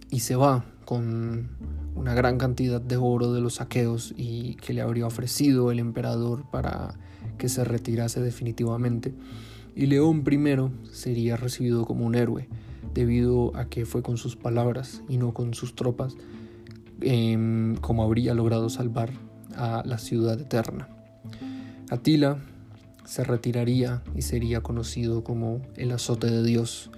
y 0.10 0.20
se 0.20 0.36
va 0.36 0.66
con 0.88 1.50
una 1.96 2.16
gran 2.16 2.40
cantidad 2.40 2.82
de 2.82 2.98
oro 2.98 3.32
de 3.34 3.42
los 3.42 3.56
saqueos 3.56 4.16
y 4.18 4.56
que 4.56 4.74
le 4.74 4.82
habría 4.82 5.06
ofrecido 5.06 5.72
el 5.72 5.78
emperador 5.78 6.50
para 6.50 6.96
que 7.38 7.50
se 7.50 7.64
retirase 7.64 8.22
definitivamente. 8.22 9.14
Y 9.76 9.86
León 9.86 10.24
I 10.26 10.90
sería 10.92 11.38
recibido 11.38 11.86
como 11.86 12.08
un 12.08 12.16
héroe, 12.16 12.50
debido 12.96 13.56
a 13.56 13.66
que 13.66 13.86
fue 13.86 14.02
con 14.02 14.18
sus 14.18 14.36
palabras 14.36 15.04
y 15.08 15.18
no 15.18 15.34
con 15.34 15.54
sus 15.54 15.76
tropas 15.76 16.16
Em, 17.02 17.76
como 17.76 18.04
habría 18.04 18.34
logrado 18.34 18.70
salvar 18.70 19.12
a 19.56 19.84
la 19.86 20.00
ciudad 20.00 20.40
eterna. 20.40 20.88
Atila 21.90 22.40
se 23.06 23.24
retiraría 23.24 24.02
y 24.16 24.24
sería 24.24 24.62
conocido 24.62 25.24
como 25.24 25.62
el 25.76 25.92
azote 25.92 26.28
de 26.28 26.44
Dios, 26.44 26.90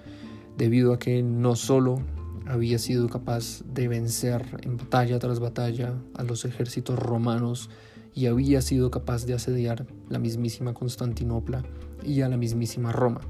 debido 0.57 0.93
a 0.93 0.99
que 0.99 1.21
no 1.21 1.55
solo 1.55 2.01
había 2.49 2.79
sido 2.79 3.07
capaz 3.07 3.61
de 3.63 3.87
vencer 3.87 4.43
en 4.63 4.75
batalla 4.77 5.19
tras 5.19 5.39
batalla 5.39 5.93
a 6.15 6.23
los 6.23 6.45
ejércitos 6.45 6.97
romanos 6.97 7.69
y 8.15 8.25
había 8.25 8.61
sido 8.61 8.89
capaz 8.89 9.27
de 9.27 9.35
asediar 9.35 9.85
la 10.09 10.17
mismísima 10.17 10.73
Constantinopla 10.73 11.63
y 12.03 12.21
a 12.21 12.27
la 12.27 12.37
mismísima 12.37 12.91
Roma, 12.91 13.21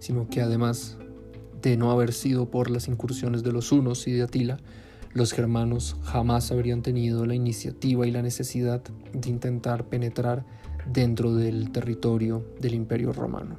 sino 0.00 0.28
que 0.28 0.42
además 0.42 0.98
de 1.62 1.78
no 1.78 1.90
haber 1.90 2.12
sido 2.12 2.50
por 2.50 2.70
las 2.70 2.88
incursiones 2.88 3.42
de 3.42 3.52
los 3.52 3.72
hunos 3.72 4.06
y 4.06 4.12
de 4.12 4.22
Atila, 4.22 4.58
los 5.14 5.32
germanos 5.32 5.96
jamás 6.02 6.52
habrían 6.52 6.82
tenido 6.82 7.24
la 7.24 7.34
iniciativa 7.34 8.06
y 8.06 8.10
la 8.10 8.20
necesidad 8.20 8.82
de 9.14 9.30
intentar 9.30 9.86
penetrar 9.86 10.44
dentro 10.92 11.34
del 11.34 11.72
territorio 11.72 12.44
del 12.60 12.74
imperio 12.74 13.14
romano. 13.14 13.56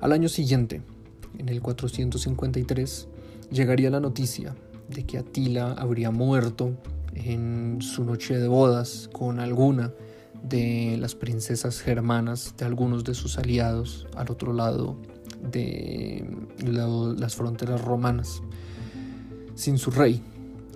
Al 0.00 0.12
año 0.12 0.28
siguiente, 0.28 0.82
en 1.36 1.48
el 1.48 1.60
453, 1.60 3.08
llegaría 3.50 3.90
la 3.90 4.00
noticia 4.00 4.54
de 4.88 5.04
que 5.04 5.18
Atila 5.18 5.72
habría 5.72 6.10
muerto 6.10 6.76
en 7.14 7.78
su 7.80 8.04
noche 8.04 8.38
de 8.38 8.48
bodas 8.48 9.08
con 9.12 9.40
alguna 9.40 9.92
de 10.42 10.96
las 11.00 11.14
princesas 11.14 11.80
germanas 11.80 12.54
de 12.56 12.66
algunos 12.66 13.04
de 13.04 13.14
sus 13.14 13.38
aliados 13.38 14.06
al 14.16 14.30
otro 14.30 14.52
lado 14.52 14.96
de 15.50 16.24
las 16.62 17.34
fronteras 17.34 17.82
romanas. 17.82 18.42
Sin 19.54 19.78
su 19.78 19.90
rey, 19.90 20.22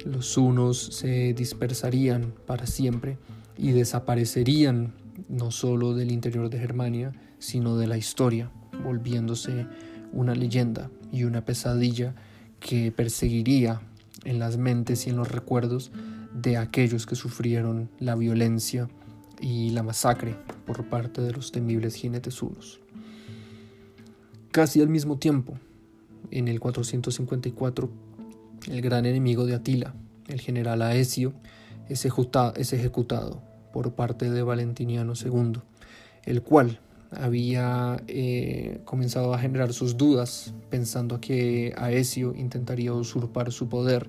los 0.04 0.36
hunos 0.36 0.78
se 0.78 1.34
dispersarían 1.34 2.32
para 2.46 2.66
siempre 2.66 3.18
y 3.56 3.72
desaparecerían 3.72 4.94
no 5.28 5.50
solo 5.50 5.94
del 5.94 6.10
interior 6.10 6.48
de 6.48 6.58
Germania, 6.58 7.12
sino 7.38 7.76
de 7.76 7.86
la 7.86 7.98
historia, 7.98 8.50
volviéndose 8.82 9.66
una 10.12 10.34
leyenda 10.34 10.90
y 11.12 11.24
una 11.24 11.44
pesadilla 11.44 12.14
que 12.60 12.92
perseguiría 12.92 13.80
en 14.24 14.38
las 14.38 14.56
mentes 14.58 15.06
y 15.06 15.10
en 15.10 15.16
los 15.16 15.30
recuerdos 15.30 15.90
de 16.32 16.56
aquellos 16.56 17.06
que 17.06 17.16
sufrieron 17.16 17.90
la 17.98 18.14
violencia 18.14 18.88
y 19.40 19.70
la 19.70 19.82
masacre 19.82 20.36
por 20.66 20.88
parte 20.88 21.22
de 21.22 21.32
los 21.32 21.50
temibles 21.50 21.94
jinetes 21.94 22.42
hunos. 22.42 22.80
Casi 24.52 24.80
al 24.80 24.88
mismo 24.88 25.18
tiempo, 25.18 25.58
en 26.30 26.48
el 26.48 26.60
454, 26.60 27.90
el 28.68 28.82
gran 28.82 29.06
enemigo 29.06 29.46
de 29.46 29.54
Atila, 29.54 29.94
el 30.28 30.40
general 30.40 30.82
Aesio, 30.82 31.32
es 31.88 32.04
ejecutado 32.04 33.42
por 33.72 33.94
parte 33.94 34.30
de 34.30 34.42
Valentiniano 34.42 35.14
II, 35.14 35.60
el 36.24 36.42
cual 36.42 36.80
había 37.10 38.02
eh, 38.06 38.80
comenzado 38.84 39.34
a 39.34 39.38
generar 39.38 39.72
sus 39.72 39.96
dudas, 39.96 40.54
pensando 40.70 41.20
que 41.20 41.74
Aesio 41.76 42.34
intentaría 42.36 42.92
usurpar 42.92 43.52
su 43.52 43.68
poder 43.68 44.08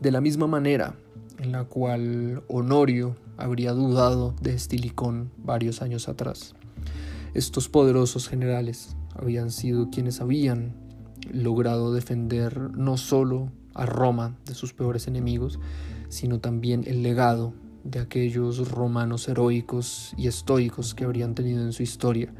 de 0.00 0.10
la 0.10 0.20
misma 0.20 0.46
manera 0.46 0.96
en 1.38 1.52
la 1.52 1.64
cual 1.64 2.42
Honorio 2.48 3.16
habría 3.36 3.72
dudado 3.72 4.34
de 4.40 4.54
Estilicón 4.54 5.30
varios 5.38 5.82
años 5.82 6.08
atrás. 6.08 6.54
Estos 7.34 7.68
poderosos 7.68 8.28
generales 8.28 8.96
habían 9.14 9.50
sido 9.50 9.90
quienes 9.90 10.20
habían 10.20 10.74
logrado 11.32 11.92
defender 11.92 12.70
no 12.76 12.96
solo 12.96 13.50
a 13.74 13.86
Roma 13.86 14.36
de 14.44 14.54
sus 14.54 14.72
peores 14.72 15.08
enemigos, 15.08 15.58
sino 16.08 16.40
también 16.40 16.84
el 16.86 17.02
legado 17.02 17.54
de 17.84 18.00
aquellos 18.00 18.70
romanos 18.70 19.28
heroicos 19.28 20.14
y 20.16 20.28
estoicos 20.28 20.94
que 20.94 21.04
habrían 21.04 21.34
tenido 21.34 21.62
en 21.62 21.72
su 21.72 21.82
historia, 21.82 22.32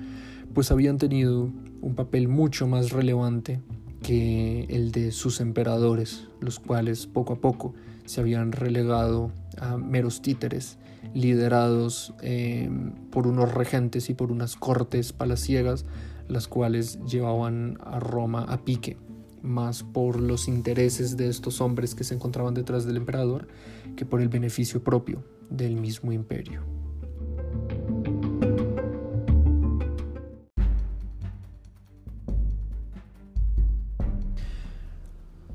pues 0.54 0.70
habían 0.70 0.98
tenido 0.98 1.50
un 1.80 1.94
papel 1.94 2.28
mucho 2.28 2.66
más 2.66 2.90
relevante 2.90 3.60
que 4.02 4.64
el 4.68 4.92
de 4.92 5.12
sus 5.12 5.40
emperadores, 5.40 6.28
los 6.40 6.58
cuales 6.58 7.06
poco 7.06 7.34
a 7.34 7.40
poco 7.40 7.74
se 8.04 8.20
habían 8.20 8.52
relegado 8.52 9.30
a 9.58 9.76
meros 9.76 10.22
títeres, 10.22 10.78
liderados 11.14 12.14
eh, 12.22 12.70
por 13.10 13.26
unos 13.26 13.52
regentes 13.54 14.10
y 14.10 14.14
por 14.14 14.32
unas 14.32 14.56
cortes 14.56 15.12
palaciegas, 15.12 15.84
las 16.28 16.48
cuales 16.48 16.98
llevaban 17.04 17.78
a 17.84 18.00
Roma 18.00 18.44
a 18.48 18.64
pique 18.64 18.96
más 19.42 19.82
por 19.82 20.20
los 20.20 20.48
intereses 20.48 21.16
de 21.16 21.28
estos 21.28 21.60
hombres 21.60 21.94
que 21.94 22.04
se 22.04 22.14
encontraban 22.14 22.54
detrás 22.54 22.86
del 22.86 22.96
emperador 22.96 23.48
que 23.96 24.06
por 24.06 24.20
el 24.20 24.28
beneficio 24.28 24.82
propio 24.82 25.22
del 25.50 25.76
mismo 25.76 26.12
imperio. 26.12 26.62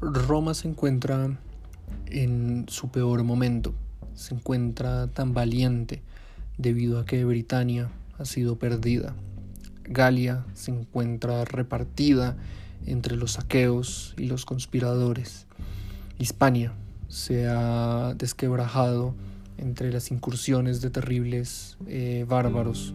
Roma 0.02 0.54
se 0.54 0.68
encuentra 0.68 1.38
en 2.06 2.66
su 2.68 2.90
peor 2.90 3.24
momento, 3.24 3.74
se 4.14 4.36
encuentra 4.36 5.08
tan 5.08 5.34
valiente 5.34 6.02
debido 6.58 7.00
a 7.00 7.06
que 7.06 7.24
Britania 7.26 7.90
ha 8.18 8.26
sido 8.26 8.58
perdida. 8.58 9.16
Galia 9.84 10.46
se 10.54 10.72
encuentra 10.72 11.46
repartida 11.46 12.38
entre 12.88 13.16
los 13.16 13.34
saqueos 13.34 14.16
y 14.18 14.26
los 14.26 14.46
conspiradores. 14.46 15.46
Hispania 16.18 16.74
se 17.08 17.48
ha 17.48 18.14
desquebrajado 18.18 19.14
entre 19.58 19.92
las 19.92 20.12
incursiones 20.12 20.82
de 20.82 20.90
terribles 20.90 21.78
eh, 21.88 22.26
bárbaros 22.28 22.94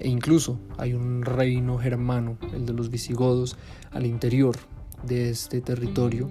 e 0.00 0.08
incluso 0.08 0.58
hay 0.78 0.94
un 0.94 1.22
reino 1.22 1.78
germano, 1.78 2.38
el 2.54 2.66
de 2.66 2.72
los 2.72 2.90
visigodos, 2.90 3.56
al 3.90 4.06
interior 4.06 4.56
de 5.04 5.30
este 5.30 5.60
territorio, 5.60 6.30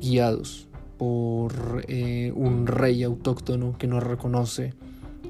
guiados 0.00 0.68
por 0.98 1.84
eh, 1.88 2.32
un 2.34 2.66
rey 2.66 3.02
autóctono 3.02 3.76
que 3.76 3.86
no 3.86 4.00
reconoce 4.00 4.74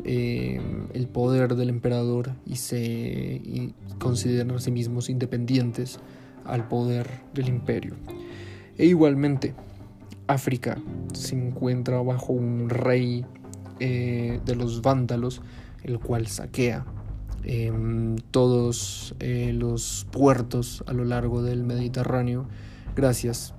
eh, 0.04 0.60
el 0.92 1.08
poder 1.08 1.56
del 1.56 1.70
emperador 1.70 2.32
y 2.46 2.56
se 2.56 3.72
consideran 3.98 4.50
a 4.52 4.60
sí 4.60 4.70
mismos 4.70 5.10
independientes 5.10 5.98
al 6.48 6.66
poder 6.68 7.08
del 7.34 7.48
imperio. 7.48 7.94
E 8.76 8.86
igualmente, 8.86 9.54
África 10.26 10.78
se 11.14 11.34
encuentra 11.34 12.00
bajo 12.02 12.32
un 12.32 12.68
rey 12.68 13.24
eh, 13.80 14.40
de 14.44 14.54
los 14.56 14.82
vándalos, 14.82 15.40
el 15.82 15.98
cual 15.98 16.26
saquea 16.26 16.84
em, 17.44 18.16
todos 18.30 19.14
eh, 19.20 19.52
los 19.54 20.06
puertos 20.10 20.84
a 20.86 20.92
lo 20.92 21.04
largo 21.04 21.42
del 21.42 21.64
Mediterráneo 21.64 22.46
gracias 22.94 23.54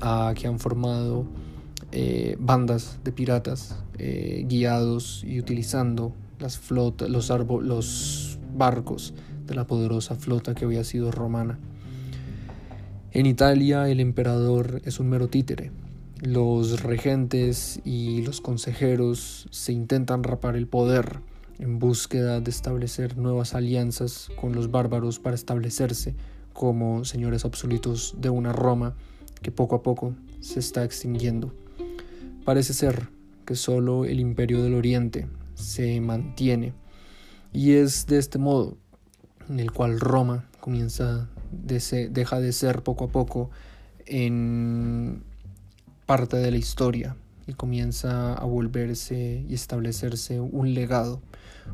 a 0.00 0.34
que 0.36 0.46
han 0.46 0.58
formado 0.58 1.26
eh, 1.92 2.36
bandas 2.38 3.00
de 3.04 3.12
piratas 3.12 3.82
guiados 3.98 5.24
y 5.26 5.40
utilizando 5.40 6.12
las 6.38 6.56
flotas, 6.56 7.10
los, 7.10 7.30
los 7.62 8.38
barcos 8.56 9.12
de 9.46 9.54
la 9.56 9.66
poderosa 9.66 10.14
flota 10.14 10.54
que 10.54 10.64
había 10.64 10.84
sido 10.84 11.10
romana. 11.10 11.58
En 13.18 13.26
Italia 13.26 13.88
el 13.88 13.98
emperador 13.98 14.80
es 14.84 15.00
un 15.00 15.08
mero 15.08 15.26
títere. 15.26 15.72
Los 16.20 16.84
regentes 16.84 17.80
y 17.84 18.22
los 18.22 18.40
consejeros 18.40 19.48
se 19.50 19.72
intentan 19.72 20.22
rapar 20.22 20.54
el 20.54 20.68
poder 20.68 21.18
en 21.58 21.80
búsqueda 21.80 22.40
de 22.40 22.52
establecer 22.52 23.18
nuevas 23.18 23.56
alianzas 23.56 24.28
con 24.40 24.54
los 24.54 24.70
bárbaros 24.70 25.18
para 25.18 25.34
establecerse 25.34 26.14
como 26.52 27.04
señores 27.04 27.44
absolutos 27.44 28.14
de 28.20 28.30
una 28.30 28.52
Roma 28.52 28.94
que 29.42 29.50
poco 29.50 29.74
a 29.74 29.82
poco 29.82 30.14
se 30.38 30.60
está 30.60 30.84
extinguiendo. 30.84 31.52
Parece 32.44 32.72
ser 32.72 33.08
que 33.44 33.56
solo 33.56 34.04
el 34.04 34.20
imperio 34.20 34.62
del 34.62 34.74
Oriente 34.74 35.26
se 35.56 36.00
mantiene 36.00 36.72
y 37.52 37.72
es 37.72 38.06
de 38.06 38.18
este 38.18 38.38
modo 38.38 38.76
en 39.48 39.58
el 39.58 39.72
cual 39.72 39.98
Roma 39.98 40.48
comienza 40.60 41.28
deja 41.50 42.40
de 42.40 42.52
ser 42.52 42.82
poco 42.82 43.04
a 43.04 43.08
poco 43.08 43.50
en 44.06 45.22
parte 46.06 46.36
de 46.38 46.50
la 46.50 46.56
historia 46.56 47.16
y 47.46 47.54
comienza 47.54 48.34
a 48.34 48.44
volverse 48.44 49.44
y 49.48 49.54
establecerse 49.54 50.40
un 50.40 50.74
legado, 50.74 51.20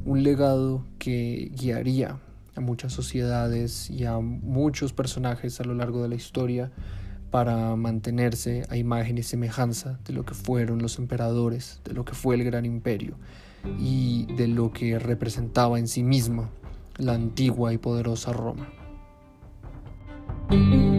un 0.05 0.23
legado 0.23 0.85
que 0.99 1.51
guiaría 1.55 2.19
a 2.57 2.61
muchas 2.61 2.93
sociedades 2.93 3.91
y 3.91 4.05
a 4.05 4.19
muchos 4.19 4.93
personajes 4.93 5.61
a 5.61 5.65
lo 5.65 5.75
largo 5.75 6.03
de 6.03 6.09
la 6.09 6.15
historia 6.15 6.71
para 7.31 7.75
mantenerse 7.75 8.65
a 8.69 8.77
imagen 8.77 9.19
y 9.19 9.25
semejanza 9.25 9.99
de 10.05 10.13
lo 10.13 10.25
que 10.25 10.35
fueron 10.35 10.81
los 10.81 10.99
emperadores, 10.99 11.81
de 11.85 11.93
lo 11.93 12.05
que 12.05 12.15
fue 12.15 12.37
el 12.37 12.45
gran 12.45 12.65
imperio 12.65 13.17
y 13.81 14.27
de 14.37 14.47
lo 14.47 14.73
que 14.73 14.99
representaba 15.01 15.81
en 15.81 15.89
sí 15.89 16.05
misma 16.05 16.51
la 16.97 17.15
antigua 17.15 17.73
y 17.73 17.79
poderosa 17.79 18.33
Roma. 18.33 18.69
thank 20.51 20.75
you 20.75 20.94